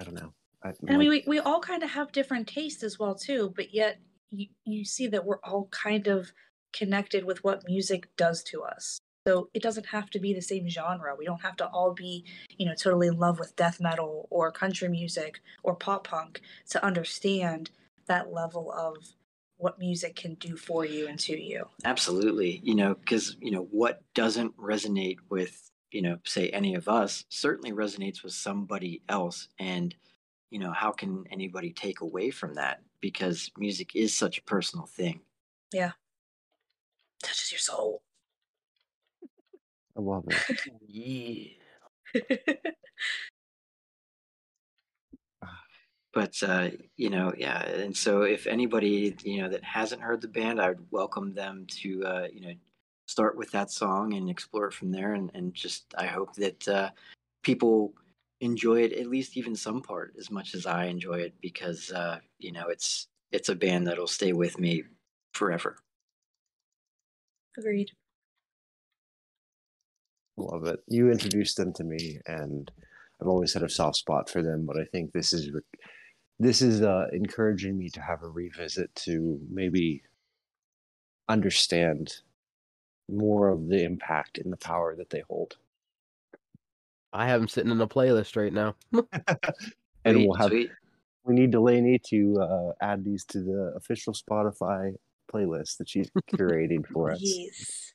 I 0.00 0.04
don't 0.04 0.14
know. 0.14 0.32
I, 0.64 0.72
And 0.86 0.90
I 0.90 0.96
mean, 0.96 1.10
we, 1.10 1.24
we 1.26 1.38
all 1.38 1.60
kind 1.60 1.82
of 1.82 1.90
have 1.90 2.12
different 2.12 2.48
tastes 2.48 2.82
as 2.82 2.98
well 2.98 3.14
too, 3.14 3.52
but 3.54 3.74
yet 3.74 4.00
you, 4.30 4.48
you 4.64 4.84
see 4.84 5.06
that 5.08 5.24
we're 5.24 5.40
all 5.44 5.68
kind 5.70 6.06
of 6.06 6.32
connected 6.72 7.24
with 7.24 7.44
what 7.44 7.66
music 7.66 8.08
does 8.16 8.42
to 8.44 8.62
us. 8.62 8.98
So 9.26 9.48
it 9.54 9.62
doesn't 9.62 9.86
have 9.86 10.10
to 10.10 10.18
be 10.18 10.34
the 10.34 10.42
same 10.42 10.68
genre. 10.68 11.14
We 11.16 11.24
don't 11.24 11.40
have 11.40 11.56
to 11.56 11.66
all 11.68 11.94
be, 11.94 12.24
you 12.58 12.66
know, 12.66 12.74
totally 12.74 13.06
in 13.06 13.18
love 13.18 13.38
with 13.38 13.56
death 13.56 13.80
metal 13.80 14.28
or 14.30 14.50
country 14.52 14.88
music 14.88 15.40
or 15.62 15.74
pop 15.74 16.06
punk 16.06 16.42
to 16.70 16.84
understand 16.84 17.70
that 18.06 18.32
level 18.32 18.70
of 18.72 18.96
what 19.56 19.78
music 19.78 20.16
can 20.16 20.34
do 20.34 20.56
for 20.56 20.84
you 20.84 21.06
and 21.06 21.18
to 21.18 21.40
you. 21.40 21.64
absolutely 21.84 22.60
you 22.64 22.74
know 22.74 22.94
because 22.94 23.36
you 23.40 23.50
know 23.50 23.66
what 23.70 24.02
doesn't 24.12 24.54
resonate 24.56 25.16
with 25.30 25.70
you 25.90 26.02
know 26.02 26.18
say 26.24 26.48
any 26.50 26.74
of 26.74 26.88
us 26.88 27.24
certainly 27.28 27.72
resonates 27.72 28.22
with 28.22 28.32
somebody 28.32 29.00
else 29.08 29.48
and 29.58 29.94
you 30.50 30.58
know, 30.58 30.72
how 30.72 30.92
can 30.92 31.24
anybody 31.30 31.72
take 31.72 32.00
away 32.00 32.30
from 32.30 32.54
that? 32.54 32.80
Because 33.00 33.50
music 33.58 33.94
is 33.94 34.16
such 34.16 34.38
a 34.38 34.42
personal 34.42 34.86
thing. 34.86 35.20
Yeah. 35.72 35.92
Touches 37.22 37.52
your 37.52 37.58
soul. 37.58 38.02
I 39.96 40.00
love 40.00 40.24
it. 40.28 40.60
Yeah. 40.86 41.48
but 46.14 46.40
uh, 46.42 46.68
you 46.96 47.10
know, 47.10 47.32
yeah. 47.36 47.64
And 47.64 47.96
so, 47.96 48.22
if 48.22 48.46
anybody 48.46 49.16
you 49.24 49.42
know 49.42 49.48
that 49.48 49.64
hasn't 49.64 50.00
heard 50.00 50.20
the 50.20 50.28
band, 50.28 50.60
I 50.60 50.68
would 50.68 50.86
welcome 50.92 51.34
them 51.34 51.66
to 51.80 52.04
uh, 52.04 52.28
you 52.32 52.40
know 52.40 52.54
start 53.06 53.36
with 53.36 53.50
that 53.50 53.70
song 53.70 54.14
and 54.14 54.30
explore 54.30 54.66
it 54.66 54.74
from 54.74 54.90
there. 54.90 55.14
And, 55.14 55.30
and 55.34 55.52
just 55.52 55.92
I 55.98 56.06
hope 56.06 56.34
that 56.36 56.68
uh, 56.68 56.90
people 57.42 57.92
enjoy 58.40 58.82
it 58.82 58.92
at 58.92 59.06
least 59.06 59.36
even 59.36 59.54
some 59.54 59.80
part 59.80 60.14
as 60.18 60.30
much 60.30 60.54
as 60.54 60.66
I 60.66 60.86
enjoy 60.86 61.20
it 61.20 61.34
because 61.40 61.90
uh, 61.92 62.18
you 62.38 62.52
know 62.52 62.68
it's 62.68 63.08
it's 63.32 63.48
a 63.48 63.54
band 63.54 63.86
that'll 63.86 64.06
stay 64.06 64.32
with 64.32 64.58
me 64.58 64.84
forever. 65.32 65.76
Agreed. 67.56 67.90
love 70.36 70.66
it. 70.66 70.80
You 70.88 71.10
introduced 71.10 71.56
them 71.56 71.72
to 71.74 71.84
me, 71.84 72.18
and 72.26 72.70
I've 73.20 73.28
always 73.28 73.54
had 73.54 73.62
a 73.62 73.68
soft 73.68 73.96
spot 73.96 74.28
for 74.28 74.42
them. 74.42 74.66
But 74.66 74.78
I 74.78 74.84
think 74.84 75.12
this 75.12 75.32
is 75.32 75.50
this 76.38 76.62
is 76.62 76.82
uh, 76.82 77.06
encouraging 77.12 77.78
me 77.78 77.88
to 77.90 78.00
have 78.00 78.22
a 78.22 78.28
revisit 78.28 78.94
to 78.96 79.40
maybe 79.48 80.02
understand 81.28 82.16
more 83.08 83.48
of 83.48 83.68
the 83.68 83.82
impact 83.84 84.38
and 84.38 84.52
the 84.52 84.56
power 84.56 84.94
that 84.96 85.10
they 85.10 85.22
hold. 85.28 85.56
I 87.14 87.26
have 87.28 87.40
them 87.40 87.48
sitting 87.48 87.70
in 87.70 87.80
a 87.80 87.86
playlist 87.86 88.36
right 88.36 88.52
now. 88.52 88.74
And 90.06 90.16
Sweet, 90.16 90.28
we'll 90.28 90.36
have 90.36 90.48
sweet. 90.50 90.70
we 91.24 91.34
need 91.34 91.50
Delaney 91.50 91.98
to 92.10 92.38
uh, 92.42 92.72
add 92.82 93.02
these 93.04 93.24
to 93.26 93.40
the 93.40 93.72
official 93.74 94.12
Spotify 94.12 94.92
playlist 95.32 95.78
that 95.78 95.88
she's 95.88 96.10
curating 96.30 96.84
for 96.92 97.10
us. 97.10 97.20
Yes. 97.22 97.94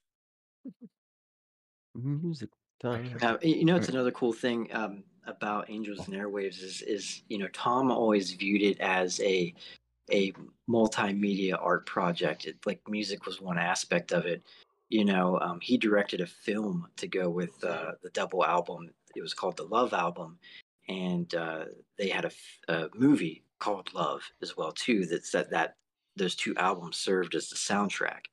Music 1.93 2.49
time. 2.81 3.15
Uh, 3.21 3.37
you 3.43 3.65
know, 3.65 3.75
it's 3.75 3.89
another 3.89 4.09
cool 4.11 4.33
thing 4.33 4.69
um, 4.71 5.03
about 5.27 5.69
Angels 5.69 6.07
and 6.07 6.15
Airwaves 6.15 6.63
is 6.63 6.81
is 6.81 7.21
you 7.27 7.37
know 7.37 7.47
Tom 7.53 7.91
always 7.91 8.31
viewed 8.31 8.61
it 8.63 8.79
as 8.79 9.19
a 9.21 9.53
a 10.11 10.33
multimedia 10.67 11.57
art 11.61 11.85
project. 11.85 12.45
It, 12.45 12.57
like 12.65 12.81
music 12.87 13.25
was 13.27 13.39
one 13.39 13.59
aspect 13.59 14.11
of 14.11 14.25
it. 14.25 14.41
You 14.89 15.05
know, 15.05 15.37
um, 15.39 15.59
he 15.61 15.77
directed 15.77 16.21
a 16.21 16.25
film 16.25 16.87
to 16.97 17.07
go 17.07 17.29
with 17.29 17.63
uh, 17.63 17.91
the 18.01 18.09
double 18.09 18.43
album. 18.43 18.89
It 19.15 19.21
was 19.21 19.33
called 19.33 19.57
the 19.57 19.63
Love 19.63 19.93
Album, 19.93 20.39
and 20.87 21.33
uh, 21.35 21.65
they 21.97 22.09
had 22.09 22.31
a 22.67 22.89
movie 22.95 23.43
called 23.59 23.93
Love 23.93 24.23
as 24.41 24.55
well 24.57 24.71
too. 24.71 25.05
That's 25.05 25.31
that 25.31 25.49
that 25.51 25.77
those 26.15 26.35
two 26.35 26.55
albums 26.57 26.97
served 26.97 27.35
as 27.35 27.49
the 27.49 27.55
soundtrack. 27.55 28.25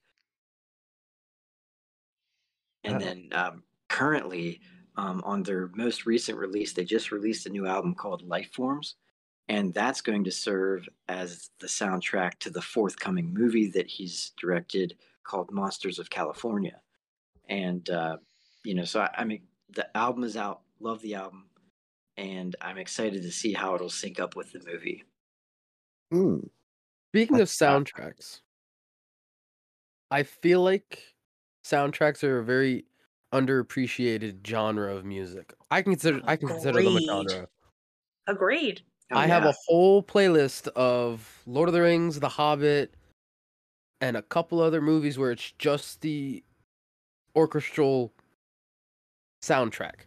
And 2.84 2.94
Oh. 2.96 2.98
then 3.00 3.28
um, 3.32 3.64
currently, 3.88 4.60
um, 4.96 5.20
on 5.24 5.42
their 5.42 5.68
most 5.74 6.06
recent 6.06 6.38
release, 6.38 6.72
they 6.72 6.84
just 6.84 7.10
released 7.12 7.46
a 7.46 7.50
new 7.50 7.66
album 7.66 7.94
called 7.94 8.22
Life 8.22 8.52
Forms, 8.52 8.96
and 9.48 9.74
that's 9.74 10.00
going 10.00 10.24
to 10.24 10.30
serve 10.32 10.88
as 11.08 11.50
the 11.60 11.66
soundtrack 11.66 12.38
to 12.40 12.50
the 12.50 12.62
forthcoming 12.62 13.32
movie 13.34 13.68
that 13.70 13.86
he's 13.88 14.30
directed 14.38 14.98
called 15.24 15.50
Monsters 15.50 15.98
of 15.98 16.10
California. 16.10 16.80
And 17.48 17.88
uh, 17.90 18.18
you 18.64 18.74
know, 18.74 18.84
so 18.84 19.02
I, 19.02 19.10
I 19.18 19.24
mean, 19.24 19.48
the 19.70 19.94
album 19.96 20.24
is 20.24 20.36
out. 20.36 20.62
Love 20.80 21.00
the 21.02 21.14
album, 21.14 21.46
and 22.16 22.54
I'm 22.60 22.78
excited 22.78 23.22
to 23.22 23.30
see 23.30 23.52
how 23.52 23.74
it'll 23.74 23.88
sync 23.90 24.20
up 24.20 24.36
with 24.36 24.52
the 24.52 24.60
movie. 24.70 25.04
Hmm. 26.12 26.38
Speaking 27.12 27.36
of 27.36 27.40
That's 27.40 27.56
fun. 27.58 27.84
soundtracks, 27.84 28.40
I 30.10 30.22
feel 30.22 30.62
like 30.62 31.02
soundtracks 31.64 32.22
are 32.22 32.38
a 32.38 32.44
very 32.44 32.84
underappreciated 33.32 34.46
genre 34.46 34.94
of 34.94 35.04
music. 35.04 35.54
I 35.70 35.82
can 35.82 35.92
consider 35.92 36.20
I 36.24 36.36
can 36.36 36.48
consider 36.48 36.82
them 36.82 36.92
a 36.92 36.96
Agreed. 36.96 37.06
genre. 37.30 37.48
Agreed. 38.26 38.80
Oh, 39.12 39.16
I 39.18 39.26
have 39.28 39.44
a 39.44 39.54
whole 39.66 40.02
playlist 40.02 40.66
of 40.68 41.42
Lord 41.46 41.68
of 41.68 41.72
the 41.72 41.80
Rings, 41.80 42.18
The 42.20 42.28
Hobbit, 42.28 42.94
and 44.00 44.16
a 44.16 44.22
couple 44.22 44.60
other 44.60 44.80
movies 44.82 45.16
where 45.16 45.30
it's 45.30 45.52
just 45.58 46.00
the 46.00 46.42
orchestral 47.36 48.12
soundtrack. 49.42 50.06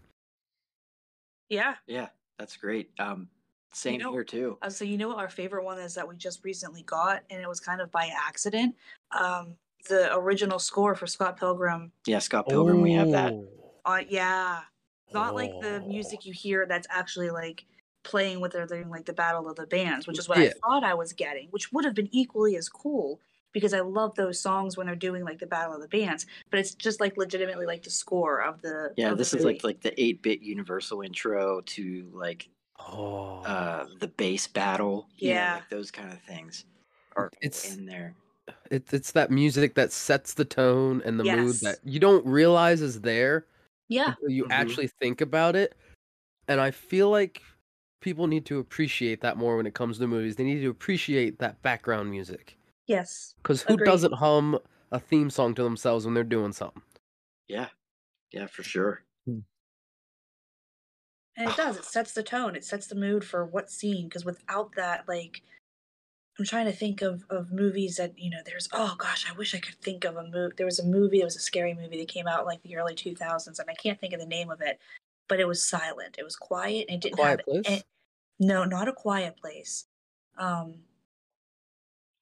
Yeah. 1.50 1.76
yeah, 1.88 2.10
that's 2.38 2.56
great. 2.58 2.92
Um, 3.00 3.28
same 3.74 4.00
know- 4.00 4.12
here 4.12 4.24
too. 4.24 4.58
Uh, 4.62 4.70
so 4.70 4.86
you 4.86 4.98
know 4.98 5.10
what 5.10 5.18
our 5.18 5.30
favorite 5.30 5.64
one 5.64 5.80
is 5.80 5.94
that 5.96 6.08
we 6.08 6.16
just 6.16 6.44
recently 6.44 6.84
got, 6.84 7.24
and 7.30 7.42
it 7.42 7.48
was 7.48 7.60
kind 7.60 7.82
of 7.82 7.92
by 7.92 8.10
accident. 8.16 8.76
Um, 9.12 9.56
the 9.88 10.14
original 10.16 10.60
score 10.60 10.96
for 10.96 11.08
Scott 11.08 11.38
Pilgrim. 11.38 11.92
Yeah, 12.06 12.20
Scott 12.20 12.48
Pilgrim, 12.48 12.82
we 12.82 12.94
have 12.94 13.12
that. 13.12 13.34
Oh. 13.34 13.48
Uh, 13.86 14.02
yeah, 14.10 14.62
not 15.14 15.36
like 15.36 15.52
the 15.62 15.82
Oh. 15.84 15.88
music 15.88 16.26
you 16.26 16.34
hear 16.34 16.66
that's 16.66 16.88
actually 16.90 17.30
like 17.30 17.66
playing 18.04 18.40
with 18.40 18.52
their 18.52 18.66
doing 18.66 18.90
like 18.90 19.06
the 19.06 19.14
battle 19.14 19.50
of 19.50 19.56
the 19.56 19.66
bands, 19.68 20.06
which 20.08 20.20
is 20.20 20.28
what 20.30 20.38
Yeah. 20.40 20.50
I 20.64 20.68
thought 20.68 20.84
I 20.84 20.94
was 20.94 21.14
getting, 21.14 21.48
which 21.50 21.72
would 21.72 21.86
have 21.86 21.94
been 21.96 22.10
equally 22.12 22.56
as 22.58 22.70
cool 22.70 23.20
because 23.52 23.74
I 23.74 23.80
love 23.82 24.16
those 24.16 24.40
songs 24.40 24.78
when 24.78 24.88
they're 24.88 24.96
doing 24.96 25.24
like 25.24 25.40
the 25.40 25.48
battle 25.48 25.76
of 25.76 25.82
the 25.82 25.88
bands. 25.88 26.26
But 26.52 26.60
it's 26.60 26.74
just 26.76 27.00
like 27.00 27.18
legitimately 27.18 27.66
like 27.66 27.84
the 27.84 27.90
score 27.90 28.42
of 28.42 28.62
the 28.62 28.94
Yeah, 28.98 29.08
of 29.08 29.12
the 29.12 29.16
this 29.18 29.34
is 29.34 29.44
like 29.44 29.64
like 29.64 29.82
the 29.82 30.00
eight 30.02 30.22
bit 30.22 30.42
Universal 30.42 31.02
intro 31.02 31.62
to 31.62 32.10
like 32.14 32.50
Oh. 32.80 33.42
uh 33.44 33.88
the 34.00 34.08
bass 34.08 34.48
battle. 34.48 35.08
you 35.18 35.30
know, 35.30 35.36
Yeah. 35.36 35.54
like 35.56 35.70
those 35.70 35.92
kind 35.92 36.12
of 36.14 36.22
things 36.22 36.66
are 37.16 37.30
It's- 37.42 37.76
in 37.76 37.86
there. 37.86 38.16
It's 38.72 38.94
it's 38.94 39.12
that 39.12 39.30
music 39.32 39.76
that 39.76 39.92
sets 39.92 40.34
the 40.34 40.46
tone 40.46 41.02
and 41.06 41.20
the 41.20 41.24
mood 41.24 41.56
that 41.62 41.78
you 41.84 42.00
don't 42.00 42.26
realize 42.26 42.82
is 42.82 43.02
there 43.02 43.46
yeah. 43.90 44.10
until 44.14 44.30
you 44.30 44.46
Mhm. 44.46 44.52
actually 44.52 44.88
think 44.88 45.22
about 45.22 45.56
it. 45.56 45.76
And 46.48 46.60
I 46.60 46.72
feel 46.72 47.10
like 47.12 47.44
people 48.02 48.26
need 48.28 48.46
to 48.48 48.58
appreciate 48.60 49.22
that 49.22 49.38
more 49.38 49.58
when 49.58 49.68
it 49.68 49.74
comes 49.76 50.00
to 50.00 50.08
movies. 50.08 50.36
They 50.38 50.44
need 50.46 50.62
to 50.62 50.70
appreciate 50.70 51.38
that 51.40 51.62
background 51.62 52.10
music. 52.10 52.58
Yes. 52.90 53.36
Because 53.42 53.62
who 53.62 53.76
Agreed. 53.76 53.86
doesn't 53.86 54.14
hum 54.16 54.58
a 54.92 55.00
theme 55.00 55.30
song 55.30 55.54
to 55.54 55.62
themselves 55.64 56.06
when 56.06 56.16
they're 56.16 56.24
doing 56.24 56.52
something? 56.52 56.82
Yeah. 57.48 57.68
Yeah, 58.32 58.48
for 58.48 58.64
sure. 58.64 59.04
And 59.28 59.44
it 61.38 61.56
does. 61.56 61.78
It 61.78 61.86
sets 61.86 62.14
the 62.14 62.24
tone. 62.24 62.56
It 62.56 62.66
sets 62.66 62.88
the 62.88 62.96
mood 62.96 63.24
for 63.24 63.46
what 63.46 63.70
scene. 63.72 64.06
Because 64.08 64.26
without 64.26 64.74
that, 64.76 65.08
like, 65.08 65.42
I'm 66.38 66.46
trying 66.46 66.66
to 66.66 66.72
think 66.72 67.02
of 67.04 67.26
of 67.30 67.52
movies 67.52 67.98
that 67.98 68.18
you 68.18 68.30
know. 68.30 68.40
There's 68.46 68.68
oh 68.74 68.96
gosh, 68.98 69.26
I 69.30 69.34
wish 69.38 69.54
I 69.56 69.60
could 69.60 69.76
think 69.76 70.04
of 70.04 70.18
a 70.18 70.24
movie. 70.24 70.54
There 70.58 70.66
was 70.66 70.80
a 70.80 70.86
movie. 70.86 71.22
It 71.22 71.26
was 71.26 71.36
a 71.36 71.40
scary 71.42 71.74
movie 71.76 71.98
that 72.00 72.08
came 72.10 72.28
out 72.28 72.42
in, 72.42 72.46
like 72.46 72.62
the 72.64 72.76
early 72.76 72.96
2000s, 72.96 73.60
and 73.60 73.70
I 73.70 73.74
can't 73.76 74.00
think 74.00 74.14
of 74.14 74.20
the 74.20 74.26
name 74.26 74.50
of 74.50 74.62
it. 74.62 74.80
But 75.28 75.40
it 75.40 75.48
was 75.48 75.64
silent. 75.64 76.16
It 76.18 76.24
was 76.24 76.36
quiet, 76.36 76.88
and 76.90 76.96
it 76.98 77.02
didn't 77.02 77.18
Quiet 77.18 77.42
have 77.48 77.64
Place? 77.64 77.82
a- 77.82 77.84
no, 78.44 78.64
not 78.66 78.88
a 78.88 78.94
quiet 78.94 79.38
place. 79.38 79.86
Um, 80.38 80.76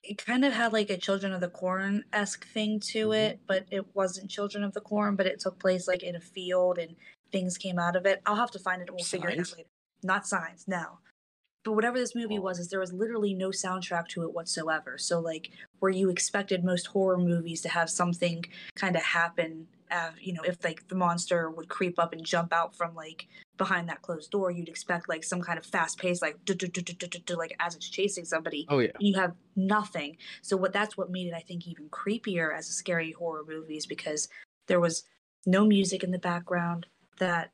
it 0.08 0.24
kind 0.24 0.45
of 0.45 0.53
had 0.53 0.74
like 0.74 0.89
a 0.89 0.97
Children 0.97 1.34
of 1.34 1.41
the 1.41 1.49
Corn 1.49 2.03
esque 2.14 2.47
thing 2.47 2.80
to 2.91 3.12
it, 3.12 3.39
but 3.47 3.66
it 3.72 3.86
wasn't 3.95 4.30
Children 4.30 4.64
of 4.64 4.74
the 4.74 4.82
Corn. 4.82 5.16
But 5.16 5.28
it 5.28 5.39
took 5.39 5.60
place 5.60 5.88
like 5.88 6.03
in 6.03 6.16
a 6.16 6.22
field, 6.22 6.78
and 6.78 6.95
things 7.32 7.58
came 7.58 7.80
out 7.80 7.95
of 7.95 8.05
it. 8.05 8.22
I'll 8.26 8.36
have 8.36 8.51
to 8.51 8.60
find 8.60 8.82
it. 8.82 8.88
and 8.88 8.95
We'll 8.95 9.05
figure 9.05 9.30
it 9.30 9.39
out 9.39 9.53
later. 9.58 9.70
Not 10.03 10.28
signs, 10.28 10.66
no. 10.68 10.99
But 11.64 11.74
whatever 11.74 11.97
this 11.97 12.16
movie 12.16 12.39
was, 12.39 12.60
is 12.60 12.70
there 12.70 12.80
was 12.80 12.93
literally 12.93 13.34
no 13.34 13.49
soundtrack 13.49 14.08
to 14.10 14.24
it 14.24 14.34
whatsoever. 14.34 14.97
So 14.97 15.20
like, 15.20 15.51
where 15.80 15.91
you 15.91 16.10
expected 16.10 16.64
most 16.64 16.88
horror 16.88 17.18
movies 17.18 17.62
to 17.62 17.70
have 17.70 17.89
something 17.89 18.45
kind 18.76 18.95
of 18.95 19.01
happen, 19.01 19.68
uh, 19.91 20.12
you 20.22 20.32
know, 20.32 20.43
if 20.43 20.64
like 20.64 20.88
the 20.88 20.95
monster 20.95 21.49
would 21.49 21.68
creep 21.68 21.99
up 21.99 22.14
and 22.14 22.24
jump 22.24 22.53
out 22.53 22.76
from 22.76 22.95
like 22.95 23.28
behind 23.58 23.89
that 23.89 24.01
closed 24.01 24.32
door, 24.32 24.51
you'd 24.51 24.70
expect 24.70 25.10
like 25.10 25.24
some 25.24 25.41
kind 25.41 25.58
of 25.58 25.66
fast 25.66 25.97
pace, 25.97 26.22
like 26.22 26.38
like 27.30 27.55
as 27.60 27.76
it's 27.76 27.89
chasing 27.89 28.26
somebody. 28.26 28.66
Oh 28.70 28.80
yeah. 28.80 28.91
You 28.99 29.16
have 29.16 29.34
nothing. 29.55 30.18
So 30.41 30.58
what 30.58 30.74
that's 30.74 30.97
what 30.97 31.10
made 31.10 31.28
it, 31.28 31.34
I 31.34 31.41
think, 31.41 31.68
even 31.68 31.89
creepier 31.89 32.55
as 32.55 32.70
a 32.70 32.74
scary 32.74 33.12
horror 33.12 33.43
movie 33.47 33.78
is 33.78 33.86
because 33.86 34.30
there 34.68 34.80
was 34.80 35.03
no 35.45 35.66
music 35.66 36.03
in 36.03 36.12
the 36.12 36.20
background 36.20 36.86
that 37.20 37.51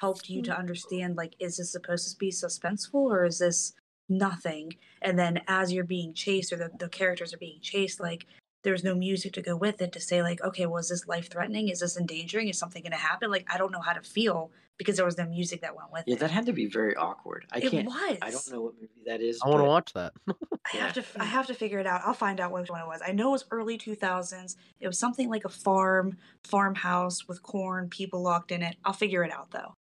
helped 0.00 0.28
you 0.28 0.42
to 0.42 0.52
hmm. 0.52 0.58
understand 0.58 1.16
like 1.16 1.34
is 1.38 1.58
this 1.58 1.70
supposed 1.70 2.10
to 2.10 2.18
be 2.18 2.30
suspenseful 2.30 2.94
or 2.94 3.24
is 3.24 3.38
this 3.38 3.74
nothing 4.08 4.74
and 5.02 5.18
then 5.18 5.40
as 5.46 5.72
you're 5.72 5.84
being 5.84 6.12
chased 6.12 6.52
or 6.52 6.56
the, 6.56 6.70
the 6.78 6.88
characters 6.88 7.32
are 7.32 7.38
being 7.38 7.60
chased 7.60 8.00
like 8.00 8.26
there's 8.62 8.82
no 8.82 8.94
music 8.94 9.32
to 9.32 9.42
go 9.42 9.56
with 9.56 9.80
it 9.80 9.92
to 9.92 10.00
say 10.00 10.22
like 10.22 10.42
okay 10.42 10.66
was 10.66 10.88
this 10.88 11.06
life 11.06 11.30
threatening 11.30 11.68
is 11.68 11.80
this 11.80 11.96
endangering 11.96 12.48
is 12.48 12.58
something 12.58 12.82
going 12.82 12.90
to 12.90 12.98
happen 12.98 13.30
like 13.30 13.46
i 13.52 13.58
don't 13.58 13.70
know 13.70 13.80
how 13.80 13.92
to 13.92 14.00
feel 14.00 14.50
because 14.80 14.96
there 14.96 15.04
was 15.04 15.18
no 15.18 15.26
music 15.26 15.60
that 15.60 15.76
went 15.76 15.92
with 15.92 16.04
Yeah, 16.06 16.14
it 16.14 16.16
Yeah, 16.16 16.20
that 16.20 16.30
had 16.30 16.46
to 16.46 16.54
be 16.54 16.64
very 16.64 16.96
awkward. 16.96 17.44
I 17.52 17.58
it 17.58 17.70
can't 17.70 17.84
was 17.84 18.16
I 18.22 18.30
don't 18.30 18.50
know 18.50 18.62
what 18.62 18.74
movie 18.76 18.88
that 19.04 19.20
is. 19.20 19.38
I 19.44 19.48
want 19.50 19.60
to 19.60 19.66
watch 19.66 19.92
that. 19.92 20.14
I 20.72 20.76
have 20.78 20.94
to 20.94 21.04
I 21.18 21.24
have 21.24 21.46
to 21.48 21.54
figure 21.54 21.78
it 21.80 21.86
out. 21.86 22.00
I'll 22.02 22.14
find 22.14 22.40
out 22.40 22.50
which 22.50 22.70
one 22.70 22.80
it 22.80 22.86
was. 22.86 23.02
I 23.06 23.12
know 23.12 23.28
it 23.28 23.32
was 23.32 23.44
early 23.50 23.76
2000s. 23.76 24.56
It 24.80 24.86
was 24.86 24.98
something 24.98 25.28
like 25.28 25.44
a 25.44 25.50
farm, 25.50 26.16
farmhouse 26.44 27.28
with 27.28 27.42
corn, 27.42 27.90
people 27.90 28.22
locked 28.22 28.52
in 28.52 28.62
it. 28.62 28.76
I'll 28.86 28.94
figure 28.94 29.22
it 29.22 29.30
out 29.30 29.50
though. 29.50 29.74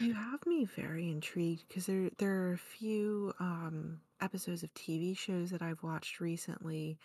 You 0.00 0.14
have 0.14 0.44
me 0.46 0.64
very 0.64 1.10
intrigued 1.10 1.68
because 1.68 1.86
there 1.86 2.10
there 2.18 2.34
are 2.42 2.52
a 2.54 2.58
few 2.58 3.32
um, 3.38 4.00
episodes 4.20 4.64
of 4.64 4.74
TV 4.74 5.16
shows 5.16 5.50
that 5.50 5.62
I've 5.62 5.84
watched 5.84 6.18
recently 6.18 6.98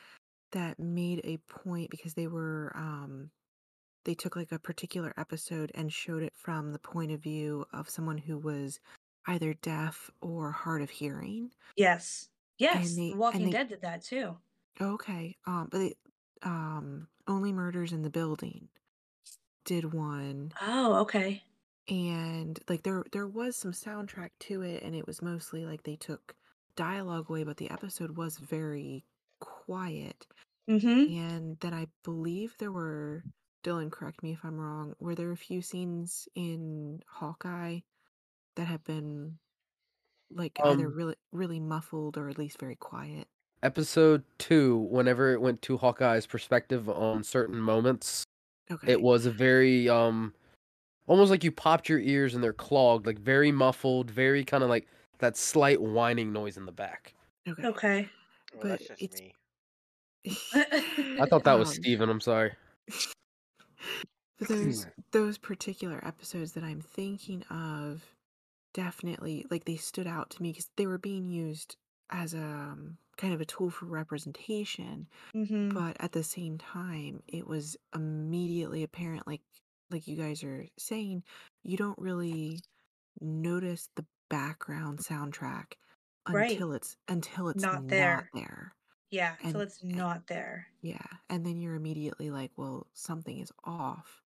that 0.52 0.80
made 0.80 1.22
a 1.24 1.38
point 1.38 1.92
because 1.92 2.16
they 2.16 2.28
were 2.28 2.72
um, 2.76 3.30
they 4.06 4.16
took 4.16 4.36
like 4.36 4.52
a 4.52 4.60
particular 4.60 5.14
episode 5.18 5.72
and 5.76 5.92
showed 5.92 6.24
it 6.24 6.34
from 6.36 6.72
the 6.74 6.80
point 6.80 7.12
of 7.12 7.22
view 7.22 7.66
of 7.74 7.90
someone 7.90 8.18
who 8.18 8.38
was 8.38 8.80
either 9.28 9.54
deaf 9.54 10.10
or 10.22 10.52
hard 10.52 10.82
of 10.82 10.90
hearing. 10.90 11.52
Yes. 11.78 12.30
Yes. 12.58 12.96
they- 12.96 13.12
The 13.12 13.18
Walking 13.18 13.46
they- 13.46 13.52
Dead 13.52 13.70
did 13.70 13.82
that 13.82 14.04
too. 14.04 14.38
Okay, 14.82 15.38
um, 15.46 15.68
but 15.72 15.78
they, 15.80 15.96
um, 16.42 17.08
Only 17.28 17.54
Murders 17.54 17.94
in 17.94 18.02
the 18.02 18.10
Building 18.10 18.68
did 19.66 19.94
one 19.94 20.52
Oh, 20.62 20.96
okay. 21.02 21.42
and 21.88 22.60
like 22.68 22.84
there 22.84 23.04
there 23.14 23.28
was 23.28 23.56
some 23.56 23.72
soundtrack 23.72 24.32
to 24.42 24.62
it 24.62 24.84
and 24.84 24.94
it 24.96 25.06
was 25.08 25.22
mostly 25.22 25.66
like 25.66 25.84
they 25.84 25.96
took 25.96 26.36
dialogue 26.76 27.30
away 27.30 27.44
but 27.46 27.56
the 27.58 27.70
episode 27.72 28.18
was 28.18 28.38
very 28.38 29.06
quiet 29.40 30.26
Mm-hmm. 30.70 31.14
and 31.18 31.58
then 31.60 31.74
i 31.74 31.88
believe 32.06 32.56
there 32.58 32.72
were 32.72 33.24
dylan 33.64 33.92
correct 33.92 34.22
me 34.24 34.32
if 34.34 34.40
i'm 34.44 34.58
wrong 34.60 34.94
were 35.00 35.16
there 35.16 35.32
a 35.32 35.38
few 35.38 35.62
scenes 35.62 36.28
in 36.36 37.00
hawkeye 37.08 37.80
that 38.56 38.66
have 38.66 38.84
been 38.84 39.38
like 40.32 40.60
either 40.64 40.88
Um, 40.88 40.94
really 40.96 41.16
really 41.32 41.60
muffled 41.60 42.18
or 42.18 42.30
at 42.30 42.38
least 42.38 42.60
very 42.60 42.76
quiet 42.76 43.28
Episode 43.62 44.24
two, 44.38 44.76
whenever 44.92 45.32
it 45.32 45.40
went 45.40 45.62
to 45.62 45.78
Hawkeye's 45.78 46.26
perspective 46.28 46.90
on 46.90 47.24
certain 47.24 47.58
moments, 47.58 48.26
okay 48.70 48.92
it 48.92 49.02
was 49.02 49.26
a 49.26 49.32
very 49.32 49.88
um 49.88 50.34
almost 51.08 51.32
like 51.32 51.46
you 51.46 51.52
popped 51.52 51.88
your 51.88 52.00
ears 52.00 52.36
and 52.36 52.44
they're 52.44 52.52
clogged, 52.52 53.06
like 53.06 53.18
very 53.20 53.54
muffled, 53.54 54.12
very 54.12 54.44
kind 54.44 54.64
of 54.66 54.70
like 54.70 54.86
that 55.20 55.38
slight 55.38 55.80
whining 55.82 56.34
noise 56.34 56.58
in 56.58 56.66
the 56.66 56.74
back. 56.74 57.14
okay 57.48 57.66
Okay. 57.66 58.10
Well, 58.56 58.68
that's 58.68 58.86
but 58.86 59.00
just 59.00 59.02
it's- 59.02 59.22
me. 59.22 59.34
I 61.22 61.26
thought 61.26 61.46
that 61.46 61.58
was 61.58 61.70
Um, 61.70 61.76
Steven, 61.76 62.10
I'm 62.10 62.20
sorry. 62.20 62.52
But 64.40 64.48
those 64.48 64.88
those 65.12 65.38
particular 65.38 66.02
episodes 66.06 66.54
that 66.54 66.64
I'm 66.64 66.82
thinking 66.82 67.44
of 67.50 68.04
definitely 68.74 69.46
like 69.52 69.66
they 69.66 69.76
stood 69.76 70.08
out 70.08 70.32
to 70.32 70.42
me 70.42 70.52
because 70.52 70.70
they 70.76 70.88
were 70.88 70.98
being 70.98 71.28
used 71.28 71.78
as 72.10 72.34
a 72.34 72.42
um, 72.42 72.98
kind 73.18 73.34
of 73.34 73.42
a 73.42 73.46
tool 73.46 73.70
for 73.70 73.86
representation, 73.86 75.08
mm-hmm. 75.36 75.70
but 75.70 75.96
at 76.00 76.12
the 76.12 76.24
same 76.24 76.58
time 76.58 77.22
it 77.28 77.48
was 77.48 77.78
immediately 77.96 78.84
apparent 78.84 79.28
like 79.28 79.42
like 79.92 80.08
you 80.08 80.16
guys 80.16 80.44
are 80.44 80.66
saying 80.78 81.24
you 81.64 81.78
don't 81.78 82.00
really 82.00 82.60
notice 83.22 83.90
the 83.96 84.06
background 84.30 85.00
soundtrack 85.00 85.74
Right. 86.30 86.52
until 86.52 86.72
it's 86.74 86.96
until 87.08 87.50
it's 87.50 87.62
Not 87.62 87.88
there. 87.88 88.30
Not 88.34 88.42
there. 88.42 88.74
Yeah. 89.14 89.36
Until 89.44 89.62
and- 89.62 89.70
it's 89.70 89.84
not 89.84 90.28
there. 90.28 90.68
Yeah. 90.82 91.06
And 91.30 91.46
then 91.46 91.60
you're 91.60 91.76
immediately 91.76 92.32
like, 92.32 92.52
well, 92.58 92.88
something 92.94 93.40
is 93.40 93.52
off. 93.64 94.22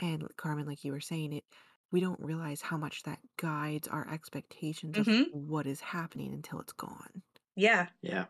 And 0.00 0.26
Carmen, 0.36 0.66
like 0.66 0.84
you 0.84 0.92
were 0.92 1.00
saying, 1.00 1.32
it 1.32 1.44
we 1.92 2.00
don't 2.00 2.20
realize 2.20 2.60
how 2.60 2.76
much 2.76 3.02
that 3.02 3.18
guides 3.36 3.88
our 3.88 4.08
expectations 4.12 4.96
of 4.96 5.06
mm-hmm. 5.06 5.48
what 5.48 5.66
is 5.66 5.80
happening 5.80 6.32
until 6.32 6.60
it's 6.60 6.72
gone. 6.72 7.22
Yeah. 7.56 7.86
Yeah. 8.00 8.26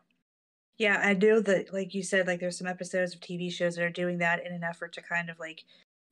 Yeah, 0.79 0.99
I 1.05 1.13
know 1.13 1.41
that, 1.41 1.75
like 1.75 1.93
you 1.93 2.03
said, 2.03 2.27
like 2.27 2.41
there's 2.41 2.57
some 2.57 2.67
episodes 2.67 3.15
of 3.15 3.21
TV 3.21 3.53
shows 3.53 3.77
that 3.77 3.85
are 3.85 3.91
doing 3.91 4.17
that 4.19 4.45
in 4.47 4.53
an 4.53 4.65
effort 4.65 4.95
to 4.95 5.03
kind 5.03 5.29
of 5.29 5.39
like 5.39 5.65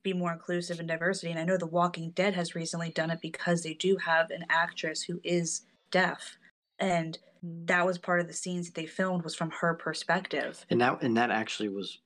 be 0.03 0.13
more 0.13 0.31
inclusive 0.31 0.79
and 0.79 0.87
diversity. 0.87 1.31
And 1.31 1.39
I 1.39 1.43
know 1.43 1.57
The 1.57 1.65
Walking 1.65 2.11
Dead 2.11 2.35
has 2.35 2.53
recently 2.53 2.91
done 2.91 3.09
it 3.09 3.19
because 3.19 3.63
they 3.63 3.73
do 3.73 3.97
have 3.97 4.29
an 4.29 4.45
actress 4.47 5.01
who 5.01 5.19
is 5.23 5.61
deaf, 5.89 6.37
and 6.79 7.17
Mm. 7.45 7.67
that 7.67 7.85
was 7.85 7.97
part 7.97 8.19
of 8.19 8.27
the 8.27 8.33
scenes 8.33 8.65
that 8.67 8.75
they 8.75 8.85
filmed 8.85 9.23
was 9.23 9.33
from 9.35 9.49
her 9.51 9.73
perspective. 9.73 10.65
And 10.69 10.81
that 10.81 11.01
and 11.01 11.15
that 11.17 11.31
actually 11.31 11.69
was 11.69 11.99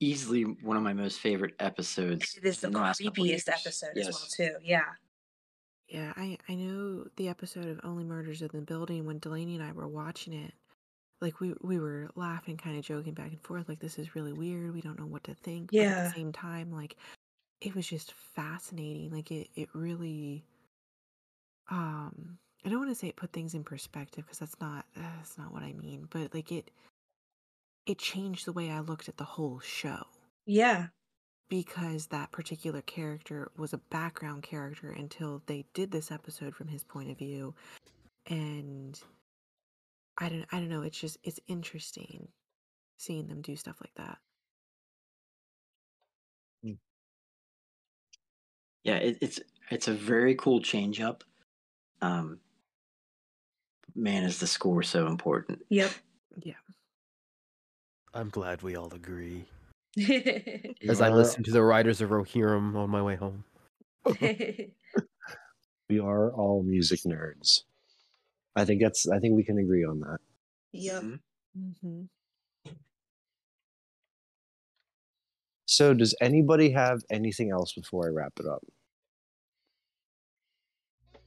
easily 0.00 0.42
one 0.42 0.76
of 0.76 0.82
my 0.82 0.92
most 0.92 1.20
favorite 1.20 1.54
episodes. 1.58 2.34
It 2.36 2.44
is 2.44 2.60
the 2.60 2.68
in 2.68 2.72
last 2.72 3.00
creepiest 3.00 3.26
years. 3.26 3.48
episode 3.48 3.96
as 3.98 4.08
well 4.10 4.26
too. 4.30 4.56
Yeah. 4.62 4.84
Yeah, 5.88 6.14
I, 6.16 6.38
I 6.48 6.54
know 6.54 7.06
the 7.16 7.28
episode 7.28 7.66
of 7.68 7.80
Only 7.84 8.04
Murders 8.04 8.40
in 8.40 8.48
the 8.52 8.62
Building 8.62 9.04
when 9.04 9.18
Delaney 9.18 9.56
and 9.56 9.62
I 9.64 9.72
were 9.72 9.86
watching 9.88 10.32
it. 10.32 10.54
Like 11.20 11.38
we 11.40 11.54
we 11.60 11.78
were 11.78 12.08
laughing, 12.14 12.56
kind 12.56 12.78
of 12.78 12.84
joking 12.84 13.12
back 13.12 13.30
and 13.30 13.42
forth, 13.42 13.68
like 13.68 13.78
this 13.80 13.98
is 13.98 14.14
really 14.16 14.32
weird. 14.32 14.72
We 14.72 14.80
don't 14.80 14.98
know 14.98 15.06
what 15.06 15.24
to 15.24 15.34
think. 15.34 15.70
But 15.70 15.80
at 15.80 15.84
Yeah. 15.84 16.04
the 16.08 16.14
same 16.14 16.32
time, 16.32 16.72
like 16.72 16.96
it 17.60 17.74
was 17.74 17.86
just 17.86 18.14
fascinating. 18.14 19.10
Like 19.12 19.30
it 19.30 19.48
it 19.54 19.68
really 19.74 20.44
um 21.70 22.38
I 22.64 22.68
don't 22.68 22.78
want 22.78 22.90
to 22.90 22.94
say 22.94 23.08
it 23.08 23.16
put 23.16 23.32
things 23.32 23.54
in 23.54 23.64
perspective 23.64 24.24
because 24.24 24.38
that's 24.38 24.60
not 24.60 24.86
uh, 24.96 25.00
that's 25.18 25.38
not 25.38 25.52
what 25.52 25.62
I 25.62 25.72
mean. 25.72 26.06
But 26.10 26.34
like 26.34 26.52
it 26.52 26.70
it 27.86 27.98
changed 27.98 28.46
the 28.46 28.52
way 28.52 28.70
I 28.70 28.80
looked 28.80 29.08
at 29.08 29.16
the 29.16 29.24
whole 29.24 29.58
show 29.60 30.04
Yeah. 30.46 30.88
because 31.48 32.06
that 32.08 32.30
particular 32.32 32.82
character 32.82 33.50
was 33.56 33.72
a 33.72 33.78
background 33.78 34.42
character 34.42 34.90
until 34.90 35.42
they 35.46 35.66
did 35.74 35.90
this 35.90 36.10
episode 36.10 36.54
from 36.54 36.68
his 36.68 36.84
point 36.84 37.10
of 37.10 37.18
view 37.18 37.54
and 38.26 39.00
i 40.18 40.28
don't 40.28 40.46
i 40.52 40.58
don't 40.58 40.68
know 40.68 40.82
it's 40.82 41.00
just 41.00 41.18
it's 41.24 41.40
interesting 41.48 42.28
seeing 42.98 43.26
them 43.26 43.42
do 43.42 43.56
stuff 43.56 43.76
like 43.80 43.94
that 43.96 44.18
Yeah, 48.84 48.96
it, 48.96 49.18
it's 49.20 49.40
it's 49.70 49.88
a 49.88 49.92
very 49.92 50.34
cool 50.34 50.60
change 50.60 51.00
up. 51.00 51.24
Um, 52.00 52.40
man, 53.94 54.24
is 54.24 54.38
the 54.40 54.46
score 54.46 54.82
so 54.82 55.06
important? 55.06 55.60
Yep. 55.68 55.90
yeah 56.42 56.54
I'm 58.14 58.28
glad 58.28 58.62
we 58.62 58.76
all 58.76 58.92
agree. 58.92 59.44
We 59.96 60.74
As 60.88 61.00
I 61.00 61.08
are- 61.08 61.16
listen 61.16 61.42
to 61.44 61.50
the 61.50 61.62
Riders 61.62 62.00
of 62.00 62.10
Rohirrim 62.10 62.74
on 62.76 62.90
my 62.90 63.02
way 63.02 63.16
home. 63.16 63.44
we 64.20 65.98
are 66.00 66.30
all 66.32 66.62
music 66.62 67.00
nerds. 67.06 67.62
I 68.56 68.64
think 68.66 68.82
that's. 68.82 69.08
I 69.08 69.18
think 69.18 69.34
we 69.34 69.44
can 69.44 69.58
agree 69.58 69.84
on 69.84 70.00
that. 70.00 70.18
yep. 70.72 71.02
Mhm. 71.02 71.20
mm-hmm. 71.58 72.02
So, 75.66 75.94
does 75.94 76.14
anybody 76.20 76.70
have 76.72 77.00
anything 77.10 77.50
else 77.50 77.72
before 77.72 78.06
I 78.06 78.10
wrap 78.10 78.32
it 78.38 78.46
up? 78.46 78.62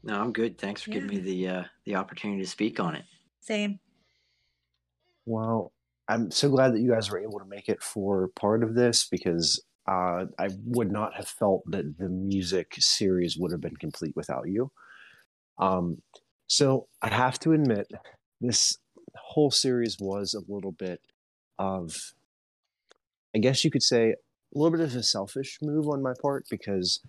No, 0.05 0.21
I'm 0.21 0.31
good. 0.31 0.59
Thanks 0.59 0.83
for 0.83 0.91
giving 0.91 1.09
me 1.09 1.17
the 1.17 1.47
uh, 1.47 1.63
the 1.85 1.95
opportunity 1.95 2.41
to 2.43 2.47
speak 2.47 2.79
on 2.79 2.95
it. 2.95 3.05
Same. 3.41 3.79
Well, 5.25 5.73
I'm 6.07 6.29
so 6.29 6.49
glad 6.49 6.73
that 6.73 6.81
you 6.81 6.91
guys 6.91 7.09
were 7.09 7.19
able 7.19 7.39
to 7.39 7.45
make 7.45 7.67
it 7.67 7.81
for 7.81 8.29
part 8.35 8.63
of 8.63 8.75
this 8.75 9.07
because 9.09 9.63
uh, 9.87 10.25
I 10.37 10.49
would 10.63 10.91
not 10.91 11.15
have 11.15 11.27
felt 11.27 11.63
that 11.71 11.97
the 11.97 12.09
music 12.09 12.75
series 12.77 13.35
would 13.37 13.51
have 13.51 13.61
been 13.61 13.77
complete 13.77 14.15
without 14.15 14.47
you. 14.47 14.71
Um, 15.57 16.03
so 16.47 16.87
I 17.01 17.09
have 17.09 17.39
to 17.39 17.53
admit, 17.53 17.87
this 18.39 18.77
whole 19.15 19.49
series 19.49 19.97
was 19.99 20.35
a 20.35 20.51
little 20.51 20.71
bit 20.71 21.01
of, 21.57 22.13
I 23.35 23.39
guess 23.39 23.63
you 23.63 23.71
could 23.71 23.83
say, 23.83 24.11
a 24.11 24.15
little 24.57 24.77
bit 24.77 24.85
of 24.85 24.95
a 24.95 25.01
selfish 25.01 25.57
move 25.63 25.87
on 25.87 26.03
my 26.03 26.13
part 26.21 26.45
because 26.49 27.01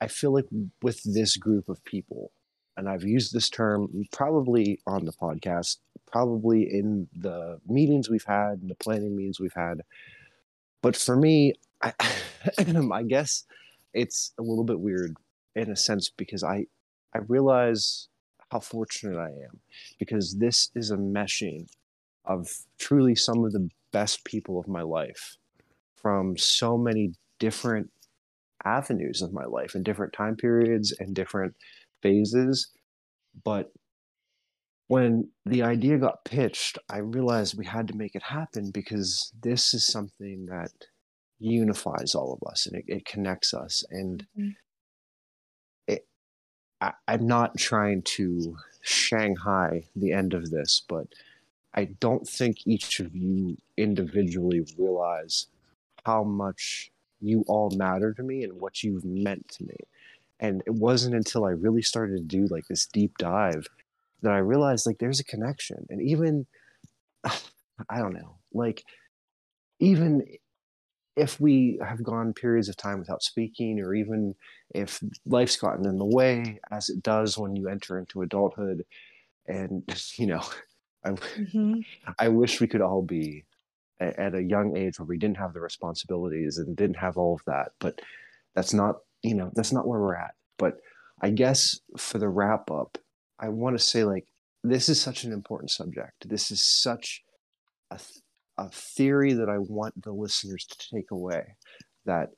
I 0.00 0.08
feel 0.08 0.32
like 0.32 0.46
with 0.82 1.02
this 1.02 1.36
group 1.36 1.68
of 1.68 1.84
people, 1.84 2.32
and 2.76 2.88
I've 2.88 3.04
used 3.04 3.32
this 3.32 3.50
term 3.50 4.04
probably 4.12 4.78
on 4.86 5.04
the 5.04 5.12
podcast, 5.12 5.78
probably 6.10 6.62
in 6.62 7.08
the 7.16 7.60
meetings 7.66 8.08
we've 8.08 8.24
had, 8.24 8.68
the 8.68 8.76
planning 8.76 9.16
meetings 9.16 9.40
we've 9.40 9.52
had. 9.54 9.82
But 10.82 10.96
for 10.96 11.16
me, 11.16 11.54
I, 11.82 11.92
I 12.92 13.02
guess 13.02 13.44
it's 13.92 14.32
a 14.38 14.42
little 14.42 14.64
bit 14.64 14.80
weird 14.80 15.16
in 15.56 15.70
a 15.70 15.76
sense 15.76 16.08
because 16.08 16.44
I, 16.44 16.66
I 17.14 17.18
realize 17.26 18.08
how 18.50 18.60
fortunate 18.60 19.18
I 19.18 19.28
am 19.28 19.60
because 19.98 20.36
this 20.36 20.70
is 20.74 20.90
a 20.90 20.96
meshing 20.96 21.66
of 22.24 22.48
truly 22.78 23.14
some 23.14 23.44
of 23.44 23.52
the 23.52 23.68
best 23.92 24.24
people 24.24 24.60
of 24.60 24.68
my 24.68 24.82
life 24.82 25.36
from 25.96 26.36
so 26.36 26.78
many 26.78 27.12
different 27.38 27.90
avenues 28.64 29.22
of 29.22 29.32
my 29.32 29.44
life 29.44 29.74
and 29.74 29.84
different 29.84 30.12
time 30.12 30.36
periods 30.36 30.92
and 30.98 31.14
different 31.14 31.54
phases. 32.02 32.70
But 33.44 33.72
when 34.88 35.30
the 35.44 35.62
idea 35.62 35.98
got 35.98 36.24
pitched, 36.24 36.78
I 36.88 36.98
realized 36.98 37.56
we 37.58 37.66
had 37.66 37.88
to 37.88 37.96
make 37.96 38.14
it 38.14 38.22
happen 38.22 38.70
because 38.70 39.32
this 39.42 39.74
is 39.74 39.86
something 39.86 40.46
that 40.46 40.70
unifies 41.38 42.14
all 42.14 42.32
of 42.32 42.50
us 42.50 42.66
and 42.66 42.76
it, 42.76 42.84
it 42.88 43.04
connects 43.04 43.52
us. 43.54 43.84
And 43.90 44.26
Mhm. 44.36 44.56
it, 45.86 46.06
I, 46.80 46.94
I'm 47.08 47.26
not 47.26 47.58
trying 47.58 48.02
to 48.02 48.56
Shanghai 48.82 49.84
the 49.96 50.12
end 50.12 50.34
of 50.34 50.50
this, 50.50 50.84
but 50.88 51.08
I 51.74 51.86
don't 51.86 52.28
think 52.28 52.66
each 52.66 53.00
of 53.00 53.14
you 53.14 53.58
individually 53.76 54.66
realize 54.78 55.48
how 56.06 56.24
much 56.24 56.92
you 57.20 57.44
all 57.48 57.70
matter 57.76 58.12
to 58.14 58.22
me 58.22 58.44
and 58.44 58.60
what 58.60 58.82
you've 58.82 59.04
meant 59.04 59.48
to 59.50 59.64
me. 59.64 59.76
And 60.40 60.62
it 60.66 60.74
wasn't 60.74 61.14
until 61.16 61.44
I 61.44 61.50
really 61.50 61.82
started 61.82 62.16
to 62.18 62.24
do 62.24 62.46
like 62.48 62.66
this 62.68 62.86
deep 62.86 63.18
dive 63.18 63.68
that 64.22 64.32
I 64.32 64.38
realized 64.38 64.86
like 64.86 64.98
there's 64.98 65.20
a 65.20 65.24
connection. 65.24 65.86
And 65.90 66.02
even 66.02 66.46
I 67.88 67.98
don't 67.98 68.14
know, 68.14 68.38
like 68.52 68.84
even 69.80 70.24
if 71.16 71.40
we 71.40 71.78
have 71.86 72.02
gone 72.04 72.32
periods 72.34 72.68
of 72.68 72.76
time 72.76 72.98
without 73.00 73.22
speaking, 73.22 73.80
or 73.80 73.94
even 73.94 74.34
if 74.74 75.02
life's 75.26 75.56
gotten 75.56 75.86
in 75.86 75.98
the 75.98 76.06
way, 76.06 76.60
as 76.70 76.88
it 76.90 77.02
does 77.02 77.38
when 77.38 77.56
you 77.56 77.68
enter 77.68 77.98
into 77.98 78.22
adulthood, 78.22 78.84
and 79.46 79.84
you 80.18 80.26
know, 80.26 80.42
I, 81.04 81.14
Mhm. 81.36 81.84
I 82.18 82.28
wish 82.28 82.60
we 82.60 82.66
could 82.66 82.80
all 82.80 83.02
be 83.02 83.44
at 84.00 84.34
a 84.34 84.42
young 84.42 84.76
age 84.76 84.98
where 84.98 85.06
we 85.06 85.18
didn't 85.18 85.38
have 85.38 85.52
the 85.52 85.60
responsibilities 85.60 86.58
and 86.58 86.76
didn't 86.76 86.96
have 86.96 87.16
all 87.16 87.34
of 87.34 87.40
that, 87.46 87.72
but 87.80 88.00
that's 88.54 88.72
not, 88.72 88.96
you 89.22 89.34
know, 89.34 89.50
that's 89.54 89.72
not 89.72 89.86
where 89.86 90.00
we're 90.00 90.14
at. 90.14 90.34
But 90.58 90.74
I 91.20 91.30
guess 91.30 91.80
for 91.96 92.18
the 92.18 92.28
wrap 92.28 92.70
up, 92.70 92.98
I 93.40 93.48
want 93.48 93.78
to 93.78 93.84
say 93.84 94.04
like 94.04 94.26
this 94.62 94.88
is 94.88 95.00
such 95.00 95.24
an 95.24 95.32
important 95.32 95.70
subject. 95.70 96.28
This 96.28 96.50
is 96.50 96.64
such 96.64 97.22
a, 97.90 97.96
th- 97.96 98.22
a 98.56 98.68
theory 98.70 99.32
that 99.32 99.48
I 99.48 99.58
want 99.58 100.02
the 100.02 100.12
listeners 100.12 100.66
to 100.66 100.96
take 100.96 101.10
away 101.10 101.56
that 102.04 102.30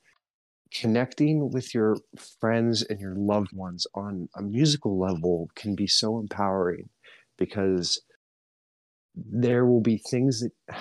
connecting 0.73 1.51
with 1.51 1.73
your 1.73 1.97
friends 2.39 2.81
and 2.83 2.99
your 2.99 3.15
loved 3.15 3.51
ones 3.53 3.85
on 3.93 4.29
a 4.35 4.41
musical 4.41 4.99
level 4.99 5.49
can 5.55 5.75
be 5.75 5.87
so 5.87 6.19
empowering 6.19 6.89
because 7.37 8.01
there 9.15 9.65
will 9.65 9.81
be 9.81 9.97
things 9.97 10.41
that 10.41 10.75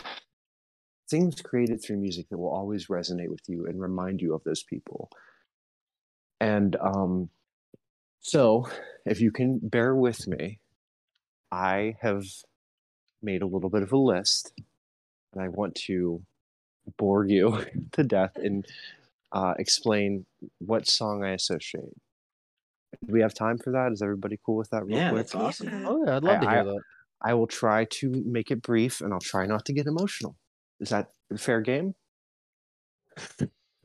things 1.11 1.42
created 1.42 1.82
through 1.82 1.96
music 1.98 2.28
that 2.30 2.38
will 2.38 2.50
always 2.50 2.86
resonate 2.86 3.28
with 3.28 3.42
you 3.48 3.66
and 3.66 3.80
remind 3.80 4.20
you 4.22 4.34
of 4.34 4.44
those 4.44 4.62
people 4.62 5.11
and 6.40 6.76
um 6.76 7.30
so 8.20 8.68
if 9.06 9.20
you 9.20 9.30
can 9.32 9.58
bear 9.58 9.94
with 9.94 10.26
me 10.28 10.61
i 11.52 11.96
have 12.00 12.24
made 13.22 13.42
a 13.42 13.46
little 13.46 13.70
bit 13.70 13.82
of 13.82 13.92
a 13.92 13.96
list 13.98 14.52
and 15.32 15.42
i 15.42 15.48
want 15.48 15.74
to 15.74 16.22
bore 16.98 17.26
you 17.26 17.64
to 17.92 18.04
death 18.04 18.36
and 18.36 18.66
uh, 19.32 19.54
explain 19.58 20.26
what 20.58 20.88
song 20.88 21.24
i 21.24 21.30
associate 21.32 21.94
do 23.06 23.12
we 23.12 23.20
have 23.20 23.34
time 23.34 23.58
for 23.58 23.70
that 23.72 23.92
is 23.92 24.02
everybody 24.02 24.38
cool 24.44 24.56
with 24.56 24.70
that 24.70 24.84
real 24.84 24.98
Yeah, 24.98 25.11
quick 25.11 25.22
that's 25.22 25.34
awesome. 25.34 25.86
Oh 25.86 26.04
yeah, 26.04 26.16
I'd 26.16 26.24
love 26.24 26.40
to 26.40 26.46
I- 26.46 26.54
hear 26.54 26.64
that. 26.64 26.82
I 27.22 27.34
will 27.34 27.46
try 27.46 27.84
to 27.84 28.11
make 28.24 28.50
it 28.50 28.62
brief 28.62 29.02
and 29.02 29.12
I'll 29.12 29.20
try 29.20 29.44
not 29.44 29.66
to 29.66 29.74
get 29.74 29.86
emotional. 29.86 30.36
Is 30.81 30.89
that 30.91 31.11
a 31.31 31.39
fair 31.39 31.61
game? 31.61 31.95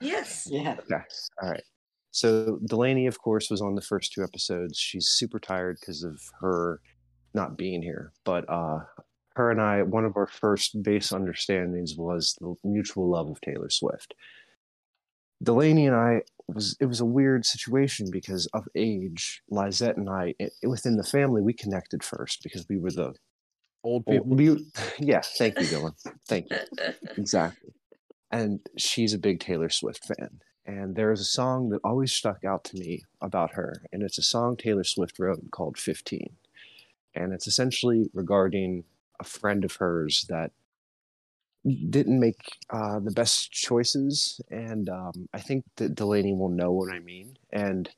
Yes. 0.02 0.48
Yeah. 0.50 0.76
Okay. 0.80 1.04
All 1.41 1.50
right. 1.50 1.64
So 2.12 2.60
Delaney, 2.66 3.08
of 3.08 3.20
course, 3.20 3.50
was 3.50 3.62
on 3.62 3.76
the 3.76 3.82
first 3.82 4.14
two 4.14 4.24
episodes. 4.24 4.78
She's 4.78 5.08
super 5.08 5.39
tired 5.39 5.78
because 5.80 6.04
of 6.04 6.22
her 6.39 6.80
not 7.34 7.58
being 7.58 7.82
here. 7.82 8.14
But 8.24 8.50
uh, 8.50 8.80
her 9.36 9.52
and 9.52 9.62
I, 9.62 9.84
one 9.84 10.06
of 10.06 10.16
our 10.16 10.28
first 10.28 10.82
base 10.82 11.12
understandings 11.12 11.96
was 11.98 12.38
the 12.39 12.56
mutual 12.64 13.10
love 13.10 13.30
of 13.30 13.41
Taylor 13.41 13.70
Swift. 13.70 14.16
Delaney 15.43 15.88
and 15.88 15.96
I 15.96 16.22
was 16.48 16.78
it 16.80 16.86
was 16.86 17.02
a 17.02 17.06
weird 17.06 17.46
situation 17.46 18.10
because 18.10 18.46
of 18.54 18.68
age. 18.76 19.41
Lizette 19.50 19.98
and 19.98 20.10
I, 20.10 20.36
it, 20.39 20.54
within 20.64 20.96
the 20.96 21.04
family, 21.04 21.41
we 21.41 21.54
connected 21.54 22.04
first 22.04 22.41
because 22.43 22.66
we 22.70 22.78
were 22.78 22.91
the 22.91 23.14
Old 23.86 24.05
people. 24.07 24.25
we, 24.25 24.65
yeah. 24.99 25.21
Thank 25.21 25.59
you, 25.59 25.65
Dylan. 25.67 25.93
Thank 26.27 26.49
you. 26.49 26.57
Exactly. 27.17 27.71
And 28.31 28.59
she's 28.77 29.13
a 29.13 29.19
big 29.19 29.39
Taylor 29.39 29.69
Swift 29.69 30.03
fan. 30.05 30.41
And 30.65 30.95
there 30.95 31.11
is 31.11 31.21
a 31.21 31.25
song 31.25 31.69
that 31.69 31.79
always 31.83 32.11
stuck 32.11 32.43
out 32.43 32.63
to 32.65 32.77
me 32.77 33.03
about 33.21 33.53
her. 33.53 33.83
And 33.93 34.01
it's 34.01 34.17
a 34.17 34.23
song 34.23 34.57
Taylor 34.57 34.83
Swift 34.83 35.19
wrote 35.19 35.51
called 35.51 35.77
15. 35.77 36.36
And 37.13 37.31
it's 37.31 37.47
essentially 37.47 38.09
regarding 38.13 38.83
a 39.19 39.23
friend 39.23 39.63
of 39.63 39.75
hers 39.75 40.25
that 40.27 40.51
didn't 41.89 42.19
make 42.19 42.57
uh, 42.71 42.99
the 42.99 43.11
best 43.11 43.51
choices. 43.51 44.41
And 44.49 44.89
um, 44.89 45.29
I 45.33 45.39
think 45.39 45.63
that 45.77 45.95
Delaney 45.95 46.33
will 46.33 46.49
know 46.49 46.71
what 46.71 46.91
I 46.91 46.99
mean. 46.99 47.38
And 47.53 47.89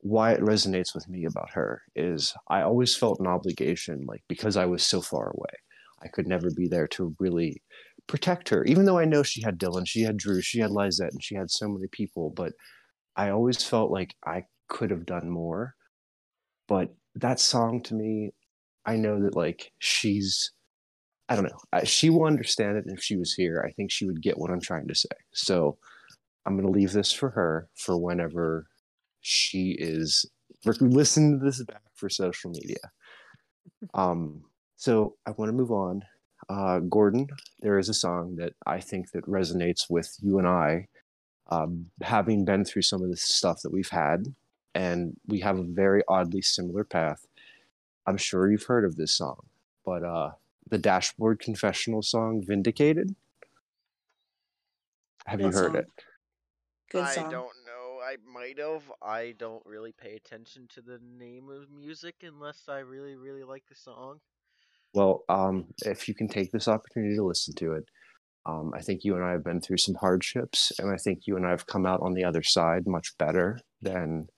why 0.00 0.32
it 0.32 0.40
resonates 0.40 0.94
with 0.94 1.08
me 1.08 1.24
about 1.24 1.50
her 1.52 1.82
is 1.94 2.34
I 2.48 2.62
always 2.62 2.94
felt 2.96 3.20
an 3.20 3.26
obligation, 3.26 4.04
like 4.06 4.22
because 4.28 4.56
I 4.56 4.66
was 4.66 4.84
so 4.84 5.00
far 5.00 5.30
away. 5.30 5.54
I 6.02 6.08
could 6.08 6.26
never 6.26 6.50
be 6.50 6.68
there 6.68 6.86
to 6.88 7.16
really 7.18 7.62
protect 8.06 8.48
her, 8.50 8.64
even 8.64 8.84
though 8.84 8.98
I 8.98 9.04
know 9.04 9.22
she 9.22 9.42
had 9.42 9.58
Dylan, 9.58 9.86
she 9.86 10.02
had 10.02 10.16
Drew, 10.16 10.40
she 10.40 10.60
had 10.60 10.70
Lizette, 10.70 11.12
and 11.12 11.22
she 11.22 11.34
had 11.34 11.50
so 11.50 11.68
many 11.68 11.86
people. 11.90 12.30
But 12.30 12.52
I 13.16 13.30
always 13.30 13.64
felt 13.64 13.90
like 13.90 14.14
I 14.24 14.44
could 14.68 14.90
have 14.90 15.06
done 15.06 15.30
more. 15.30 15.74
But 16.68 16.94
that 17.14 17.40
song 17.40 17.82
to 17.84 17.94
me, 17.94 18.32
I 18.84 18.96
know 18.96 19.22
that 19.22 19.34
like 19.34 19.72
she's, 19.78 20.52
I 21.28 21.34
don't 21.36 21.44
know, 21.44 21.84
she 21.84 22.10
will 22.10 22.24
understand 22.24 22.76
it. 22.76 22.84
And 22.86 22.96
if 22.96 23.02
she 23.02 23.16
was 23.16 23.34
here, 23.34 23.64
I 23.66 23.72
think 23.72 23.90
she 23.90 24.06
would 24.06 24.22
get 24.22 24.38
what 24.38 24.50
I'm 24.50 24.60
trying 24.60 24.88
to 24.88 24.94
say. 24.94 25.08
So 25.32 25.78
I'm 26.44 26.56
going 26.56 26.66
to 26.66 26.78
leave 26.78 26.92
this 26.92 27.12
for 27.12 27.30
her 27.30 27.68
for 27.74 27.96
whenever 27.96 28.66
she 29.26 29.72
is 29.78 30.24
listen 30.80 31.38
to 31.38 31.44
this 31.44 31.62
back 31.64 31.82
for 31.94 32.08
social 32.08 32.50
media. 32.50 32.78
Um, 33.92 34.42
so 34.76 35.16
I 35.26 35.32
want 35.32 35.50
to 35.50 35.52
move 35.52 35.70
on. 35.70 36.02
Uh, 36.48 36.78
Gordon, 36.78 37.28
there 37.60 37.78
is 37.78 37.88
a 37.88 37.94
song 37.94 38.36
that 38.36 38.54
I 38.64 38.80
think 38.80 39.10
that 39.10 39.26
resonates 39.26 39.90
with 39.90 40.16
you 40.22 40.38
and 40.38 40.46
I, 40.48 40.88
um, 41.50 41.86
having 42.00 42.44
been 42.44 42.64
through 42.64 42.82
some 42.82 43.02
of 43.02 43.10
the 43.10 43.16
stuff 43.16 43.60
that 43.62 43.72
we've 43.72 43.90
had, 43.90 44.34
and 44.74 45.14
we 45.26 45.40
have 45.40 45.58
a 45.58 45.62
very 45.64 46.02
oddly 46.08 46.40
similar 46.42 46.84
path. 46.84 47.26
I'm 48.06 48.16
sure 48.16 48.50
you've 48.50 48.62
heard 48.62 48.84
of 48.84 48.96
this 48.96 49.12
song, 49.12 49.44
but 49.84 50.02
uh, 50.02 50.30
the 50.68 50.78
Dashboard 50.78 51.38
Confessional 51.38 52.02
song 52.02 52.42
"Vindicated." 52.44 53.14
Have 55.26 55.40
you 55.40 55.46
heard 55.46 55.72
song. 55.72 55.76
it? 55.76 55.86
Good 56.90 57.04
I 57.04 57.14
song. 57.14 57.30
don't 57.30 57.32
know. 57.32 57.55
I 58.06 58.16
might 58.32 58.58
have. 58.58 58.82
I 59.02 59.34
don't 59.36 59.62
really 59.66 59.92
pay 59.92 60.14
attention 60.14 60.68
to 60.74 60.80
the 60.80 61.00
name 61.18 61.48
of 61.48 61.70
music 61.70 62.14
unless 62.22 62.62
I 62.68 62.78
really, 62.78 63.16
really 63.16 63.42
like 63.42 63.64
the 63.68 63.74
song. 63.74 64.20
Well, 64.94 65.24
um, 65.28 65.66
if 65.84 66.06
you 66.06 66.14
can 66.14 66.28
take 66.28 66.52
this 66.52 66.68
opportunity 66.68 67.16
to 67.16 67.24
listen 67.24 67.54
to 67.56 67.72
it, 67.72 67.88
um, 68.46 68.70
I 68.76 68.80
think 68.80 69.02
you 69.02 69.16
and 69.16 69.24
I 69.24 69.32
have 69.32 69.42
been 69.42 69.60
through 69.60 69.78
some 69.78 69.96
hardships, 69.96 70.70
and 70.78 70.88
I 70.88 70.96
think 70.96 71.26
you 71.26 71.36
and 71.36 71.44
I 71.44 71.50
have 71.50 71.66
come 71.66 71.84
out 71.84 72.00
on 72.00 72.14
the 72.14 72.22
other 72.22 72.44
side 72.44 72.86
much 72.86 73.18
better 73.18 73.58
than 73.82 74.28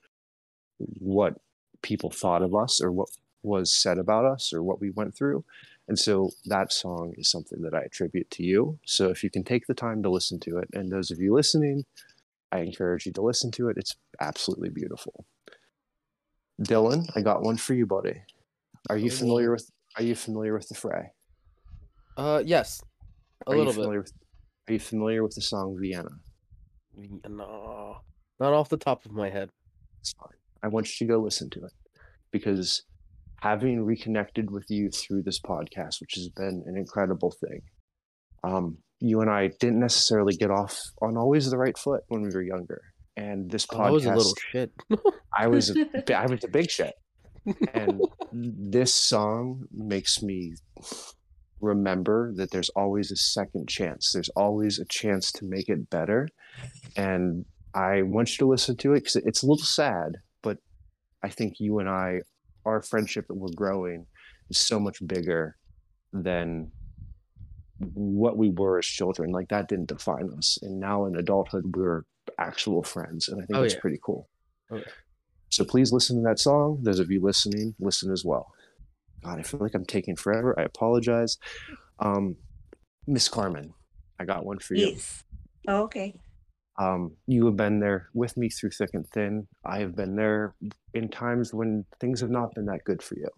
what 0.79 1.35
people 1.83 2.11
thought 2.11 2.43
of 2.43 2.55
us 2.55 2.81
or 2.81 2.91
what 2.91 3.11
was 3.43 3.75
said 3.75 3.99
about 3.99 4.25
us 4.25 4.51
or 4.53 4.63
what 4.63 4.81
we 4.81 4.91
went 4.91 5.15
through. 5.15 5.45
And 5.89 5.99
so 5.99 6.31
that 6.47 6.73
song 6.73 7.13
is 7.19 7.31
something 7.31 7.61
that 7.63 7.75
I 7.75 7.81
attribute 7.81 8.31
to 8.33 8.43
you. 8.43 8.79
So 8.87 9.11
if 9.11 9.23
you 9.23 9.31
can 9.31 9.45
take 9.45 9.67
the 9.67 9.75
time 9.75 10.03
to 10.03 10.11
listen 10.11 10.41
to 10.41 10.57
it, 10.57 10.69
and 10.73 10.91
those 10.91 11.11
of 11.11 11.19
you 11.21 11.35
listening, 11.35 11.85
I 12.53 12.61
encourage 12.61 13.07
you 13.07 13.13
to 13.13 13.23
listen 13.23 13.51
to 13.53 13.69
it. 13.69 13.77
It's 13.77 13.97
absolutely 14.21 14.71
beautiful. 14.71 15.27
Dylan, 16.63 17.09
I 17.15 17.21
got 17.21 17.43
one 17.43 17.57
for 17.57 17.75
you, 17.75 17.87
buddy. 17.87 18.21
Are 18.91 18.97
you 18.97 19.11
familiar 19.11 19.53
with 19.53 19.71
Are 19.97 20.03
you 20.03 20.15
familiar 20.15 20.55
with 20.55 20.69
the 20.69 20.75
Fray? 20.75 21.13
Uh, 22.17 22.43
yes, 22.45 22.83
a 23.47 23.53
are 23.53 23.57
little 23.57 23.73
bit. 23.73 23.99
With, 23.99 24.13
are 24.69 24.73
you 24.73 24.81
familiar 24.81 25.23
with 25.23 25.35
the 25.35 25.43
song 25.43 25.77
Vienna? 25.81 26.11
No, 27.29 27.99
not 28.41 28.53
off 28.53 28.69
the 28.69 28.77
top 28.77 29.05
of 29.05 29.13
my 29.13 29.31
head. 29.31 29.51
It's 30.01 30.13
fine. 30.13 30.33
I 30.63 30.69
want 30.69 30.89
you 30.89 31.07
to 31.07 31.13
go 31.13 31.19
listen 31.21 31.49
to 31.51 31.65
it 31.65 31.73
because 32.33 32.83
having 33.41 33.85
reconnected 33.85 34.51
with 34.51 34.69
you 34.69 34.91
through 34.91 35.23
this 35.23 35.39
podcast, 35.39 36.01
which 36.01 36.15
has 36.15 36.29
been 36.29 36.65
an 36.67 36.77
incredible 36.77 37.31
thing, 37.31 37.63
um, 38.43 38.79
you 39.01 39.21
and 39.21 39.31
I 39.31 39.49
didn't 39.61 39.81
necessarily 39.81 40.35
get 40.35 40.51
off 40.51 40.79
on 41.01 41.17
always 41.17 41.51
the 41.51 41.59
right 41.59 41.77
foot 41.77 42.03
when 42.09 42.23
we 42.23 42.31
were 42.31 42.43
younger. 42.43 42.81
And 43.17 43.51
this 43.51 43.67
oh, 43.73 43.77
podcast, 43.77 43.87
I 43.87 43.91
was 43.91 44.05
a 44.05 44.15
little 44.15 44.35
shit. 44.53 44.73
I 45.37 45.47
was, 45.47 45.71
a, 45.71 46.17
I 46.19 46.27
was 46.27 46.45
a 46.45 46.49
big 46.49 46.71
shit. 46.71 46.95
And 47.75 48.03
this 48.33 48.95
song 48.95 49.65
makes 49.73 50.23
me 50.23 50.55
remember 51.61 52.33
that 52.37 52.51
there's 52.51 52.71
always 52.71 53.11
a 53.11 53.17
second 53.17 53.69
chance. 53.69 54.13
There's 54.13 54.29
always 54.31 54.79
a 54.79 54.85
chance 54.85 55.33
to 55.33 55.45
make 55.45 55.69
it 55.69 55.91
better. 55.91 56.29
And 56.97 57.45
I 57.75 58.03
want 58.03 58.31
you 58.31 58.37
to 58.39 58.47
listen 58.47 58.77
to 58.79 58.95
it 58.95 59.01
because 59.01 59.17
it's 59.17 59.43
a 59.43 59.47
little 59.47 59.65
sad, 59.65 60.13
but 60.43 60.59
I 61.23 61.29
think 61.29 61.55
you 61.59 61.79
and 61.79 61.89
I, 61.89 62.21
our 62.65 62.83
friendship 62.83 63.27
that 63.29 63.35
we're 63.35 63.49
growing 63.55 64.07
is 64.51 64.59
so 64.59 64.79
much 64.79 65.05
bigger 65.07 65.57
than 66.13 66.71
what 67.95 68.37
we 68.37 68.51
were 68.51 68.79
as 68.79 68.87
children. 68.87 69.31
Like 69.31 69.49
that 69.49 69.69
didn't 69.69 69.89
define 69.89 70.31
us. 70.37 70.59
And 70.63 70.81
now 70.81 71.07
in 71.07 71.17
adulthood, 71.17 71.77
we're 71.77 72.03
actual 72.39 72.83
friends. 72.83 73.29
And 73.29 73.41
I 73.43 73.47
think 73.47 73.59
Oh, 73.59 73.63
that's 73.63 73.75
yeah. 73.75 73.81
pretty 73.81 73.99
cool. 74.03 74.29
Oh, 74.71 74.77
yeah. 74.77 74.83
So 75.51 75.65
please 75.65 75.93
listen 75.93 76.17
to 76.17 76.23
that 76.29 76.39
song. 76.39 76.81
Those 76.83 76.99
of 76.99 77.11
you 77.11 77.21
listening, 77.23 77.75
listen 77.81 78.13
as 78.13 78.25
well. 78.25 78.53
God, 79.25 79.39
I 79.39 79.43
feel 79.43 79.61
like 79.61 79.75
I'm 79.75 79.85
taking 79.87 80.15
forever. 80.17 80.55
I 80.59 80.63
apologize. 80.63 81.39
Um, 81.99 82.37
Miss 83.07 83.29
Carmen, 83.29 83.73
I 84.21 84.25
got 84.25 84.45
one 84.45 84.59
for 84.59 84.75
you. 84.75 84.89
Yes. 84.89 85.25
Oh, 85.67 85.83
okay. 85.85 86.15
Um, 86.79 87.17
you 87.27 87.47
have 87.47 87.57
been 87.57 87.81
there 87.81 88.09
with 88.15 88.37
me 88.37 88.49
through 88.51 88.71
thick 88.71 88.91
and 88.93 89.09
thin. 89.09 89.49
I 89.65 89.81
have 89.81 89.97
been 89.97 90.15
there 90.15 90.55
in 90.95 91.09
times 91.09 91.53
when 91.53 91.85
things 92.01 92.21
have 92.21 92.31
not 92.31 92.55
been 92.55 92.67
that 92.67 92.85
good 92.85 93.03
for 93.03 93.17
you. 93.17 93.29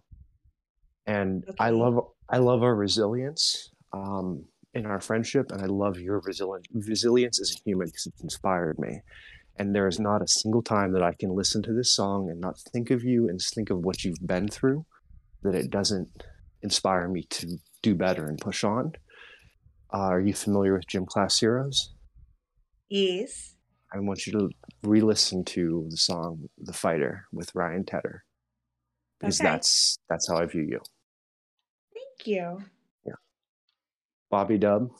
And 1.06 1.44
I 1.58 1.70
love 1.70 1.98
I 2.28 2.36
love 2.38 2.62
our 2.62 2.74
resilience 2.74 3.70
um, 3.92 4.44
in 4.74 4.86
our 4.86 5.00
friendship, 5.00 5.50
and 5.52 5.60
I 5.62 5.66
love 5.66 5.98
your 5.98 6.20
resili- 6.22 6.64
resilience 6.72 7.40
as 7.40 7.50
a 7.56 7.60
human 7.64 7.86
because 7.88 8.06
it's 8.06 8.22
inspired 8.22 8.78
me. 8.78 9.00
And 9.56 9.74
there 9.74 9.88
is 9.88 9.98
not 9.98 10.22
a 10.22 10.28
single 10.28 10.62
time 10.62 10.92
that 10.92 11.02
I 11.02 11.12
can 11.18 11.34
listen 11.34 11.62
to 11.64 11.72
this 11.74 11.92
song 11.94 12.30
and 12.30 12.40
not 12.40 12.58
think 12.72 12.90
of 12.90 13.02
you 13.04 13.28
and 13.28 13.40
think 13.40 13.68
of 13.70 13.78
what 13.84 14.04
you've 14.04 14.24
been 14.26 14.48
through 14.48 14.86
that 15.42 15.54
it 15.54 15.70
doesn't 15.70 16.08
inspire 16.62 17.08
me 17.08 17.24
to 17.30 17.58
do 17.82 17.94
better 17.94 18.26
and 18.26 18.38
push 18.38 18.62
on. 18.64 18.92
Uh, 19.92 19.98
are 20.14 20.20
you 20.20 20.32
familiar 20.34 20.74
with 20.74 20.86
Gym 20.86 21.04
Class 21.04 21.40
Heroes? 21.40 21.92
Yes. 22.88 23.56
I 23.92 23.98
want 23.98 24.26
you 24.26 24.32
to 24.34 24.50
re-listen 24.82 25.44
to 25.46 25.86
the 25.90 25.96
song 25.96 26.48
"The 26.58 26.72
Fighter" 26.72 27.24
with 27.32 27.52
Ryan 27.54 27.84
Tedder 27.84 28.22
because 29.18 29.40
Okay. 29.40 29.50
that's 29.50 29.98
that's 30.08 30.28
how 30.28 30.36
I 30.36 30.46
view 30.46 30.62
you, 30.62 30.80
Thank 31.92 32.26
you. 32.26 32.64
Bobby 34.30 34.58
Dub. 34.58 34.90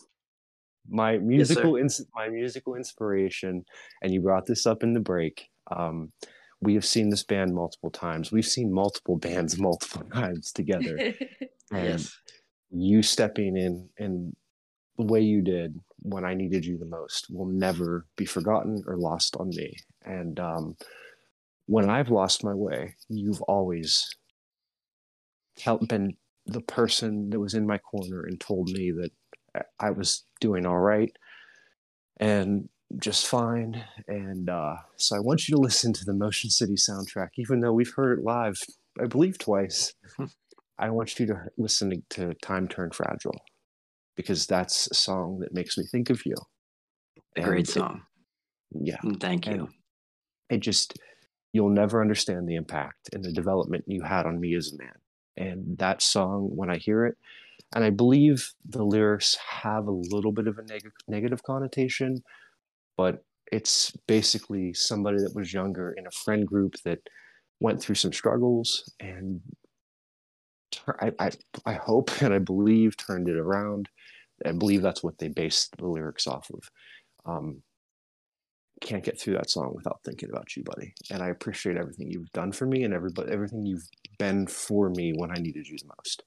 My 0.88 1.18
musical 1.18 1.76
ins- 1.76 2.04
my 2.14 2.28
musical 2.28 2.74
inspiration, 2.74 3.64
and 4.02 4.12
you 4.12 4.20
brought 4.20 4.46
this 4.46 4.66
up 4.66 4.82
in 4.82 4.92
the 4.92 5.00
break. 5.00 5.48
Um, 5.70 6.12
we 6.60 6.74
have 6.74 6.84
seen 6.84 7.08
this 7.10 7.22
band 7.22 7.54
multiple 7.54 7.90
times. 7.90 8.32
We've 8.32 8.46
seen 8.46 8.72
multiple 8.72 9.16
bands 9.28 9.58
multiple 9.58 10.02
times 10.12 10.52
together. 10.52 11.14
And 11.72 11.86
Yes. 11.86 12.18
you 12.72 13.00
stepping 13.00 13.56
in 13.56 13.88
in 13.98 14.34
the 14.98 15.04
way 15.04 15.20
you 15.20 15.40
did 15.40 15.78
when 16.00 16.24
I 16.24 16.34
needed 16.34 16.64
you 16.66 16.78
the 16.78 16.86
most 16.86 17.30
will 17.30 17.46
never 17.46 18.06
be 18.16 18.24
forgotten 18.24 18.82
or 18.88 18.96
lost 18.96 19.36
on 19.36 19.50
me. 19.50 19.76
And 20.04 20.40
um, 20.40 20.76
when 21.66 21.88
I've 21.88 22.10
lost 22.10 22.42
my 22.42 22.54
way, 22.54 22.96
you've 23.08 23.40
always 23.42 24.10
helped 25.60 25.88
been 25.88 26.16
the 26.46 26.62
person 26.62 27.30
that 27.30 27.38
was 27.38 27.54
in 27.54 27.66
my 27.66 27.78
corner 27.78 28.24
and 28.24 28.40
told 28.40 28.68
me 28.70 28.90
that 28.90 29.12
I- 29.78 29.90
was 29.90 30.24
doing 30.40 30.66
all 30.66 30.78
right 30.78 31.14
and 32.18 32.68
just 32.98 33.26
fine. 33.26 33.84
And 34.08 34.48
uh, 34.50 34.76
so 34.96 35.16
I 35.16 35.20
want 35.20 35.48
you 35.48 35.54
to 35.56 35.60
listen 35.60 35.92
to 35.94 36.04
the 36.04 36.14
Motion 36.14 36.50
City 36.50 36.74
soundtrack, 36.74 37.30
even 37.36 37.60
though 37.60 37.72
we've 37.72 37.92
heard 37.94 38.18
it 38.18 38.24
live, 38.24 38.56
I 39.00 39.06
believe 39.06 39.38
twice. 39.38 39.94
I 40.78 40.90
want 40.90 41.18
you 41.20 41.26
to 41.26 41.34
listen 41.58 42.02
to 42.10 42.34
Time 42.42 42.66
Turned 42.66 42.94
Fragile 42.94 43.36
because 44.16 44.46
that's 44.46 44.88
a 44.90 44.94
song 44.94 45.38
that 45.40 45.52
makes 45.54 45.76
me 45.78 45.84
think 45.84 46.10
of 46.10 46.24
you. 46.24 46.34
A 47.36 47.40
And 47.40 47.44
great 47.44 47.68
it- 47.68 47.72
song. 47.72 48.02
yeah. 48.72 48.98
Thank 49.20 49.46
you. 49.46 49.52
And 49.52 49.68
it 50.48 50.60
just, 50.60 50.98
you'll 51.52 51.68
never 51.70 52.00
understand 52.00 52.48
the 52.48 52.56
impact 52.56 53.10
and 53.12 53.22
the 53.22 53.32
development 53.32 53.84
you 53.86 54.02
had 54.02 54.26
on 54.26 54.40
me 54.40 54.54
as 54.56 54.72
a 54.72 54.78
man. 54.82 54.94
And 55.36 55.78
that 55.78 56.02
song, 56.02 56.50
when 56.54 56.70
I 56.70 56.76
hear 56.78 57.06
it, 57.06 57.16
and 57.74 57.84
I 57.84 57.90
believe 57.90 58.52
the 58.68 58.84
lyrics 58.84 59.36
have 59.36 59.86
a 59.86 59.90
little 59.92 60.32
bit 60.32 60.46
of 60.46 60.58
a 60.58 60.62
neg- 60.64 60.92
negative 61.08 61.42
connotation, 61.42 62.22
but 62.96 63.24
it's 63.52 63.92
basically 64.06 64.72
somebody 64.74 65.18
that 65.18 65.34
was 65.34 65.52
younger 65.52 65.92
in 65.92 66.06
a 66.06 66.10
friend 66.10 66.46
group 66.46 66.76
that 66.84 67.00
went 67.60 67.80
through 67.80 67.96
some 67.96 68.12
struggles 68.12 68.90
and 69.00 69.40
I, 71.00 71.12
I, 71.18 71.30
I 71.66 71.72
hope 71.74 72.10
and 72.22 72.32
I 72.32 72.38
believe 72.38 72.96
turned 72.96 73.28
it 73.28 73.36
around. 73.36 73.88
I 74.44 74.52
believe 74.52 74.82
that's 74.82 75.02
what 75.02 75.18
they 75.18 75.28
based 75.28 75.76
the 75.76 75.86
lyrics 75.86 76.26
off 76.26 76.50
of. 76.50 76.70
Um, 77.26 77.62
can't 78.80 79.04
get 79.04 79.20
through 79.20 79.34
that 79.34 79.50
song 79.50 79.72
without 79.74 80.00
thinking 80.04 80.30
about 80.30 80.56
you, 80.56 80.62
buddy. 80.64 80.94
And 81.10 81.22
I 81.22 81.28
appreciate 81.28 81.76
everything 81.76 82.10
you've 82.10 82.32
done 82.32 82.50
for 82.52 82.64
me 82.66 82.84
and 82.84 82.94
everybody, 82.94 83.30
everything 83.30 83.66
you've 83.66 83.86
been 84.18 84.46
for 84.46 84.88
me 84.88 85.12
when 85.14 85.30
I 85.30 85.34
needed 85.34 85.68
you 85.68 85.76
the 85.76 85.90
most. 85.98 86.22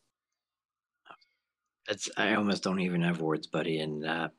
It's 1.89 2.09
I 2.17 2.35
almost 2.35 2.63
don't 2.63 2.79
even 2.79 3.01
have 3.01 3.21
words, 3.21 3.47
buddy. 3.47 3.79
And 3.79 4.05
uh, 4.05 4.29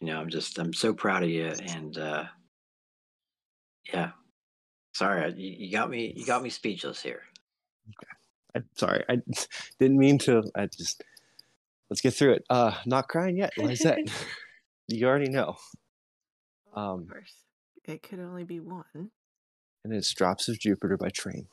you 0.00 0.08
know, 0.08 0.18
I'm 0.18 0.28
just 0.28 0.58
I'm 0.58 0.72
so 0.72 0.92
proud 0.92 1.22
of 1.22 1.30
you. 1.30 1.52
And 1.68 1.96
uh, 1.98 2.24
yeah, 3.92 4.10
sorry, 4.92 5.32
you, 5.36 5.66
you 5.66 5.72
got 5.72 5.88
me. 5.90 6.12
You 6.16 6.26
got 6.26 6.42
me 6.42 6.50
speechless 6.50 7.02
here. 7.02 7.22
Okay, 7.90 8.10
I, 8.56 8.60
sorry, 8.74 9.04
I 9.08 9.18
didn't 9.78 9.98
mean 9.98 10.18
to. 10.20 10.42
I 10.54 10.66
just 10.66 11.04
let's 11.90 12.00
get 12.00 12.14
through 12.14 12.34
it. 12.34 12.44
Uh, 12.50 12.72
not 12.86 13.08
crying 13.08 13.36
yet, 13.36 13.52
Lizette. 13.56 13.98
you 14.88 15.06
already 15.06 15.30
know. 15.30 15.56
Um, 16.74 17.02
Of 17.02 17.08
course. 17.08 17.34
It 17.84 18.02
could 18.02 18.18
only 18.18 18.42
be 18.42 18.58
one. 18.58 19.10
and 19.84 19.92
it's 19.94 20.12
"Drops 20.12 20.48
of 20.48 20.58
Jupiter" 20.58 20.96
by 20.96 21.08
Train. 21.10 21.46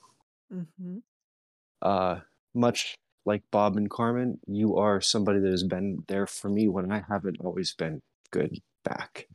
Mm-hmm. 0.52 0.98
uh, 1.82 2.20
much 2.54 2.96
like 3.26 3.44
Bob 3.52 3.78
and 3.78 3.90
Carmen, 3.90 4.40
you 4.48 4.76
are 4.76 5.02
somebody 5.02 5.40
that 5.40 5.52
has 5.52 5.64
been 5.64 6.00
there 6.08 6.28
for 6.28 6.50
me 6.50 6.68
when 6.68 6.92
I 6.92 7.04
haven't 7.10 7.38
always 7.40 7.74
been 7.74 8.02
good 8.32 8.58
back. 8.84 9.28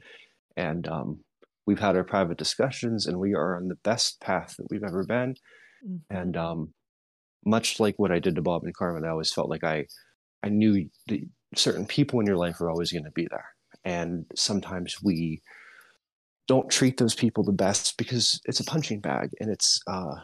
And 0.56 0.86
um, 0.88 1.20
we've 1.66 1.78
had 1.78 1.96
our 1.96 2.04
private 2.04 2.36
discussions, 2.36 3.06
and 3.06 3.18
we 3.18 3.34
are 3.34 3.56
on 3.56 3.68
the 3.68 3.76
best 3.76 4.20
path 4.20 4.56
that 4.56 4.66
we've 4.70 4.84
ever 4.84 5.04
been. 5.04 5.36
And 6.10 6.36
um, 6.36 6.74
much 7.44 7.80
like 7.80 7.94
what 7.98 8.12
I 8.12 8.18
did 8.18 8.34
to 8.34 8.42
Bob 8.42 8.64
and 8.64 8.74
Carmen, 8.74 9.04
I 9.04 9.10
always 9.10 9.32
felt 9.32 9.48
like 9.48 9.64
I, 9.64 9.86
I 10.42 10.48
knew 10.48 10.88
certain 11.54 11.86
people 11.86 12.20
in 12.20 12.26
your 12.26 12.36
life 12.36 12.60
are 12.60 12.70
always 12.70 12.92
going 12.92 13.04
to 13.04 13.10
be 13.10 13.26
there. 13.30 13.46
And 13.84 14.26
sometimes 14.34 14.96
we 15.02 15.40
don't 16.46 16.70
treat 16.70 16.96
those 16.96 17.14
people 17.14 17.44
the 17.44 17.52
best 17.52 17.96
because 17.96 18.40
it's 18.44 18.60
a 18.60 18.64
punching 18.64 19.00
bag 19.00 19.30
and 19.40 19.50
it's 19.50 19.80
uh, 19.86 20.16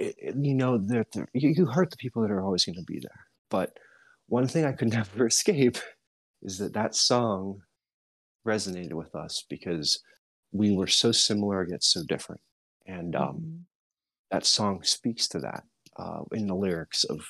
it, 0.00 0.34
you 0.36 0.54
know 0.54 0.78
that 0.78 1.06
you, 1.32 1.50
you 1.50 1.66
hurt 1.66 1.90
the 1.90 1.96
people 1.96 2.22
that 2.22 2.30
are 2.30 2.42
always 2.42 2.64
going 2.64 2.76
to 2.76 2.92
be 2.92 2.98
there 3.00 3.26
but 3.50 3.78
one 4.28 4.46
thing 4.46 4.64
i 4.64 4.72
could 4.72 4.92
never 4.92 5.26
escape 5.26 5.78
is 6.42 6.58
that 6.58 6.72
that 6.72 6.94
song 6.94 7.60
resonated 8.46 8.94
with 8.94 9.14
us 9.14 9.44
because 9.48 10.02
we 10.52 10.74
were 10.74 10.86
so 10.86 11.12
similar 11.12 11.66
yet 11.68 11.84
so 11.84 12.02
different 12.08 12.40
and 12.86 13.14
um, 13.16 13.36
Mm-hmm. 13.36 13.56
that 14.30 14.46
song 14.46 14.82
speaks 14.82 15.28
to 15.28 15.38
that 15.40 15.62
uh, 15.98 16.22
in 16.32 16.46
the 16.46 16.54
lyrics 16.54 17.04
of 17.04 17.20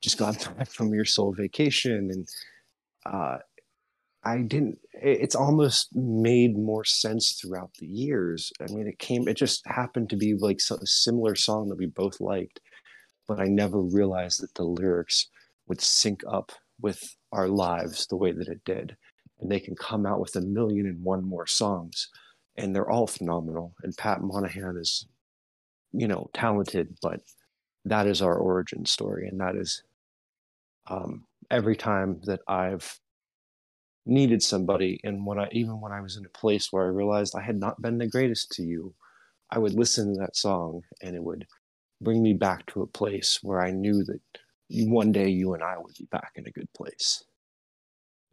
just 0.00 0.18
got 0.18 0.48
back 0.56 0.70
from 0.70 0.92
your 0.94 1.04
soul 1.04 1.32
vacation 1.32 2.10
and 2.10 2.28
uh, 3.06 3.38
i 4.24 4.38
didn't 4.38 4.78
it's 4.92 5.34
almost 5.34 5.94
made 5.94 6.56
more 6.56 6.84
sense 6.84 7.32
throughout 7.32 7.70
the 7.78 7.86
years. 7.86 8.50
I 8.60 8.72
mean 8.72 8.86
it 8.86 8.98
came 8.98 9.28
it 9.28 9.36
just 9.36 9.62
happened 9.66 10.08
to 10.10 10.16
be 10.16 10.34
like 10.34 10.60
a 10.70 10.86
similar 10.86 11.34
song 11.34 11.68
that 11.68 11.78
we 11.78 11.86
both 11.86 12.20
liked 12.20 12.60
but 13.28 13.40
i 13.40 13.44
never 13.44 13.80
realized 13.80 14.42
that 14.42 14.54
the 14.54 14.64
lyrics 14.64 15.28
would 15.66 15.80
sync 15.80 16.22
up 16.28 16.52
with 16.80 17.16
our 17.32 17.48
lives 17.48 18.06
the 18.06 18.16
way 18.16 18.32
that 18.32 18.48
it 18.48 18.64
did. 18.64 18.96
And 19.40 19.50
they 19.50 19.60
can 19.60 19.74
come 19.74 20.06
out 20.06 20.20
with 20.20 20.36
a 20.36 20.40
million 20.40 20.86
and 20.86 21.02
one 21.02 21.24
more 21.24 21.46
songs 21.46 22.08
and 22.56 22.74
they're 22.74 22.90
all 22.90 23.06
phenomenal. 23.06 23.74
And 23.82 23.96
pat 23.96 24.22
monahan 24.22 24.76
is 24.76 25.06
you 25.92 26.08
know 26.08 26.28
talented 26.32 26.96
but 27.02 27.20
that 27.84 28.06
is 28.06 28.22
our 28.22 28.36
origin 28.36 28.86
story. 28.86 29.28
And 29.28 29.40
that 29.40 29.56
is 29.56 29.82
um, 30.86 31.24
every 31.50 31.76
time 31.76 32.20
that 32.24 32.40
i've 32.48 32.98
needed 34.06 34.42
somebody 34.42 35.00
and 35.04 35.24
when 35.24 35.38
i 35.38 35.48
even 35.52 35.80
when 35.80 35.92
i 35.92 36.00
was 36.00 36.16
in 36.16 36.26
a 36.26 36.38
place 36.38 36.72
where 36.72 36.84
i 36.84 36.88
realized 36.88 37.34
i 37.36 37.42
had 37.42 37.58
not 37.58 37.80
been 37.80 37.98
the 37.98 38.08
greatest 38.08 38.50
to 38.50 38.62
you 38.62 38.94
i 39.50 39.58
would 39.58 39.74
listen 39.74 40.12
to 40.12 40.20
that 40.20 40.36
song 40.36 40.82
and 41.02 41.16
it 41.16 41.22
would 41.22 41.46
bring 42.02 42.22
me 42.22 42.34
back 42.34 42.66
to 42.66 42.82
a 42.82 42.86
place 42.86 43.38
where 43.42 43.62
i 43.62 43.70
knew 43.70 44.04
that 44.04 44.20
one 44.68 45.12
day 45.12 45.28
you 45.28 45.54
and 45.54 45.62
i 45.62 45.76
would 45.78 45.94
be 45.98 46.06
back 46.10 46.32
in 46.36 46.46
a 46.46 46.50
good 46.50 46.72
place. 46.74 47.24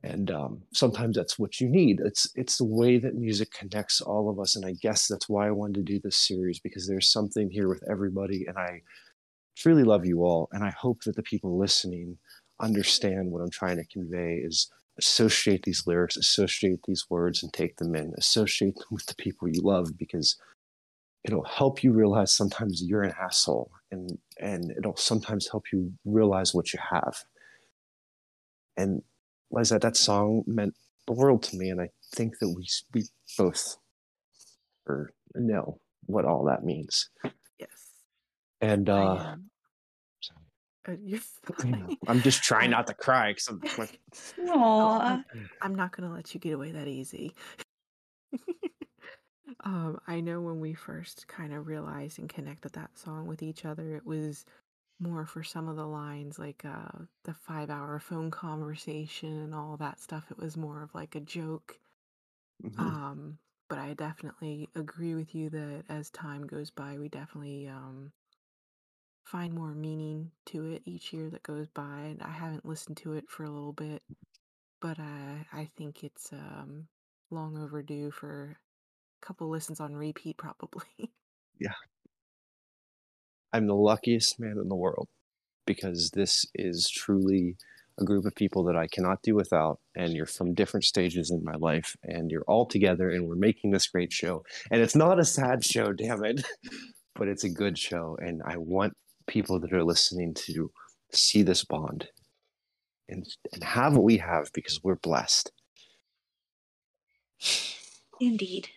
And 0.03 0.31
um, 0.31 0.63
sometimes 0.73 1.15
that's 1.15 1.37
what 1.37 1.61
you 1.61 1.69
need. 1.69 1.99
It's 2.03 2.27
it's 2.35 2.57
the 2.57 2.65
way 2.65 2.97
that 2.97 3.15
music 3.15 3.51
connects 3.51 4.01
all 4.01 4.29
of 4.29 4.39
us 4.39 4.55
and 4.55 4.65
i 4.65 4.73
guess 4.81 5.07
that's 5.07 5.29
why 5.29 5.47
i 5.47 5.51
wanted 5.51 5.75
to 5.75 5.93
do 5.93 5.99
this 6.03 6.17
series 6.17 6.59
because 6.59 6.87
there's 6.87 7.11
something 7.11 7.49
here 7.51 7.69
with 7.69 7.83
everybody 7.89 8.45
and 8.47 8.57
i 8.57 8.81
truly 9.55 9.83
love 9.83 10.05
you 10.05 10.23
all 10.23 10.49
and 10.53 10.63
i 10.63 10.71
hope 10.71 11.01
that 11.03 11.15
the 11.15 11.23
people 11.23 11.57
listening 11.57 12.17
understand 12.59 13.29
what 13.31 13.41
i'm 13.41 13.49
trying 13.49 13.77
to 13.77 13.85
convey 13.85 14.35
is 14.35 14.71
associate 15.01 15.63
these 15.63 15.85
lyrics 15.87 16.17
associate 16.17 16.81
these 16.87 17.05
words 17.09 17.43
and 17.43 17.51
take 17.51 17.77
them 17.77 17.95
in. 17.95 18.13
Associate 18.17 18.75
them 18.75 18.87
with 18.91 19.05
the 19.07 19.15
people 19.15 19.47
you 19.47 19.61
love 19.61 19.97
because 19.97 20.37
it'll 21.23 21.43
help 21.43 21.83
you 21.83 21.91
realize 21.91 22.33
sometimes 22.33 22.83
you're 22.83 23.03
an 23.03 23.13
asshole 23.19 23.71
and 23.91 24.17
and 24.39 24.71
it'll 24.77 24.97
sometimes 24.97 25.49
help 25.49 25.65
you 25.71 25.93
realize 26.05 26.53
what 26.53 26.73
you 26.73 26.79
have. 26.91 27.23
And 28.77 29.01
like 29.51 29.61
I 29.61 29.63
said, 29.63 29.81
that 29.81 29.97
song 29.97 30.43
meant 30.47 30.75
the 31.07 31.13
world 31.13 31.41
to 31.43 31.57
me 31.57 31.69
and 31.69 31.81
i 31.81 31.89
think 32.15 32.37
that 32.39 32.49
we 32.49 32.67
we 32.93 33.03
both 33.37 33.77
or 34.85 35.11
know 35.35 35.79
what 36.05 36.25
all 36.25 36.45
that 36.45 36.63
means. 36.63 37.09
Yes. 37.59 37.69
and 38.59 38.89
uh 38.89 38.93
am. 38.93 39.07
Uh, 39.09 39.13
you're 39.13 39.15
you 39.17 39.25
know, 39.25 39.31
fine. 39.31 39.39
I'm 42.07 42.21
just 42.21 42.43
trying 42.43 42.69
not 42.71 42.87
to 42.87 42.93
cry 42.93 43.31
because 43.31 43.47
i'm 43.47 43.63
like 43.77 43.99
Aw. 44.49 45.23
I'm 45.61 45.75
not 45.75 45.95
going 45.95 46.09
to 46.09 46.15
let 46.15 46.33
you 46.33 46.39
get 46.39 46.53
away 46.53 46.71
that 46.71 46.87
easy. 46.87 47.35
um, 49.63 49.99
I 50.07 50.21
know 50.21 50.41
when 50.41 50.59
we 50.59 50.73
first 50.73 51.27
kind 51.27 51.53
of 51.53 51.67
realized 51.67 52.19
and 52.19 52.29
connected 52.29 52.73
that 52.73 52.97
song 52.97 53.27
with 53.27 53.43
each 53.43 53.65
other, 53.65 53.95
it 53.95 54.05
was 54.05 54.45
more 54.99 55.25
for 55.25 55.43
some 55.43 55.67
of 55.69 55.75
the 55.77 55.87
lines, 55.87 56.39
like 56.39 56.65
uh, 56.65 57.05
the 57.25 57.33
five 57.33 57.69
hour 57.69 57.99
phone 57.99 58.31
conversation 58.31 59.33
and 59.33 59.55
all 59.55 59.77
that 59.77 59.99
stuff. 59.99 60.31
It 60.31 60.37
was 60.37 60.57
more 60.57 60.83
of 60.83 60.95
like 60.95 61.15
a 61.15 61.21
joke. 61.21 61.79
Mhm. 62.63 62.77
Um, 62.77 63.39
but 63.69 63.79
I 63.79 63.93
definitely 63.93 64.69
agree 64.75 65.15
with 65.15 65.33
you 65.35 65.49
that 65.51 65.85
as 65.89 66.09
time 66.09 66.45
goes 66.45 66.69
by, 66.71 66.97
we 66.97 67.09
definitely 67.09 67.67
um, 67.67 68.11
find 69.23 69.53
more 69.53 69.73
meaning 69.73 70.31
to 70.47 70.71
it 70.71 70.81
each 70.85 71.13
year 71.13 71.29
that 71.29 71.43
goes 71.43 71.67
by. 71.69 71.99
And 71.99 72.21
I 72.21 72.31
haven't 72.31 72.65
listened 72.65 72.97
to 72.97 73.13
it 73.13 73.25
for 73.29 73.43
a 73.43 73.49
little 73.49 73.73
bit, 73.73 74.01
but 74.81 74.99
I 74.99 75.45
I 75.53 75.69
think 75.77 76.03
it's 76.03 76.31
um, 76.33 76.87
long 77.29 77.57
overdue 77.57 78.11
for 78.11 78.57
a 79.21 79.25
couple 79.25 79.49
listens 79.49 79.79
on 79.79 79.95
repeat, 79.95 80.37
probably. 80.37 80.83
Yeah. 81.59 81.73
I'm 83.53 83.67
the 83.67 83.75
luckiest 83.75 84.39
man 84.39 84.57
in 84.59 84.67
the 84.67 84.75
world 84.75 85.09
because 85.67 86.09
this 86.09 86.43
is 86.55 86.89
truly 86.89 87.55
a 87.99 88.03
group 88.03 88.25
of 88.25 88.35
people 88.35 88.63
that 88.63 88.75
I 88.75 88.87
cannot 88.87 89.21
do 89.21 89.35
without. 89.35 89.79
And 89.95 90.13
you're 90.13 90.25
from 90.25 90.53
different 90.53 90.85
stages 90.85 91.31
in 91.31 91.43
my 91.43 91.55
life, 91.59 91.95
and 92.03 92.31
you're 92.31 92.45
all 92.47 92.65
together, 92.65 93.09
and 93.09 93.27
we're 93.27 93.35
making 93.35 93.71
this 93.71 93.87
great 93.87 94.11
show. 94.11 94.43
And 94.71 94.81
it's 94.81 94.95
not 94.95 95.19
a 95.19 95.25
sad 95.25 95.63
show, 95.63 95.93
damn 95.93 96.23
it, 96.25 96.43
but 97.15 97.27
it's 97.27 97.43
a 97.43 97.49
good 97.49 97.77
show. 97.77 98.17
And 98.19 98.41
I 98.45 98.57
want 98.57 98.93
people 99.27 99.59
that 99.59 99.73
are 99.73 99.83
listening 99.83 100.33
to 100.33 100.71
see 101.11 101.41
this 101.43 101.63
bond 101.63 102.07
and, 103.09 103.25
and 103.53 103.63
have 103.63 103.93
what 103.93 104.03
we 104.03 104.17
have 104.17 104.51
because 104.53 104.81
we're 104.83 104.95
blessed. 104.95 105.51
Indeed. 108.19 108.69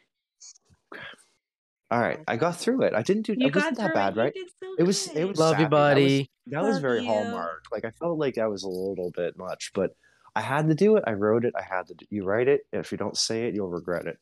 All 1.90 2.01
right, 2.01 2.18
I 2.26 2.36
got 2.36 2.57
through 2.57 2.82
it. 2.82 2.95
I 2.95 3.03
didn't 3.03 3.26
do. 3.26 3.34
You 3.36 3.47
it 3.49 3.55
wasn't 3.55 3.76
got 3.76 3.82
that 3.82 3.86
through 3.88 3.95
bad, 3.95 4.12
it. 4.12 4.16
You 4.16 4.22
right? 4.22 4.34
did 4.34 4.49
so 4.59 4.74
It 4.78 4.82
was. 4.84 5.07
It 5.09 5.24
was. 5.28 5.38
Love 5.38 5.59
you, 5.61 5.64
sappy. 5.66 5.70
That 5.70 6.01
was- 6.01 6.28
That 6.47 6.62
was 6.62 6.78
very 6.80 7.01
you. 7.03 7.07
hallmark. 7.07 7.64
Like 7.70 7.84
I 7.84 7.90
felt 7.90 8.18
like 8.18 8.34
that 8.34 8.51
was 8.51 8.64
a 8.64 8.68
little 8.68 9.11
bit 9.14 9.36
much, 9.38 9.70
but 9.74 9.95
I 10.34 10.40
had 10.40 10.66
to 10.68 10.74
do 10.74 10.97
it. 10.97 11.05
I 11.07 11.12
wrote 11.12 11.45
it. 11.45 11.55
I 11.57 11.62
had 11.62 11.86
to. 11.88 11.95
do- 11.95 12.07
You 12.11 12.24
write 12.24 12.49
it. 12.49 12.62
If 12.72 12.90
you 12.90 12.99
don't 12.99 13.16
say 13.16 13.47
it, 13.47 13.55
you'll 13.55 13.68
regret 13.70 14.07
it. 14.07 14.18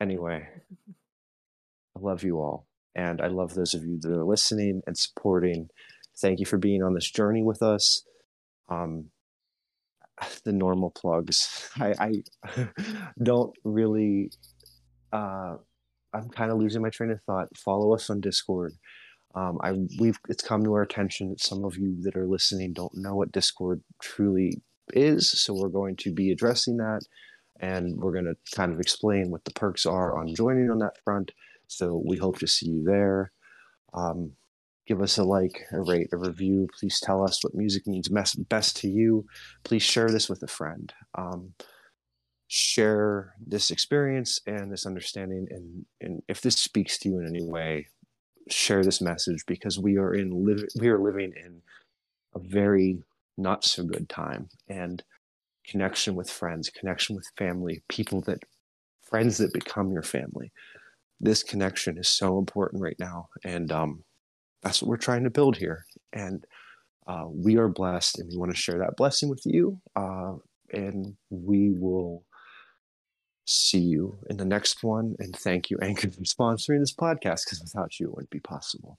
Anyway, 0.00 0.46
I 1.96 1.98
love 2.00 2.22
you 2.22 2.38
all, 2.38 2.66
and 2.96 3.20
I 3.20 3.28
love 3.28 3.54
those 3.54 3.74
of 3.74 3.84
you 3.84 3.98
that 4.00 4.10
are 4.10 4.24
listening 4.24 4.80
and 4.86 4.96
supporting. 4.96 5.68
Thank 6.18 6.40
you 6.40 6.46
for 6.46 6.56
being 6.56 6.82
on 6.82 6.94
this 6.94 7.10
journey 7.10 7.42
with 7.42 7.62
us. 7.62 8.02
Um, 8.70 9.10
the 10.44 10.52
normal 10.52 10.90
plugs. 10.90 11.70
I, 11.76 11.94
I 12.00 12.68
don't 13.22 13.54
really. 13.62 14.30
Uh, 15.12 15.56
I'm 16.12 16.30
kind 16.30 16.50
of 16.50 16.58
losing 16.58 16.82
my 16.82 16.88
train 16.88 17.10
of 17.10 17.20
thought. 17.26 17.48
Follow 17.56 17.94
us 17.94 18.08
on 18.08 18.20
Discord. 18.20 18.72
Um, 19.34 19.58
I 19.62 19.74
we've 20.00 20.18
it's 20.30 20.42
come 20.42 20.64
to 20.64 20.72
our 20.72 20.82
attention 20.82 21.28
that 21.28 21.40
some 21.40 21.64
of 21.64 21.76
you 21.76 22.00
that 22.02 22.16
are 22.16 22.26
listening 22.26 22.72
don't 22.72 22.96
know 22.96 23.14
what 23.14 23.32
Discord 23.32 23.82
truly 24.00 24.62
is, 24.94 25.30
so 25.30 25.52
we're 25.52 25.68
going 25.68 25.96
to 25.96 26.14
be 26.14 26.30
addressing 26.32 26.78
that, 26.78 27.02
and 27.60 27.98
we're 27.98 28.12
going 28.12 28.24
to 28.24 28.36
kind 28.56 28.72
of 28.72 28.80
explain 28.80 29.30
what 29.30 29.44
the 29.44 29.50
perks 29.50 29.84
are 29.84 30.18
on 30.18 30.34
joining 30.34 30.70
on 30.70 30.78
that 30.78 30.96
front. 31.04 31.32
So 31.66 32.02
we 32.04 32.16
hope 32.16 32.38
to 32.38 32.46
see 32.46 32.68
you 32.68 32.84
there. 32.84 33.32
Um, 33.94 34.32
give 34.86 35.02
us 35.02 35.18
a 35.18 35.24
like, 35.24 35.64
a 35.72 35.82
rate, 35.82 36.08
a 36.12 36.16
review. 36.16 36.68
Please 36.78 37.00
tell 37.00 37.22
us 37.22 37.42
what 37.42 37.54
music 37.54 37.86
means 37.86 38.08
best, 38.08 38.76
to 38.76 38.88
you. 38.88 39.26
Please 39.64 39.82
share 39.82 40.08
this 40.08 40.28
with 40.28 40.42
a 40.42 40.48
friend. 40.48 40.92
Um, 41.16 41.54
share 42.48 43.34
this 43.44 43.70
experience 43.70 44.40
and 44.46 44.70
this 44.70 44.86
understanding, 44.86 45.48
and, 45.50 45.84
and 46.00 46.22
if 46.28 46.40
this 46.40 46.56
speaks 46.56 46.98
to 46.98 47.08
you 47.08 47.18
in 47.18 47.26
any 47.26 47.44
way, 47.44 47.86
share 48.48 48.84
this 48.84 49.00
message 49.00 49.44
because 49.46 49.78
we 49.78 49.98
are 49.98 50.14
in 50.14 50.44
we 50.78 50.88
are 50.88 51.00
living 51.00 51.32
in 51.36 51.60
a 52.34 52.38
very 52.38 53.02
not 53.36 53.64
so 53.64 53.82
good 53.82 54.08
time 54.08 54.48
and 54.68 55.02
connection 55.66 56.14
with 56.14 56.30
friends 56.30 56.70
connection 56.70 57.16
with 57.16 57.26
family 57.36 57.82
people 57.88 58.20
that 58.20 58.38
friends 59.02 59.38
that 59.38 59.52
become 59.52 59.90
your 59.90 60.02
family 60.02 60.52
this 61.20 61.42
connection 61.42 61.98
is 61.98 62.08
so 62.08 62.38
important 62.38 62.82
right 62.82 62.98
now 62.98 63.28
and 63.44 63.72
um, 63.72 64.04
that's 64.62 64.82
what 64.82 64.88
we're 64.88 64.96
trying 64.96 65.24
to 65.24 65.30
build 65.30 65.56
here 65.56 65.84
and 66.12 66.44
uh, 67.06 67.24
we 67.28 67.56
are 67.56 67.68
blessed 67.68 68.18
and 68.18 68.28
we 68.30 68.36
want 68.36 68.50
to 68.50 68.56
share 68.56 68.78
that 68.78 68.96
blessing 68.96 69.28
with 69.28 69.42
you 69.44 69.80
uh, 69.94 70.34
and 70.72 71.14
we 71.30 71.70
will 71.70 72.24
see 73.46 73.78
you 73.78 74.18
in 74.28 74.36
the 74.36 74.44
next 74.44 74.82
one. 74.82 75.14
And 75.18 75.34
thank 75.34 75.70
you, 75.70 75.78
Anchor, 75.80 76.10
for 76.10 76.22
sponsoring 76.22 76.80
this 76.80 76.94
podcast 76.94 77.44
because 77.44 77.60
without 77.62 77.98
you, 77.98 78.08
it 78.08 78.14
wouldn't 78.14 78.30
be 78.30 78.40
possible. 78.40 78.98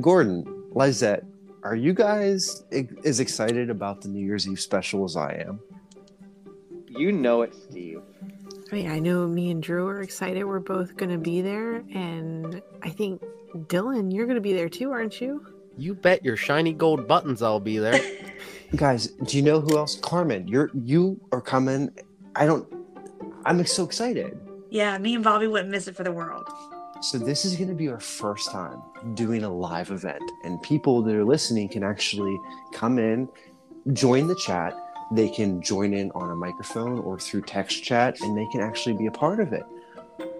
Gordon, 0.00 0.44
Lizette, 0.72 1.24
are 1.62 1.76
you 1.76 1.94
guys 1.94 2.64
as 3.04 3.20
excited 3.20 3.70
about 3.70 4.00
the 4.00 4.08
New 4.08 4.24
Year's 4.24 4.48
Eve 4.48 4.58
special 4.58 5.04
as 5.04 5.16
I 5.16 5.44
am? 5.46 5.60
You 6.96 7.12
know 7.12 7.42
it, 7.42 7.54
Steve. 7.54 8.02
I 8.70 8.74
mean, 8.74 8.90
I 8.90 8.98
know 8.98 9.26
me 9.26 9.50
and 9.50 9.62
Drew 9.62 9.86
are 9.86 10.00
excited. 10.00 10.44
We're 10.44 10.60
both 10.60 10.96
going 10.96 11.10
to 11.10 11.18
be 11.18 11.40
there. 11.40 11.76
And 11.94 12.62
I 12.82 12.90
think, 12.90 13.22
Dylan, 13.54 14.14
you're 14.14 14.26
going 14.26 14.36
to 14.36 14.42
be 14.42 14.52
there 14.52 14.68
too, 14.68 14.90
aren't 14.90 15.20
you? 15.20 15.46
You 15.76 15.94
bet 15.94 16.24
your 16.24 16.36
shiny 16.36 16.72
gold 16.72 17.08
buttons 17.08 17.42
I'll 17.42 17.60
be 17.60 17.78
there. 17.78 18.00
Guys, 18.76 19.08
do 19.08 19.36
you 19.36 19.42
know 19.42 19.60
who 19.60 19.76
else? 19.76 19.96
Carmen, 19.96 20.48
you're 20.48 20.70
you 20.74 21.20
are 21.32 21.40
coming. 21.40 21.90
I 22.36 22.46
don't. 22.46 22.66
I'm 23.44 23.64
so 23.66 23.84
excited. 23.84 24.38
Yeah, 24.70 24.96
me 24.98 25.14
and 25.14 25.24
Bobby 25.24 25.46
wouldn't 25.46 25.70
miss 25.70 25.88
it 25.88 25.96
for 25.96 26.04
the 26.04 26.12
world. 26.12 26.48
So 27.02 27.18
this 27.18 27.44
is 27.44 27.56
going 27.56 27.68
to 27.68 27.74
be 27.74 27.88
our 27.88 28.00
first 28.00 28.50
time 28.50 28.80
doing 29.14 29.42
a 29.44 29.52
live 29.52 29.90
event, 29.90 30.22
and 30.44 30.62
people 30.62 31.02
that 31.02 31.14
are 31.14 31.24
listening 31.24 31.68
can 31.68 31.82
actually 31.82 32.38
come 32.72 32.98
in, 32.98 33.28
join 33.92 34.28
the 34.28 34.36
chat. 34.36 34.74
They 35.14 35.28
can 35.28 35.60
join 35.62 35.92
in 35.94 36.10
on 36.12 36.30
a 36.30 36.36
microphone 36.36 36.98
or 37.00 37.18
through 37.18 37.42
text 37.42 37.82
chat, 37.84 38.20
and 38.20 38.36
they 38.36 38.46
can 38.52 38.60
actually 38.60 38.96
be 38.96 39.06
a 39.06 39.10
part 39.10 39.40
of 39.40 39.52
it. 39.52 39.64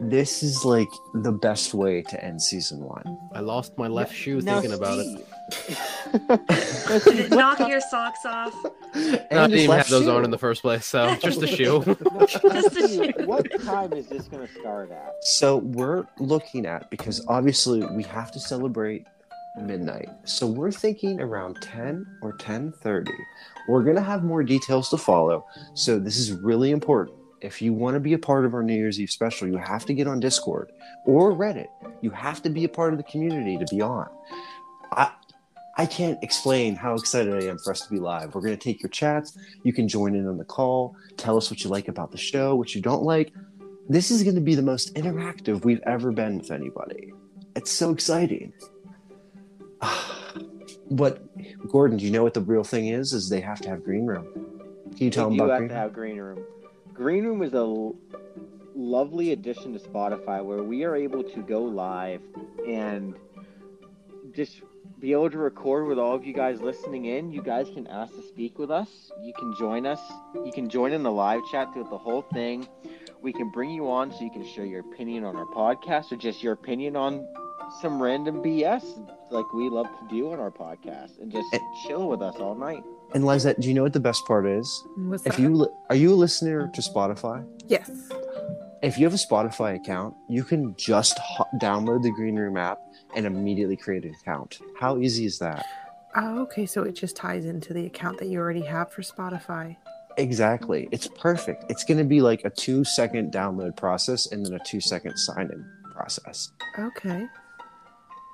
This 0.00 0.42
is 0.42 0.64
like 0.64 0.88
the 1.14 1.32
best 1.32 1.74
way 1.74 2.02
to 2.02 2.24
end 2.24 2.40
season 2.42 2.80
one. 2.80 3.18
I 3.34 3.40
lost 3.40 3.76
my 3.78 3.88
left 3.88 4.14
shoe 4.14 4.40
Now, 4.40 4.60
thinking 4.60 4.76
about 4.76 4.98
it. 4.98 5.26
Did 7.04 7.18
it 7.20 7.30
knock 7.30 7.58
your 7.60 7.80
socks 7.80 8.24
off? 8.24 8.54
I 8.94 8.98
And 9.30 9.30
didn't 9.30 9.52
his 9.52 9.64
even 9.64 9.76
have 9.76 9.88
those 9.88 10.08
on 10.08 10.24
in 10.24 10.30
the 10.30 10.38
first 10.38 10.62
place, 10.62 10.86
so 10.86 11.14
just 11.20 11.42
a 11.42 11.46
shoe. 11.46 11.82
Just 12.28 12.76
a 12.76 12.88
shoe. 12.88 13.12
what 13.26 13.46
time 13.62 13.92
is 13.92 14.06
this 14.08 14.24
going 14.24 14.46
to 14.46 14.54
start 14.60 14.90
at? 14.90 15.24
So 15.24 15.58
we're 15.58 16.06
looking 16.18 16.66
at 16.66 16.90
because 16.90 17.24
obviously 17.28 17.84
we 17.94 18.02
have 18.04 18.30
to 18.32 18.40
celebrate 18.40 19.06
midnight. 19.56 20.08
So 20.24 20.46
we're 20.46 20.72
thinking 20.72 21.20
around 21.20 21.60
10 21.60 22.06
or 22.22 22.32
10:30. 22.34 23.10
We're 23.68 23.82
going 23.82 23.96
to 23.96 24.02
have 24.02 24.24
more 24.24 24.42
details 24.42 24.88
to 24.90 24.96
follow. 24.96 25.46
So 25.74 25.98
this 25.98 26.18
is 26.18 26.32
really 26.32 26.70
important. 26.70 27.16
If 27.40 27.60
you 27.60 27.72
want 27.72 27.94
to 27.94 28.00
be 28.00 28.12
a 28.12 28.18
part 28.18 28.44
of 28.44 28.54
our 28.54 28.62
New 28.62 28.74
Year's 28.74 29.00
Eve 29.00 29.10
special, 29.10 29.48
you 29.48 29.56
have 29.56 29.84
to 29.86 29.94
get 29.94 30.06
on 30.06 30.20
Discord 30.20 30.70
or 31.04 31.32
Reddit. 31.32 31.68
You 32.00 32.10
have 32.10 32.42
to 32.42 32.50
be 32.50 32.64
a 32.64 32.68
part 32.68 32.92
of 32.92 32.98
the 32.98 33.04
community 33.04 33.58
to 33.58 33.66
be 33.70 33.80
on. 33.80 34.08
I 34.92 35.12
I 35.76 35.86
can't 35.86 36.22
explain 36.22 36.76
how 36.76 36.94
excited 36.94 37.32
I 37.34 37.46
am 37.46 37.58
for 37.58 37.70
us 37.70 37.80
to 37.80 37.90
be 37.90 37.98
live. 37.98 38.34
We're 38.34 38.42
going 38.42 38.56
to 38.56 38.62
take 38.62 38.82
your 38.82 38.90
chats. 38.90 39.38
You 39.64 39.72
can 39.72 39.88
join 39.88 40.14
in 40.14 40.28
on 40.28 40.36
the 40.36 40.44
call. 40.44 40.94
Tell 41.16 41.38
us 41.38 41.50
what 41.50 41.64
you 41.64 41.70
like 41.70 41.88
about 41.88 42.12
the 42.12 42.18
show, 42.18 42.54
what 42.54 42.74
you 42.74 42.82
don't 42.82 43.02
like 43.02 43.32
this 43.88 44.10
is 44.10 44.22
going 44.22 44.36
to 44.36 44.40
be 44.40 44.54
the 44.54 44.62
most 44.62 44.94
interactive 44.94 45.64
we've 45.64 45.82
ever 45.86 46.12
been 46.12 46.38
with 46.38 46.50
anybody. 46.50 47.12
It's 47.56 47.70
so 47.70 47.90
exciting. 47.90 48.52
but 50.90 51.22
Gordon, 51.68 51.98
do 51.98 52.04
you 52.04 52.10
know 52.10 52.22
what 52.22 52.34
the 52.34 52.40
real 52.40 52.64
thing 52.64 52.88
is? 52.88 53.12
Is 53.12 53.28
they 53.28 53.40
have 53.40 53.60
to 53.62 53.68
have 53.68 53.84
green 53.84 54.06
room. 54.06 54.26
Can 54.96 55.06
you 55.06 55.10
tell 55.10 55.28
we 55.30 55.36
them 55.38 55.46
about 55.48 55.60
have 55.60 55.60
green 55.60 55.68
to 55.68 55.74
room? 55.74 55.82
have 55.82 55.92
Green 55.92 56.18
Room. 56.18 56.44
Green 56.94 57.24
Room 57.24 57.42
is 57.42 57.54
a 57.54 57.58
l- 57.58 57.96
lovely 58.74 59.32
addition 59.32 59.72
to 59.72 59.78
Spotify 59.78 60.44
where 60.44 60.62
we 60.62 60.84
are 60.84 60.94
able 60.94 61.22
to 61.24 61.42
go 61.42 61.62
live 61.62 62.20
and 62.68 63.14
just 64.32 64.62
be 64.98 65.12
able 65.12 65.30
to 65.30 65.38
record 65.38 65.88
with 65.88 65.98
all 65.98 66.14
of 66.14 66.24
you 66.24 66.32
guys 66.32 66.60
listening 66.60 67.06
in. 67.06 67.32
You 67.32 67.42
guys 67.42 67.68
can 67.72 67.86
ask 67.86 68.14
to 68.14 68.22
speak 68.22 68.58
with 68.58 68.70
us. 68.70 69.10
You 69.22 69.32
can 69.32 69.54
join 69.58 69.86
us. 69.86 70.00
You 70.44 70.52
can 70.52 70.68
join 70.68 70.92
in 70.92 71.02
the 71.02 71.10
live 71.10 71.40
chat 71.50 71.72
throughout 71.72 71.90
the 71.90 71.98
whole 71.98 72.22
thing. 72.22 72.68
We 73.20 73.32
can 73.32 73.50
bring 73.50 73.70
you 73.70 73.90
on 73.90 74.12
so 74.12 74.20
you 74.20 74.30
can 74.30 74.46
share 74.46 74.64
your 74.64 74.80
opinion 74.80 75.24
on 75.24 75.36
our 75.36 75.46
podcast 75.46 76.12
or 76.12 76.16
just 76.16 76.42
your 76.42 76.52
opinion 76.52 76.96
on 76.96 77.26
some 77.80 78.00
random 78.02 78.42
BS 78.42 78.84
like 79.30 79.52
we 79.52 79.68
love 79.68 79.86
to 80.00 80.08
do 80.14 80.30
on 80.32 80.38
our 80.40 80.50
podcast 80.50 81.20
and 81.20 81.30
just 81.32 81.46
And- 81.52 81.62
chill 81.86 82.08
with 82.08 82.20
us 82.22 82.36
all 82.36 82.54
night. 82.54 82.82
And 83.14 83.24
Lizette, 83.26 83.60
do 83.60 83.68
you 83.68 83.74
know 83.74 83.82
what 83.82 83.92
the 83.92 84.00
best 84.00 84.24
part 84.26 84.46
is? 84.46 84.84
What's 84.96 85.26
If 85.26 85.36
that? 85.36 85.42
you 85.42 85.54
li- 85.54 85.68
are 85.90 85.96
you 85.96 86.12
a 86.12 86.16
listener 86.16 86.68
to 86.74 86.80
Spotify? 86.80 87.44
Yes. 87.66 87.90
If 88.82 88.98
you 88.98 89.04
have 89.04 89.14
a 89.14 89.16
Spotify 89.16 89.76
account, 89.76 90.14
you 90.28 90.44
can 90.44 90.74
just 90.76 91.18
ho- 91.18 91.46
download 91.60 92.02
the 92.02 92.10
Green 92.10 92.36
Room 92.36 92.56
app 92.56 92.78
and 93.14 93.26
immediately 93.26 93.76
create 93.76 94.04
an 94.04 94.14
account. 94.22 94.58
How 94.78 94.98
easy 94.98 95.24
is 95.26 95.38
that? 95.38 95.64
Oh, 96.16 96.40
okay. 96.42 96.66
So 96.66 96.82
it 96.82 96.92
just 96.92 97.14
ties 97.16 97.44
into 97.44 97.72
the 97.72 97.86
account 97.86 98.18
that 98.18 98.26
you 98.28 98.38
already 98.38 98.62
have 98.62 98.90
for 98.92 99.02
Spotify. 99.02 99.76
Exactly. 100.18 100.88
It's 100.90 101.06
perfect. 101.08 101.64
It's 101.70 101.84
going 101.84 101.98
to 101.98 102.04
be 102.04 102.20
like 102.20 102.44
a 102.44 102.50
two 102.50 102.84
second 102.84 103.32
download 103.32 103.76
process 103.76 104.30
and 104.30 104.44
then 104.44 104.54
a 104.54 104.60
two 104.64 104.80
second 104.80 105.16
sign 105.16 105.50
in 105.52 105.64
process. 105.94 106.50
Okay. 106.78 107.26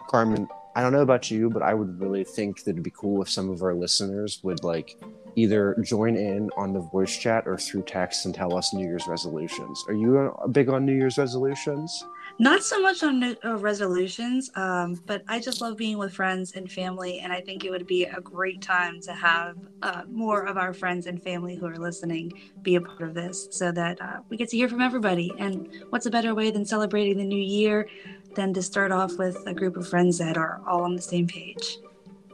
Carmen, 0.08 0.48
I 0.74 0.82
don't 0.82 0.92
know 0.92 1.02
about 1.02 1.30
you, 1.30 1.50
but 1.50 1.62
I 1.62 1.74
would 1.74 2.00
really 2.00 2.24
think 2.24 2.64
that 2.64 2.72
it'd 2.72 2.82
be 2.82 2.90
cool 2.90 3.20
if 3.22 3.30
some 3.30 3.50
of 3.50 3.62
our 3.62 3.74
listeners 3.74 4.40
would 4.42 4.64
like 4.64 4.96
either 5.36 5.76
join 5.82 6.16
in 6.16 6.50
on 6.56 6.72
the 6.72 6.80
voice 6.80 7.16
chat 7.16 7.46
or 7.46 7.56
through 7.56 7.82
text 7.82 8.26
and 8.26 8.34
tell 8.34 8.56
us 8.56 8.72
New 8.72 8.86
Year's 8.86 9.06
resolutions. 9.06 9.84
Are 9.86 9.94
you 9.94 10.18
uh, 10.18 10.46
big 10.48 10.68
on 10.68 10.84
New 10.84 10.94
Year's 10.94 11.18
resolutions? 11.18 12.04
Not 12.40 12.62
so 12.62 12.80
much 12.80 13.02
on 13.02 13.20
new- 13.20 13.36
uh, 13.44 13.56
resolutions, 13.56 14.50
um, 14.54 15.00
but 15.06 15.24
I 15.28 15.40
just 15.40 15.60
love 15.60 15.76
being 15.76 15.98
with 15.98 16.14
friends 16.14 16.52
and 16.52 16.70
family, 16.70 17.20
and 17.20 17.32
I 17.32 17.40
think 17.40 17.64
it 17.64 17.70
would 17.70 17.86
be 17.86 18.04
a 18.04 18.20
great 18.20 18.62
time 18.62 19.00
to 19.02 19.12
have 19.12 19.56
uh, 19.82 20.02
more 20.08 20.46
of 20.46 20.56
our 20.56 20.72
friends 20.72 21.06
and 21.06 21.20
family 21.22 21.56
who 21.56 21.66
are 21.66 21.76
listening 21.76 22.32
be 22.62 22.76
a 22.76 22.80
part 22.80 23.02
of 23.02 23.14
this, 23.14 23.48
so 23.50 23.72
that 23.72 24.00
uh, 24.00 24.20
we 24.28 24.36
get 24.36 24.48
to 24.50 24.56
hear 24.56 24.68
from 24.68 24.80
everybody. 24.80 25.32
And 25.38 25.68
what's 25.90 26.06
a 26.06 26.10
better 26.10 26.34
way 26.34 26.50
than 26.50 26.64
celebrating 26.64 27.18
the 27.18 27.24
new 27.24 27.42
year 27.42 27.88
than 28.34 28.54
to 28.54 28.62
start 28.62 28.92
off 28.92 29.16
with 29.18 29.46
a 29.46 29.54
group 29.54 29.76
of 29.76 29.88
friends 29.88 30.18
that 30.18 30.36
are 30.36 30.60
all 30.66 30.82
on 30.82 30.96
the 30.96 31.02
same 31.02 31.26
page? 31.26 31.78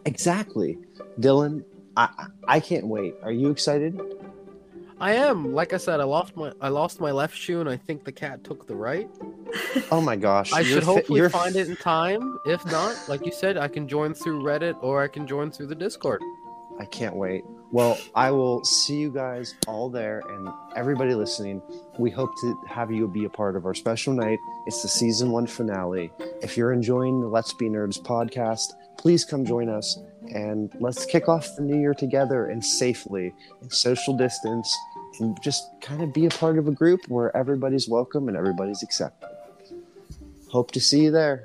Exactly. 0.04 0.78
Dylan, 1.20 1.64
I 1.96 2.26
I 2.46 2.60
can't 2.60 2.86
wait. 2.86 3.14
Are 3.22 3.32
you 3.32 3.50
excited? 3.50 4.00
I 5.00 5.14
am. 5.14 5.54
Like 5.54 5.72
I 5.72 5.76
said, 5.76 6.00
I 6.00 6.04
lost 6.04 6.36
my 6.36 6.52
I 6.60 6.68
lost 6.68 7.00
my 7.00 7.10
left 7.10 7.36
shoe, 7.36 7.60
and 7.60 7.68
I 7.68 7.76
think 7.76 8.04
the 8.04 8.12
cat 8.12 8.44
took 8.44 8.66
the 8.66 8.76
right. 8.76 9.08
Oh 9.90 10.00
my 10.00 10.16
gosh. 10.16 10.52
I 10.52 10.62
should 10.62 10.82
fi- 10.82 10.94
hopefully 10.94 11.20
you're 11.20 11.30
find 11.30 11.56
it 11.56 11.68
in 11.68 11.76
time. 11.76 12.38
If 12.46 12.64
not, 12.66 12.96
like 13.08 13.24
you 13.24 13.32
said, 13.32 13.56
I 13.56 13.68
can 13.68 13.88
join 13.88 14.14
through 14.14 14.42
Reddit 14.42 14.76
or 14.82 15.02
I 15.02 15.08
can 15.08 15.26
join 15.26 15.50
through 15.50 15.66
the 15.66 15.74
Discord. 15.74 16.20
I 16.78 16.84
can't 16.86 17.14
wait. 17.16 17.44
Well, 17.74 17.98
I 18.14 18.30
will 18.30 18.64
see 18.64 18.94
you 18.98 19.10
guys 19.10 19.56
all 19.66 19.90
there 19.90 20.22
and 20.28 20.48
everybody 20.76 21.12
listening. 21.12 21.60
We 21.98 22.08
hope 22.08 22.30
to 22.40 22.56
have 22.68 22.92
you 22.92 23.08
be 23.08 23.24
a 23.24 23.28
part 23.28 23.56
of 23.56 23.66
our 23.66 23.74
special 23.74 24.12
night. 24.12 24.38
It's 24.68 24.82
the 24.82 24.88
season 24.88 25.32
one 25.32 25.48
finale. 25.48 26.12
If 26.40 26.56
you're 26.56 26.72
enjoying 26.72 27.20
the 27.20 27.26
Let's 27.26 27.52
Be 27.52 27.68
Nerds 27.68 28.00
podcast, 28.00 28.74
please 28.96 29.24
come 29.24 29.44
join 29.44 29.68
us 29.68 29.98
and 30.32 30.72
let's 30.78 31.04
kick 31.04 31.28
off 31.28 31.48
the 31.56 31.62
new 31.62 31.80
year 31.80 31.94
together 31.94 32.46
and 32.46 32.64
safely 32.64 33.34
and 33.60 33.72
social 33.72 34.16
distance 34.16 34.72
and 35.18 35.36
just 35.42 35.64
kind 35.80 36.00
of 36.00 36.12
be 36.12 36.26
a 36.26 36.30
part 36.30 36.58
of 36.58 36.68
a 36.68 36.72
group 36.72 37.00
where 37.08 37.36
everybody's 37.36 37.88
welcome 37.88 38.28
and 38.28 38.36
everybody's 38.36 38.84
accepted. 38.84 39.30
Hope 40.48 40.70
to 40.70 40.80
see 40.80 41.02
you 41.02 41.10
there. 41.10 41.44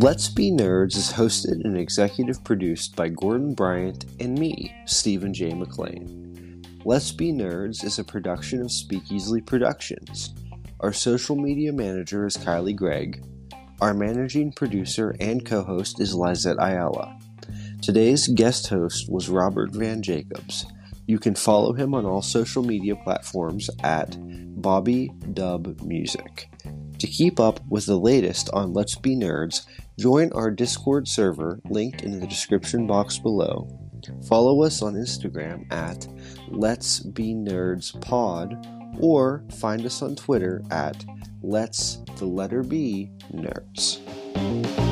Let's 0.00 0.28
Be 0.28 0.52
Nerds 0.52 0.96
is 0.96 1.12
hosted 1.12 1.64
and 1.64 1.76
executive 1.76 2.44
produced 2.44 2.94
by 2.94 3.08
Gordon 3.08 3.52
Bryant 3.52 4.04
and 4.20 4.38
me, 4.38 4.72
Stephen 4.84 5.34
J. 5.34 5.52
McLean. 5.52 6.62
Let's 6.84 7.10
Be 7.10 7.32
Nerds 7.32 7.82
is 7.82 7.98
a 7.98 8.04
production 8.04 8.62
of 8.62 8.70
Speak 8.70 9.10
Easily 9.10 9.40
Productions. 9.40 10.36
Our 10.78 10.92
social 10.92 11.34
media 11.34 11.72
manager 11.72 12.26
is 12.26 12.36
Kylie 12.36 12.76
Gregg. 12.76 13.24
Our 13.80 13.92
managing 13.92 14.52
producer 14.52 15.16
and 15.18 15.44
co 15.44 15.64
host 15.64 16.00
is 16.00 16.14
Lizette 16.14 16.58
Ayala. 16.60 17.18
Today's 17.82 18.28
guest 18.28 18.68
host 18.68 19.10
was 19.10 19.28
Robert 19.28 19.72
Van 19.72 20.00
Jacobs. 20.00 20.64
You 21.08 21.18
can 21.18 21.34
follow 21.34 21.72
him 21.72 21.92
on 21.92 22.06
all 22.06 22.22
social 22.22 22.62
media 22.62 22.94
platforms 22.94 23.68
at 23.82 24.16
Bobby 24.62 25.10
Dub 25.32 25.80
Music. 25.82 26.48
To 27.00 27.06
keep 27.06 27.40
up 27.40 27.60
with 27.68 27.86
the 27.86 27.98
latest 27.98 28.50
on 28.52 28.72
Let's 28.72 28.96
Be 28.96 29.16
Nerds, 29.16 29.64
join 29.98 30.32
our 30.32 30.50
Discord 30.50 31.08
server 31.08 31.60
linked 31.68 32.02
in 32.02 32.20
the 32.20 32.26
description 32.26 32.86
box 32.86 33.18
below. 33.18 33.68
Follow 34.28 34.62
us 34.62 34.80
on 34.80 34.94
Instagram 34.94 35.70
at 35.72 36.06
Let's 36.48 37.00
Be 37.00 37.34
Nerds 37.34 38.00
Pod 38.00 38.66
or 39.00 39.44
find 39.58 39.84
us 39.84 40.00
on 40.00 40.14
Twitter 40.14 40.62
at 40.70 41.04
Let's 41.42 41.96
the 42.16 42.26
letter 42.26 42.62
B 42.62 43.10
Nerds. 43.32 44.87